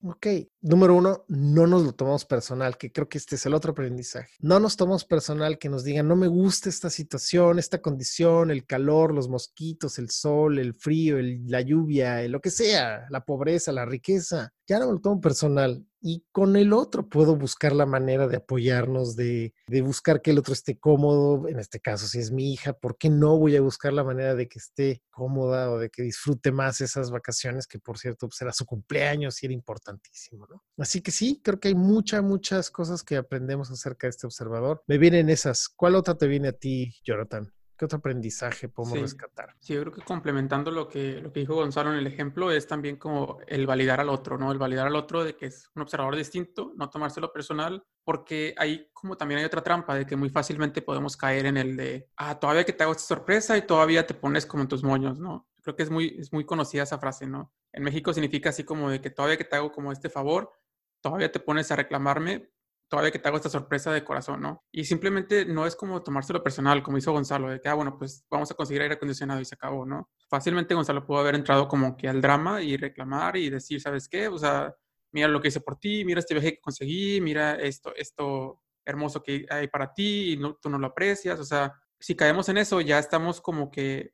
Ok, 0.07 0.27
número 0.61 0.95
uno, 0.95 1.25
no 1.29 1.67
nos 1.67 1.83
lo 1.83 1.93
tomamos 1.95 2.27
personal, 2.27 2.77
que 2.77 2.93
creo 2.93 3.09
que 3.09 3.17
este 3.17 3.37
es 3.37 3.47
el 3.47 3.55
otro 3.55 3.73
aprendizaje. 3.73 4.29
No 4.39 4.61
nos 4.61 4.77
tomamos 4.77 5.07
personal 5.07 5.59
que 5.59 5.71
nos 5.71 5.83
digan, 5.83 6.07
no 6.07 6.15
me 6.15 6.27
gusta 6.27 6.69
esta 6.69 6.91
situación, 6.91 7.59
esta 7.59 7.81
condición, 7.81 8.51
el 8.51 8.67
calor, 8.67 9.15
los 9.15 9.31
mosquitos, 9.31 9.99
el 9.99 10.11
sol, 10.11 10.59
el 10.59 10.75
frío, 10.75 11.17
la 11.47 11.63
lluvia, 11.63 12.29
lo 12.29 12.43
que 12.43 12.51
sea, 12.51 13.07
la 13.09 13.25
pobreza, 13.25 13.73
la 13.73 13.87
riqueza. 13.87 14.53
Ya 14.67 14.79
no 14.79 14.89
me 14.89 14.93
lo 14.93 15.01
tomo 15.01 15.23
personal 15.23 15.83
y 16.07 16.23
con 16.33 16.55
el 16.57 16.75
otro 16.75 17.09
puedo 17.09 17.35
buscar 17.35 17.73
la 17.73 17.87
manera 17.87 18.29
de 18.29 18.37
apoyarnos, 18.37 19.17
de, 19.17 19.55
buscar 19.83 20.21
que 20.21 20.33
el 20.33 20.39
otro 20.39 20.53
esté 20.53 20.79
cómodo. 20.79 21.49
En 21.49 21.59
este 21.59 21.81
caso, 21.81 22.07
si 22.07 22.19
es 22.19 22.31
mi 22.31 22.53
hija, 22.53 22.75
¿por 22.75 22.99
qué 22.99 23.09
no 23.09 23.39
voy 23.39 23.57
a 23.57 23.63
buscar 23.63 23.95
la 23.95 24.05
manera 24.05 24.35
de 24.35 24.47
que 24.47 24.59
esté 24.59 25.03
cómoda 25.11 25.71
o 25.71 25.79
de 25.79 25.89
que 25.89 26.03
disfrute 26.03 26.53
más 26.53 26.83
esas 26.83 27.11
vacaciones, 27.11 27.67
que 27.67 27.79
por 27.79 27.97
cierto 27.97 28.29
pues 28.29 28.39
era 28.43 28.53
su 28.53 28.67
cumpleaños 28.67 29.43
y 29.43 29.47
era 29.47 29.55
importantísimo, 29.55 30.47
¿no? 30.47 30.63
Así 30.77 31.01
que 31.01 31.11
sí, 31.11 31.41
creo 31.43 31.59
que 31.59 31.69
hay 31.69 31.75
muchas, 31.75 32.23
muchas 32.23 32.71
cosas 32.71 33.03
que 33.03 33.17
aprendemos 33.17 33.71
acerca 33.71 34.07
de 34.07 34.11
este 34.11 34.27
observador. 34.27 34.83
Me 34.87 34.99
vienen 34.99 35.31
esas. 35.31 35.71
¿Cuál 35.71 35.95
otra 35.95 36.19
te 36.19 36.27
viene 36.27 36.49
a 36.49 36.53
ti, 36.53 36.95
Jonathan? 37.03 37.51
¿Qué 37.77 37.85
otro 37.85 37.99
aprendizaje 37.99 38.69
podemos 38.69 39.01
rescatar? 39.01 39.57
Sí, 39.59 39.75
yo 39.75 39.81
creo 39.81 39.93
que 39.93 40.03
complementando 40.03 40.71
lo 40.71 40.89
que, 40.89 41.21
lo 41.21 41.33
que 41.33 41.41
dijo 41.41 41.57
Gonzalo 41.57 41.93
en 41.93 41.99
el 41.99 42.07
ejemplo, 42.07 42.53
es 42.53 42.69
también 42.69 42.97
como 42.97 43.39
el 43.49 43.67
validar 43.67 44.01
al 44.01 44.11
otro, 44.11 44.39
¿no? 44.39 44.53
El 44.53 44.59
validar 44.59 44.87
al 44.87 44.95
otro 44.95 45.25
de 45.25 45.37
que 45.37 45.47
es 45.47 45.71
un 45.75 45.83
observador 45.83 46.15
distinto, 46.15 46.73
no 46.77 46.89
tomárselo 46.89 47.33
personal, 47.33 47.85
porque 48.05 48.55
ahí 48.59 48.91
como 48.93 49.17
también 49.17 49.41
hay 49.41 49.45
otra 49.45 49.63
trampa 49.63 49.97
de 49.97 50.07
que 50.07 50.15
muy 50.15 50.31
fácilmente 50.31 50.83
podemos 50.83 51.17
caer 51.17 51.47
en 51.47 51.57
el 51.57 51.77
de, 51.77 52.09
ah, 52.17 52.39
todavía 52.39 52.65
que 52.65 52.73
te 52.73 52.85
hago 52.85 52.93
esta 52.93 53.05
sorpresa 53.05 53.57
y 53.57 53.67
todavía 53.67 54.07
te 54.07 54.15
pones 54.15 54.47
como 54.47 54.63
en 54.63 54.69
tus 54.69 54.85
moños, 54.85 55.19
¿no? 55.19 55.49
Creo 55.63 55.75
que 55.75 55.83
es 55.83 55.91
muy, 55.91 56.17
es 56.19 56.33
muy 56.33 56.45
conocida 56.45 56.85
esa 56.85 56.99
frase, 56.99 57.27
¿no? 57.27 57.53
En 57.73 57.83
México 57.83 58.13
significa 58.13 58.51
así 58.51 58.63
como 58.63 58.89
de 58.89 59.01
que 59.01 59.11
todavía 59.11 59.37
que 59.37 59.45
te 59.45 59.57
hago 59.57 59.73
como 59.73 59.91
este 59.91 60.11
favor, 60.11 60.53
todavía 61.01 61.33
te 61.33 61.41
pones 61.41 61.73
a 61.73 61.77
reclamarme 61.77 62.51
todavía 62.95 63.11
que 63.11 63.19
te 63.19 63.27
hago 63.27 63.37
esta 63.37 63.51
sorpresa 63.51 63.93
de 63.93 64.05
corazón, 64.05 64.41
¿no? 64.41 64.65
Y 64.71 64.85
simplemente 64.85 65.45
no 65.45 65.67
es 65.67 65.75
como 65.75 66.03
tomárselo 66.03 66.43
personal, 66.43 66.83
como 66.83 66.97
hizo 66.97 67.13
Gonzalo, 67.13 67.51
de 67.51 67.61
que, 67.61 67.69
ah, 67.69 67.75
bueno, 67.75 67.99
pues 67.99 68.25
vamos 68.31 68.51
a 68.51 68.55
conseguir 68.55 68.83
aire 68.83 68.95
acondicionado 68.95 69.41
y 69.41 69.45
se 69.45 69.57
acabó, 69.57 69.85
¿no? 69.85 70.11
Fácilmente 70.29 70.75
Gonzalo 70.75 71.05
pudo 71.05 71.19
haber 71.19 71.35
entrado 71.35 71.67
como 71.67 71.97
que 71.97 72.09
al 72.09 72.21
drama 72.21 72.63
y 72.63 72.77
reclamar 72.77 73.37
y 73.37 73.51
decir, 73.51 73.81
¿sabes 73.81 74.09
qué? 74.09 74.29
O 74.29 74.39
sea, 74.39 74.73
mira 75.13 75.27
lo 75.27 75.41
que 75.41 75.49
hice 75.49 75.61
por 75.61 75.77
ti, 75.77 76.05
mira 76.05 76.21
este 76.21 76.35
viaje 76.35 76.55
que 76.55 76.61
conseguí, 76.61 77.21
mira 77.21 77.57
esto, 77.57 77.93
esto 77.97 78.63
hermoso 78.85 79.23
que 79.23 79.45
hay 79.51 79.67
para 79.67 79.93
ti 79.93 80.33
y 80.33 80.37
no, 80.37 80.55
tú 80.55 80.71
no 80.71 80.79
lo 80.79 80.87
aprecias, 80.87 81.41
o 81.41 81.45
sea, 81.45 81.75
si 81.99 82.15
caemos 82.15 82.49
en 82.49 82.59
eso, 82.59 82.81
ya 82.81 83.01
estamos 83.01 83.41
como 83.41 83.73
que 83.73 84.13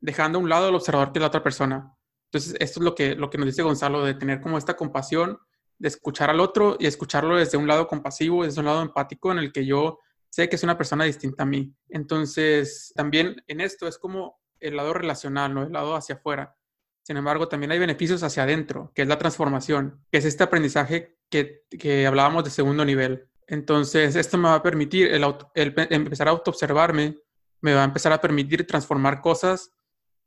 dejando 0.00 0.38
a 0.38 0.42
un 0.42 0.48
lado 0.48 0.68
el 0.68 0.74
observador 0.76 1.12
que 1.12 1.18
es 1.18 1.22
la 1.22 1.28
otra 1.28 1.42
persona. 1.42 1.92
Entonces, 2.30 2.54
esto 2.60 2.80
es 2.80 2.84
lo 2.84 2.94
que, 2.94 3.16
lo 3.16 3.30
que 3.30 3.38
nos 3.38 3.46
dice 3.46 3.62
Gonzalo, 3.62 4.04
de 4.04 4.14
tener 4.14 4.40
como 4.40 4.58
esta 4.58 4.76
compasión 4.76 5.38
de 5.78 5.88
escuchar 5.88 6.30
al 6.30 6.40
otro 6.40 6.76
y 6.78 6.86
escucharlo 6.86 7.36
desde 7.36 7.58
un 7.58 7.66
lado 7.66 7.86
compasivo, 7.86 8.44
desde 8.44 8.60
un 8.60 8.66
lado 8.66 8.82
empático 8.82 9.32
en 9.32 9.38
el 9.38 9.52
que 9.52 9.66
yo 9.66 9.98
sé 10.30 10.48
que 10.48 10.56
es 10.56 10.62
una 10.62 10.76
persona 10.76 11.04
distinta 11.04 11.44
a 11.44 11.46
mí. 11.46 11.74
Entonces, 11.88 12.92
también 12.94 13.42
en 13.46 13.60
esto 13.60 13.86
es 13.88 13.98
como 13.98 14.38
el 14.60 14.76
lado 14.76 14.92
relacional, 14.92 15.54
¿no? 15.54 15.62
El 15.62 15.72
lado 15.72 15.94
hacia 15.94 16.16
afuera. 16.16 16.56
Sin 17.02 17.16
embargo, 17.16 17.48
también 17.48 17.70
hay 17.70 17.78
beneficios 17.78 18.22
hacia 18.22 18.42
adentro, 18.42 18.90
que 18.94 19.02
es 19.02 19.08
la 19.08 19.18
transformación, 19.18 20.04
que 20.10 20.18
es 20.18 20.24
este 20.24 20.44
aprendizaje 20.44 21.16
que, 21.30 21.62
que 21.70 22.06
hablábamos 22.06 22.44
de 22.44 22.50
segundo 22.50 22.84
nivel. 22.84 23.28
Entonces, 23.46 24.16
esto 24.16 24.38
me 24.38 24.48
va 24.48 24.56
a 24.56 24.62
permitir, 24.62 25.08
el, 25.08 25.24
el 25.54 25.74
empezar 25.90 26.28
a 26.28 26.32
autoobservarme, 26.32 27.16
me 27.60 27.74
va 27.74 27.82
a 27.82 27.84
empezar 27.84 28.12
a 28.12 28.20
permitir 28.20 28.66
transformar 28.66 29.20
cosas 29.20 29.72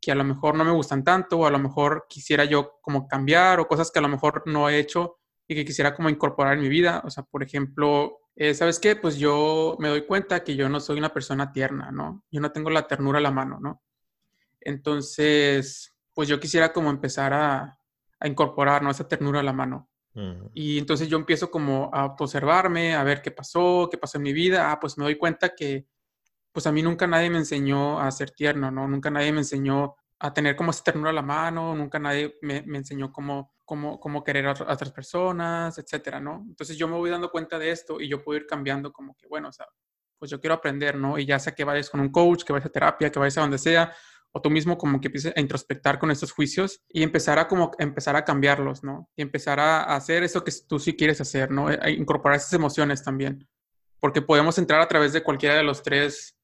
que 0.02 0.12
a 0.12 0.16
lo 0.16 0.24
mejor 0.24 0.56
no 0.56 0.64
me 0.64 0.72
gustan 0.72 1.04
tanto, 1.04 1.40
o 1.40 1.46
a 1.46 1.52
lo 1.52 1.60
mejor 1.60 2.06
quisiera 2.08 2.46
yo 2.46 2.80
como 2.82 3.08
cambiar, 3.08 3.60
o 3.60 3.68
cosas 3.68 3.92
que 3.92 4.00
a 4.00 4.02
lo 4.02 4.08
mejor 4.08 4.44
no 4.46 4.70
he 4.70 4.80
hecho 4.80 5.18
y 5.50 5.56
que 5.56 5.66
quisiera 5.66 5.96
como 5.96 6.10
incorporar 6.10 6.54
en 6.54 6.62
mi 6.62 6.70
vida. 6.70 7.02
O 7.04 7.10
sea, 7.10 7.24
por 7.24 7.42
ejemplo, 7.42 8.20
eh, 8.36 8.54
¿sabes 8.54 8.80
qué? 8.80 8.96
Pues 8.96 9.18
yo 9.18 9.76
me 9.80 9.90
doy 9.90 10.06
cuenta 10.06 10.44
que 10.44 10.56
yo 10.56 10.70
no 10.70 10.80
soy 10.80 11.00
una 11.00 11.12
persona 11.12 11.52
tierna, 11.52 11.92
¿no? 11.92 12.24
Yo 12.30 12.40
no 12.40 12.52
tengo 12.52 12.70
la 12.70 12.88
ternura 12.88 13.18
a 13.18 13.22
la 13.22 13.32
mano, 13.32 13.60
¿no? 13.60 13.82
Entonces, 14.62 15.98
pues 16.14 16.30
yo 16.30 16.40
quisiera 16.40 16.72
como 16.72 16.92
empezar 16.92 17.34
a, 17.34 17.80
a 18.20 18.28
incorporar, 18.28 18.84
¿no? 18.84 18.92
Esa 18.92 19.08
ternura 19.08 19.40
a 19.40 19.44
la 19.44 19.54
mano. 19.54 19.90
Y 20.54 20.78
entonces 20.78 21.08
yo 21.08 21.18
empiezo 21.18 21.50
como 21.50 21.90
a 21.94 22.06
observarme, 22.06 22.94
a 22.94 23.04
ver 23.04 23.22
qué 23.22 23.32
pasó, 23.32 23.88
qué 23.90 23.98
pasó 23.98 24.18
en 24.18 24.24
mi 24.24 24.34
vida. 24.34 24.70
Ah, 24.70 24.80
pues 24.80 24.98
me 24.98 25.06
doy 25.06 25.18
cuenta 25.18 25.56
que, 25.56 25.88
pues 26.52 26.68
a 26.68 26.72
mí 26.74 26.84
nunca 26.84 27.08
nadie 27.08 27.30
me 27.30 27.38
enseñó 27.38 28.00
a 28.00 28.12
ser 28.12 28.32
tierno, 28.32 28.70
¿no? 28.70 28.88
Nunca 28.88 29.10
nadie 29.10 29.32
me 29.32 29.40
enseñó 29.40 29.96
a 30.20 30.34
tener 30.34 30.56
como 30.56 30.72
esa 30.72 30.84
ternura 30.84 31.12
a 31.12 31.14
la 31.14 31.22
mano, 31.22 31.74
nunca 31.74 32.00
nadie 32.00 32.38
me, 32.42 32.62
me 32.64 32.80
enseñó 32.80 33.14
cómo, 33.14 33.54
cómo, 33.69 33.99
cómo, 33.99 34.23
querer 34.23 34.47
a, 34.47 34.53
otras 34.53 34.91
personas, 34.91 35.77
etcétera, 35.77 36.19
¿no? 36.19 36.43
Entonces 36.47 36.75
yo 36.75 36.88
me 36.88 36.95
voy 36.95 37.12
dando 37.12 37.29
cuenta 37.29 37.60
de 37.60 37.69
esto 37.69 38.01
y 38.01 38.10
yo 38.10 38.23
puedo 38.23 38.39
ir 38.39 38.47
cambiando 38.47 38.91
como 38.91 39.15
que, 39.15 39.27
bueno, 39.27 39.49
o 39.49 39.51
sea, 39.51 39.67
pues 40.17 40.32
yo 40.32 40.39
quiero 40.39 40.55
aprender, 40.55 40.95
¿no? 40.95 41.19
Y 41.19 41.27
ya 41.27 41.38
sea 41.38 41.53
que 41.53 41.63
vayas 41.63 41.88
con 41.88 41.99
un 41.99 42.10
coach, 42.12 42.43
que 42.43 42.51
vayas 42.51 42.65
a 42.65 42.71
terapia, 42.71 43.12
que 43.12 43.19
vayas 43.19 43.38
a 43.38 43.41
donde 43.41 43.60
sea, 43.60 43.93
o 44.32 44.41
tú 44.41 44.49
mismo 44.49 44.75
como 44.75 44.99
que 44.99 45.10
empieces 45.10 45.34
a 45.38 45.39
introspectar 45.39 45.99
con 45.99 46.10
estos 46.10 46.32
juicios 46.32 46.82
y 46.89 47.03
empezar 47.03 47.38
a 47.38 47.47
como 47.47 47.69
empezar 47.77 48.15
a 48.15 48.25
cambiarlos, 48.25 48.84
¿no? 48.84 49.08
Y 49.15 49.21
empezar 49.21 49.60
a 49.60 49.84
hacer 49.95 50.23
eso 50.23 50.43
que 50.43 50.51
tú 50.67 50.79
sí 50.79 50.95
quieres 50.95 51.21
hacer, 51.21 51.51
¿no? 51.51 51.67
A 51.67 51.91
incorporar 51.91 52.38
esas 52.38 52.53
emociones 52.53 53.03
también. 53.03 53.47
Porque 53.99 54.23
podemos 54.23 54.58
entrar 54.58 54.82
a 54.82 54.88
través 54.88 55.13
de 55.13 55.21
cualquiera 55.21 55.55
de 55.55 55.63
los 55.63 55.84
tres 55.84 56.38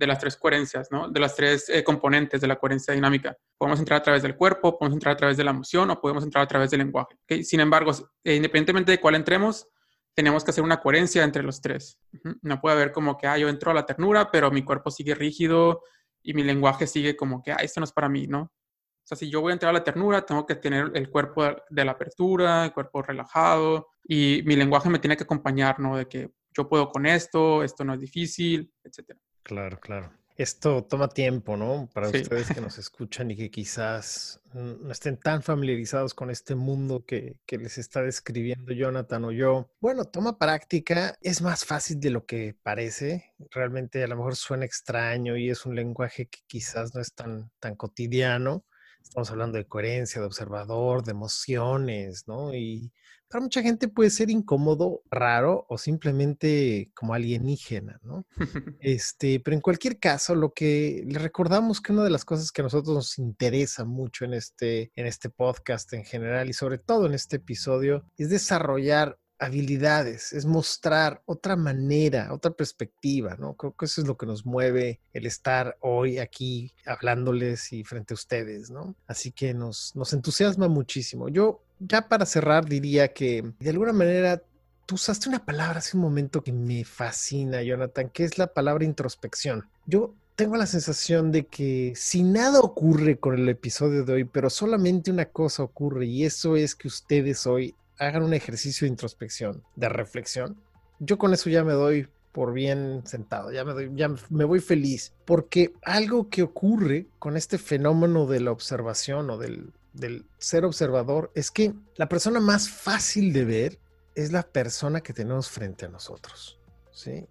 de 0.00 0.06
las 0.06 0.18
tres 0.18 0.34
coherencias, 0.34 0.90
¿no? 0.90 1.08
De 1.08 1.20
las 1.20 1.36
tres 1.36 1.68
eh, 1.68 1.84
componentes 1.84 2.40
de 2.40 2.48
la 2.48 2.56
coherencia 2.56 2.94
dinámica. 2.94 3.36
Podemos 3.58 3.78
entrar 3.78 4.00
a 4.00 4.02
través 4.02 4.22
del 4.22 4.34
cuerpo, 4.34 4.78
podemos 4.78 4.96
entrar 4.96 5.12
a 5.12 5.16
través 5.18 5.36
de 5.36 5.44
la 5.44 5.50
emoción 5.50 5.90
o 5.90 6.00
podemos 6.00 6.24
entrar 6.24 6.42
a 6.42 6.48
través 6.48 6.70
del 6.70 6.78
lenguaje. 6.78 7.18
Sin 7.42 7.60
embargo, 7.60 7.92
eh, 8.24 8.34
independientemente 8.34 8.92
de 8.92 8.98
cuál 8.98 9.16
entremos, 9.16 9.68
tenemos 10.14 10.42
que 10.42 10.52
hacer 10.52 10.64
una 10.64 10.80
coherencia 10.80 11.22
entre 11.22 11.42
los 11.42 11.60
tres. 11.60 11.98
No 12.40 12.62
puede 12.62 12.76
haber 12.76 12.92
como 12.92 13.18
que, 13.18 13.26
ah, 13.26 13.36
yo 13.36 13.50
entro 13.50 13.72
a 13.72 13.74
la 13.74 13.84
ternura, 13.84 14.30
pero 14.30 14.50
mi 14.50 14.62
cuerpo 14.64 14.90
sigue 14.90 15.14
rígido 15.14 15.82
y 16.22 16.32
mi 16.32 16.44
lenguaje 16.44 16.86
sigue 16.86 17.14
como 17.14 17.42
que, 17.42 17.52
ah, 17.52 17.56
esto 17.56 17.80
no 17.80 17.84
es 17.84 17.92
para 17.92 18.08
mí, 18.08 18.26
¿no? 18.26 18.40
O 18.40 19.04
sea, 19.04 19.18
si 19.18 19.28
yo 19.28 19.42
voy 19.42 19.50
a 19.50 19.52
entrar 19.52 19.68
a 19.68 19.78
la 19.78 19.84
ternura, 19.84 20.24
tengo 20.24 20.46
que 20.46 20.54
tener 20.54 20.92
el 20.94 21.10
cuerpo 21.10 21.44
de 21.68 21.84
la 21.84 21.92
apertura, 21.92 22.64
el 22.64 22.72
cuerpo 22.72 23.02
relajado 23.02 23.88
y 24.02 24.42
mi 24.46 24.56
lenguaje 24.56 24.88
me 24.88 24.98
tiene 24.98 25.16
que 25.18 25.24
acompañar, 25.24 25.78
¿no? 25.78 25.98
De 25.98 26.08
que 26.08 26.30
yo 26.56 26.66
puedo 26.70 26.88
con 26.88 27.04
esto, 27.04 27.62
esto 27.62 27.84
no 27.84 27.92
es 27.92 28.00
difícil, 28.00 28.72
etcétera. 28.82 29.20
Claro, 29.42 29.80
claro. 29.80 30.12
Esto 30.40 30.84
toma 30.84 31.08
tiempo, 31.08 31.58
¿no? 31.58 31.90
Para 31.92 32.08
ustedes 32.08 32.48
que 32.48 32.62
nos 32.62 32.78
escuchan 32.78 33.30
y 33.30 33.36
que 33.36 33.50
quizás 33.50 34.40
no 34.54 34.90
estén 34.90 35.18
tan 35.18 35.42
familiarizados 35.42 36.14
con 36.14 36.30
este 36.30 36.54
mundo 36.54 37.04
que, 37.04 37.36
que, 37.44 37.58
les 37.58 37.76
está 37.76 38.00
describiendo 38.00 38.72
Jonathan 38.72 39.26
o 39.26 39.32
yo. 39.32 39.70
Bueno, 39.80 40.06
toma 40.06 40.38
práctica. 40.38 41.14
Es 41.20 41.42
más 41.42 41.66
fácil 41.66 42.00
de 42.00 42.08
lo 42.08 42.24
que 42.24 42.56
parece. 42.62 43.34
Realmente 43.50 44.02
a 44.02 44.06
lo 44.06 44.16
mejor 44.16 44.34
suena 44.34 44.64
extraño 44.64 45.36
y 45.36 45.50
es 45.50 45.66
un 45.66 45.74
lenguaje 45.74 46.26
que 46.26 46.38
quizás 46.46 46.94
no 46.94 47.02
es 47.02 47.12
tan, 47.12 47.50
tan 47.60 47.76
cotidiano. 47.76 48.64
Estamos 49.02 49.30
hablando 49.30 49.58
de 49.58 49.66
coherencia, 49.66 50.22
de 50.22 50.26
observador, 50.26 51.02
de 51.02 51.10
emociones, 51.10 52.26
¿no? 52.26 52.54
Y 52.54 52.92
para 53.30 53.42
mucha 53.42 53.62
gente 53.62 53.86
puede 53.86 54.10
ser 54.10 54.28
incómodo, 54.28 55.02
raro 55.08 55.64
o 55.68 55.78
simplemente 55.78 56.90
como 56.94 57.14
alienígena, 57.14 58.00
¿no? 58.02 58.26
Este, 58.80 59.38
pero 59.40 59.54
en 59.54 59.60
cualquier 59.60 59.98
caso, 59.98 60.34
lo 60.34 60.52
que 60.52 61.04
le 61.06 61.18
recordamos 61.18 61.80
que 61.80 61.92
una 61.92 62.02
de 62.02 62.10
las 62.10 62.24
cosas 62.24 62.50
que 62.50 62.62
a 62.62 62.64
nosotros 62.64 62.94
nos 62.94 63.18
interesa 63.18 63.84
mucho 63.84 64.24
en 64.24 64.34
este, 64.34 64.90
en 64.96 65.06
este 65.06 65.30
podcast 65.30 65.92
en 65.92 66.04
general 66.04 66.50
y 66.50 66.54
sobre 66.54 66.78
todo 66.78 67.06
en 67.06 67.14
este 67.14 67.36
episodio 67.36 68.04
es 68.18 68.30
desarrollar 68.30 69.18
habilidades, 69.38 70.32
es 70.32 70.44
mostrar 70.44 71.22
otra 71.24 71.56
manera, 71.56 72.32
otra 72.32 72.50
perspectiva, 72.50 73.36
¿no? 73.38 73.54
Creo 73.54 73.74
que 73.74 73.86
eso 73.86 74.02
es 74.02 74.06
lo 74.06 74.16
que 74.16 74.26
nos 74.26 74.44
mueve 74.44 75.00
el 75.12 75.26
estar 75.26 75.78
hoy 75.80 76.18
aquí 76.18 76.74
hablándoles 76.84 77.72
y 77.72 77.82
frente 77.84 78.12
a 78.12 78.16
ustedes, 78.16 78.70
¿no? 78.70 78.96
Así 79.06 79.32
que 79.32 79.54
nos, 79.54 79.96
nos 79.96 80.12
entusiasma 80.12 80.68
muchísimo. 80.68 81.28
Yo 81.28 81.62
ya 81.80 82.08
para 82.08 82.26
cerrar 82.26 82.66
diría 82.66 83.12
que 83.12 83.52
de 83.58 83.70
alguna 83.70 83.92
manera 83.92 84.42
tú 84.86 84.94
usaste 84.96 85.28
una 85.28 85.44
palabra 85.44 85.78
hace 85.78 85.96
un 85.96 86.02
momento 86.02 86.42
que 86.42 86.52
me 86.52 86.84
fascina, 86.84 87.62
Jonathan, 87.62 88.10
que 88.10 88.24
es 88.24 88.38
la 88.38 88.48
palabra 88.48 88.84
introspección. 88.84 89.68
Yo 89.86 90.14
tengo 90.36 90.56
la 90.56 90.66
sensación 90.66 91.32
de 91.32 91.46
que 91.46 91.92
si 91.96 92.22
nada 92.22 92.60
ocurre 92.60 93.18
con 93.18 93.34
el 93.34 93.48
episodio 93.48 94.04
de 94.04 94.12
hoy, 94.12 94.24
pero 94.24 94.50
solamente 94.50 95.10
una 95.10 95.26
cosa 95.26 95.62
ocurre 95.62 96.06
y 96.06 96.24
eso 96.24 96.56
es 96.56 96.74
que 96.74 96.88
ustedes 96.88 97.46
hoy 97.46 97.74
hagan 97.98 98.22
un 98.22 98.34
ejercicio 98.34 98.84
de 98.84 98.90
introspección, 98.90 99.62
de 99.76 99.88
reflexión, 99.88 100.56
yo 100.98 101.18
con 101.18 101.34
eso 101.34 101.50
ya 101.50 101.64
me 101.64 101.72
doy 101.72 102.08
por 102.32 102.52
bien 102.52 103.02
sentado, 103.04 103.52
ya 103.52 103.64
me, 103.64 103.72
doy, 103.72 103.90
ya 103.94 104.08
me 104.28 104.44
voy 104.44 104.60
feliz, 104.60 105.12
porque 105.24 105.72
algo 105.82 106.28
que 106.28 106.42
ocurre 106.42 107.08
con 107.18 107.36
este 107.36 107.58
fenómeno 107.58 108.26
de 108.26 108.40
la 108.40 108.52
observación 108.52 109.30
o 109.30 109.38
del, 109.38 109.72
del 109.92 110.26
ser 110.38 110.64
observador 110.64 111.30
es 111.34 111.50
que 111.50 111.74
la 111.96 112.08
persona 112.08 112.40
más 112.40 112.68
fácil 112.68 113.32
de 113.32 113.44
ver 113.44 113.78
es 114.14 114.32
la 114.32 114.42
persona 114.42 115.00
que 115.00 115.12
tenemos 115.12 115.48
frente 115.48 115.86
a 115.86 115.88
nosotros, 115.88 116.58
¿sí? 116.92 117.26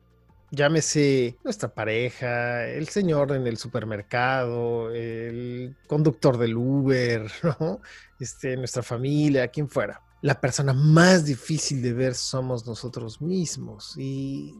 Llámese 0.51 1.38
nuestra 1.43 1.74
pareja, 1.74 2.66
el 2.66 2.88
señor 2.88 3.34
en 3.34 3.45
el 3.45 3.57
supermercado, 3.57 4.89
el 4.91 5.76
conductor 5.88 6.38
del 6.38 6.57
Uber, 6.57 7.32
¿no? 7.60 7.82
Este, 8.20 8.57
nuestra 8.57 8.82
familia, 8.82 9.47
quien 9.49 9.70
fuera 9.70 10.01
la 10.22 10.39
persona 10.39 10.74
más 10.74 11.26
difícil 11.26 11.82
de 11.82 11.93
ver 11.93 12.16
somos 12.16 12.66
nosotros 12.68 13.22
mismos 13.22 13.95
y 13.97 14.53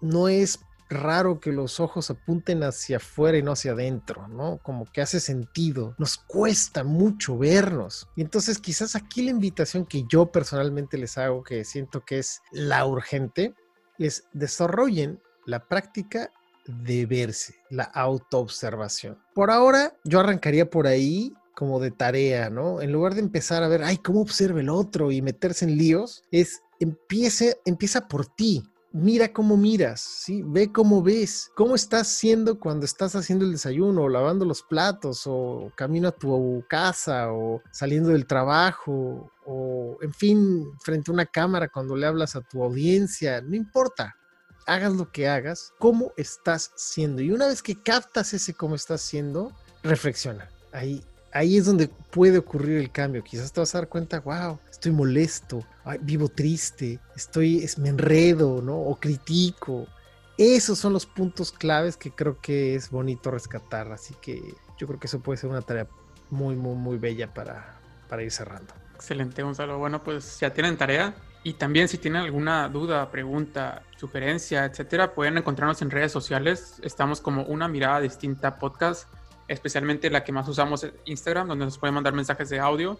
no 0.00 0.28
es 0.28 0.58
raro 0.88 1.40
que 1.40 1.52
los 1.52 1.80
ojos 1.80 2.10
apunten 2.10 2.62
hacia 2.62 2.98
afuera 2.98 3.38
y 3.38 3.42
no 3.42 3.52
hacia 3.52 3.72
adentro, 3.72 4.28
¿no? 4.28 4.58
Como 4.62 4.84
que 4.86 5.00
hace 5.00 5.20
sentido. 5.20 5.94
Nos 5.98 6.16
cuesta 6.18 6.84
mucho 6.84 7.38
vernos. 7.38 8.08
Y 8.16 8.22
entonces 8.22 8.58
quizás 8.58 8.96
aquí 8.96 9.22
la 9.22 9.30
invitación 9.30 9.86
que 9.86 10.04
yo 10.08 10.26
personalmente 10.26 10.98
les 10.98 11.18
hago, 11.18 11.42
que 11.42 11.64
siento 11.64 12.04
que 12.04 12.18
es 12.18 12.42
la 12.52 12.86
urgente, 12.86 13.54
es 13.98 14.24
desarrollen 14.32 15.20
la 15.46 15.68
práctica 15.68 16.30
de 16.66 17.06
verse, 17.06 17.54
la 17.70 17.84
autoobservación. 17.84 19.18
Por 19.34 19.50
ahora, 19.50 19.94
yo 20.04 20.20
arrancaría 20.20 20.70
por 20.70 20.86
ahí 20.86 21.34
como 21.54 21.78
de 21.78 21.90
tarea, 21.90 22.50
¿no? 22.50 22.80
En 22.80 22.92
lugar 22.92 23.14
de 23.14 23.20
empezar 23.20 23.62
a 23.62 23.68
ver, 23.68 23.84
ay, 23.84 23.98
¿cómo 23.98 24.20
observa 24.20 24.60
el 24.60 24.68
otro? 24.68 25.12
y 25.12 25.22
meterse 25.22 25.64
en 25.64 25.76
líos, 25.76 26.24
es 26.30 26.62
empiece, 26.80 27.60
empieza 27.64 28.08
por 28.08 28.26
ti. 28.26 28.64
Mira 28.96 29.32
cómo 29.32 29.56
miras, 29.56 30.00
¿sí? 30.00 30.44
Ve 30.46 30.70
cómo 30.70 31.02
ves, 31.02 31.50
cómo 31.56 31.74
estás 31.74 32.06
siendo 32.06 32.60
cuando 32.60 32.86
estás 32.86 33.16
haciendo 33.16 33.44
el 33.44 33.50
desayuno, 33.50 34.02
o 34.02 34.08
lavando 34.08 34.44
los 34.44 34.62
platos, 34.62 35.22
o 35.26 35.72
camino 35.74 36.06
a 36.06 36.12
tu 36.12 36.64
casa, 36.68 37.32
o 37.32 37.60
saliendo 37.72 38.10
del 38.10 38.24
trabajo, 38.24 39.32
o 39.44 39.98
en 40.00 40.12
fin, 40.12 40.64
frente 40.80 41.10
a 41.10 41.14
una 41.14 41.26
cámara 41.26 41.68
cuando 41.68 41.96
le 41.96 42.06
hablas 42.06 42.36
a 42.36 42.40
tu 42.42 42.62
audiencia, 42.62 43.40
no 43.40 43.56
importa, 43.56 44.14
hagas 44.64 44.92
lo 44.92 45.10
que 45.10 45.26
hagas, 45.28 45.72
cómo 45.80 46.12
estás 46.16 46.70
siendo. 46.76 47.20
Y 47.20 47.32
una 47.32 47.48
vez 47.48 47.64
que 47.64 47.82
captas 47.82 48.32
ese 48.32 48.54
cómo 48.54 48.76
estás 48.76 49.00
siendo, 49.00 49.50
reflexiona. 49.82 50.48
Ahí 50.70 51.04
ahí 51.34 51.58
es 51.58 51.66
donde 51.66 51.88
puede 51.88 52.38
ocurrir 52.38 52.78
el 52.78 52.90
cambio. 52.90 53.22
Quizás 53.22 53.52
te 53.52 53.60
vas 53.60 53.74
a 53.74 53.78
dar 53.78 53.88
cuenta, 53.88 54.20
wow, 54.20 54.58
estoy 54.70 54.92
molesto, 54.92 55.62
vivo 56.00 56.28
triste, 56.28 56.98
estoy, 57.14 57.68
me 57.76 57.90
enredo, 57.90 58.62
¿no? 58.62 58.78
O 58.78 58.96
critico. 58.96 59.86
Esos 60.38 60.78
son 60.78 60.92
los 60.92 61.04
puntos 61.04 61.52
claves 61.52 61.96
que 61.96 62.10
creo 62.10 62.40
que 62.40 62.74
es 62.74 62.90
bonito 62.90 63.30
rescatar. 63.30 63.92
Así 63.92 64.14
que 64.22 64.40
yo 64.78 64.86
creo 64.86 64.98
que 64.98 65.08
eso 65.08 65.20
puede 65.20 65.36
ser 65.36 65.50
una 65.50 65.62
tarea 65.62 65.86
muy, 66.30 66.56
muy, 66.56 66.76
muy 66.76 66.96
bella 66.96 67.32
para, 67.34 67.78
para 68.08 68.22
ir 68.22 68.30
cerrando. 68.30 68.72
Excelente, 68.94 69.42
Gonzalo. 69.42 69.78
Bueno, 69.78 70.02
pues 70.02 70.38
ya 70.40 70.52
tienen 70.52 70.76
tarea. 70.76 71.14
Y 71.42 71.54
también 71.54 71.88
si 71.88 71.98
tienen 71.98 72.22
alguna 72.22 72.68
duda, 72.68 73.10
pregunta, 73.10 73.82
sugerencia, 73.96 74.64
etcétera, 74.64 75.14
pueden 75.14 75.36
encontrarnos 75.36 75.82
en 75.82 75.90
redes 75.90 76.10
sociales. 76.10 76.80
Estamos 76.82 77.20
como 77.20 77.42
una 77.42 77.68
mirada 77.68 78.00
distinta 78.00 78.58
podcast 78.58 79.08
especialmente 79.48 80.10
la 80.10 80.24
que 80.24 80.32
más 80.32 80.48
usamos, 80.48 80.86
Instagram, 81.04 81.48
donde 81.48 81.64
nos 81.66 81.78
pueden 81.78 81.94
mandar 81.94 82.12
mensajes 82.14 82.48
de 82.48 82.58
audio 82.58 82.98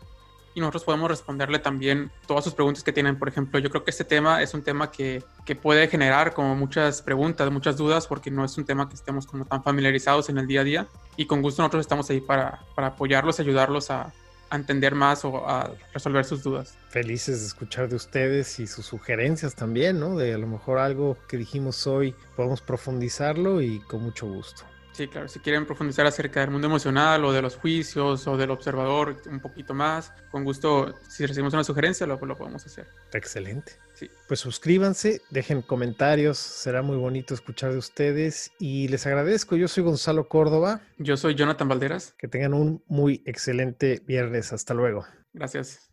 y 0.55 0.61
nosotros 0.61 0.85
podemos 0.85 1.09
responderle 1.11 1.59
también 1.59 2.11
todas 2.27 2.45
sus 2.45 2.55
preguntas 2.55 2.85
que 2.85 2.93
tienen. 2.93 3.19
Por 3.19 3.29
ejemplo, 3.29 3.59
yo 3.59 3.71
creo 3.71 3.85
que 3.85 3.91
este 3.91 4.05
tema 4.05 4.41
es 4.41 4.55
un 4.55 4.63
tema 4.63 4.91
que, 4.91 5.23
que, 5.45 5.57
puede 5.57 5.89
generar 5.89 6.33
como 6.33 6.55
muchas 6.55 7.03
preguntas, 7.03 7.51
muchas 7.51 7.77
dudas, 7.77 8.07
porque 8.07 8.31
no 8.31 8.45
es 8.45 8.57
un 8.57 8.65
tema 8.65 8.89
que 8.89 8.95
estemos 8.95 9.27
como 9.27 9.45
tan 9.45 9.63
familiarizados 9.63 10.29
en 10.29 10.39
el 10.39 10.47
día 10.47 10.61
a 10.61 10.65
día. 10.65 10.87
Y 11.17 11.27
con 11.27 11.43
gusto 11.43 11.63
nosotros 11.63 11.81
estamos 11.81 12.09
ahí 12.11 12.21
para, 12.21 12.61
para 12.77 12.89
apoyarlos, 12.89 13.41
ayudarlos 13.41 13.91
a, 13.91 14.13
a, 14.51 14.57
entender 14.57 14.95
más 14.95 15.25
o 15.25 15.49
a 15.49 15.73
resolver 15.93 16.25
sus 16.25 16.45
dudas. 16.45 16.79
Felices 16.89 17.41
de 17.41 17.47
escuchar 17.47 17.89
de 17.89 17.97
ustedes 17.97 18.61
y 18.61 18.69
sus 18.69 18.87
sugerencias 18.87 19.57
también, 19.57 19.99
¿no? 19.99 20.17
De 20.17 20.35
a 20.35 20.39
lo 20.39 20.47
mejor 20.47 20.79
algo 20.79 21.17
que 21.27 21.37
dijimos 21.37 21.87
hoy, 21.89 22.15
podemos 22.37 22.61
profundizarlo 22.61 23.61
y 23.61 23.81
con 23.81 24.03
mucho 24.03 24.27
gusto. 24.27 24.65
Sí, 24.95 25.09
claro, 25.09 25.27
si 25.27 25.41
quieren 25.41 25.67
profundizar 25.67 26.07
acerca 26.07 26.39
del 26.39 26.51
mundo 26.51 26.69
emocional 26.69 27.25
o 27.25 27.33
de 27.33 27.43
los 27.43 27.57
juicios 27.57 28.29
o 28.29 28.37
del 28.37 28.53
observador 28.53 29.21
un 29.29 29.41
poquito 29.41 29.75
más, 29.75 30.13
con 30.31 30.45
gusto, 30.45 30.95
si 31.09 31.27
recibimos 31.27 31.53
una 31.53 31.65
sugerencia, 31.65 32.07
lo, 32.07 32.17
lo 32.25 32.37
podemos 32.37 32.65
hacer. 32.65 32.87
Excelente. 33.13 33.73
Sí. 33.95 34.09
Pues 34.29 34.39
suscríbanse, 34.39 35.21
dejen 35.31 35.63
comentarios, 35.63 36.39
será 36.39 36.83
muy 36.83 36.97
bonito 36.97 37.35
escuchar 37.35 37.73
de 37.73 37.79
ustedes 37.79 38.53
y 38.61 38.87
les 38.87 39.05
agradezco. 39.05 39.57
Yo 39.57 39.67
soy 39.67 39.83
Gonzalo 39.83 40.29
Córdoba. 40.29 40.81
Yo 40.99 41.17
soy 41.17 41.35
Jonathan 41.35 41.69
Valderas. 41.69 42.15
Que 42.17 42.29
tengan 42.29 42.55
un 42.55 42.85
muy 42.87 43.21
excelente 43.27 44.01
viernes. 44.07 44.53
Hasta 44.53 44.75
luego. 44.75 45.05
Gracias. 45.33 45.91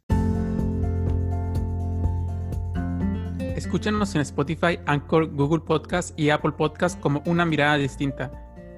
Escúchanos 3.55 4.13
en 4.15 4.21
Spotify, 4.21 4.79
Anchor, 4.85 5.27
Google 5.27 5.61
Podcast 5.61 6.17
y 6.19 6.29
Apple 6.29 6.53
Podcast 6.53 6.99
como 6.99 7.23
una 7.25 7.45
mirada 7.45 7.77
distinta. 7.77 8.31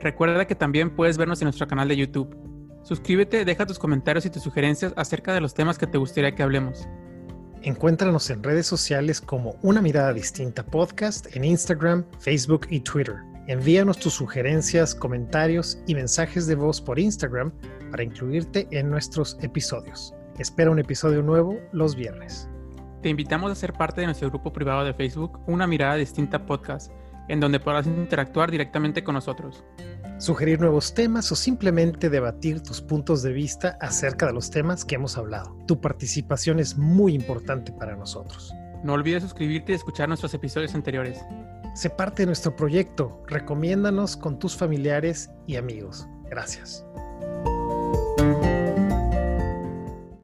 Recuerda 0.04 0.46
que 0.46 0.54
también 0.54 0.94
puedes 0.94 1.18
vernos 1.18 1.42
en 1.42 1.46
nuestro 1.46 1.66
canal 1.66 1.88
de 1.88 1.96
YouTube. 1.96 2.36
Suscríbete, 2.84 3.46
deja 3.46 3.66
tus 3.66 3.80
comentarios 3.80 4.26
y 4.26 4.30
tus 4.30 4.44
sugerencias 4.44 4.94
acerca 4.98 5.34
de 5.34 5.40
los 5.40 5.54
temas 5.54 5.78
que 5.78 5.88
te 5.88 5.98
gustaría 5.98 6.36
que 6.36 6.44
hablemos. 6.44 6.90
Encuéntranos 7.62 8.30
en 8.30 8.44
redes 8.44 8.68
sociales 8.68 9.22
como 9.22 9.56
Una 9.62 9.82
Mirada 9.82 10.12
Distinta 10.12 10.66
Podcast 10.66 11.34
en 11.38 11.46
Instagram, 11.46 12.04
Facebook 12.20 12.68
y 12.70 12.82
Twitter. 12.82 13.16
Envíanos 13.48 13.98
tus 13.98 14.16
sugerencias, 14.16 14.94
comentarios 14.94 15.80
y 15.88 15.96
mensajes 15.96 16.48
de 16.48 16.56
voz 16.56 16.82
por 16.82 17.00
Instagram 17.00 17.54
para 17.90 18.04
incluirte 18.04 18.68
en 18.72 18.90
nuestros 18.90 19.38
episodios. 19.42 20.14
Espera 20.38 20.70
un 20.70 20.80
episodio 20.80 21.24
nuevo 21.24 21.58
los 21.72 21.96
viernes. 21.96 22.50
Te 23.02 23.08
invitamos 23.08 23.54
a 23.54 23.56
ser 23.56 23.72
parte 23.72 24.02
de 24.02 24.08
nuestro 24.08 24.30
grupo 24.30 24.52
privado 24.52 24.84
de 24.84 24.94
Facebook, 24.94 25.40
Una 25.48 25.66
Mirada 25.66 25.96
Distinta 25.96 26.46
Podcast 26.46 26.92
en 27.28 27.40
donde 27.40 27.60
podrás 27.60 27.88
interactuar 27.88 28.52
directamente 28.52 29.04
con 29.04 29.16
nosotros. 29.16 29.64
Sugerir 30.18 30.60
nuevos 30.60 30.94
temas 30.94 31.32
o 31.32 31.36
simplemente 31.36 32.10
debatir 32.10 32.62
tus 32.62 32.82
puntos 32.82 33.24
de 33.24 33.34
vista 33.34 33.78
acerca 33.82 34.28
de 34.28 34.34
los 34.34 34.50
temas 34.52 34.86
que 34.86 34.96
hemos 34.96 35.18
hablado. 35.18 35.58
Tu 35.68 35.82
participación 35.82 36.60
es 36.60 36.78
muy 36.78 37.14
importante 37.14 37.72
para 37.72 37.96
nosotros. 37.96 38.54
No 38.84 38.94
olvides 38.94 39.24
suscribirte 39.24 39.72
y 39.72 39.76
escuchar 39.76 40.08
nuestros 40.08 40.34
episodios 40.34 40.76
anteriores. 40.76 41.20
Sé 41.74 41.90
parte 41.90 42.24
de 42.24 42.28
nuestro 42.28 42.56
proyecto. 42.56 43.24
Recomiéndanos 43.28 44.16
con 44.16 44.38
tus 44.38 44.56
familiares 44.56 45.30
y 45.48 45.56
amigos. 45.56 46.08
Gracias. 46.30 46.86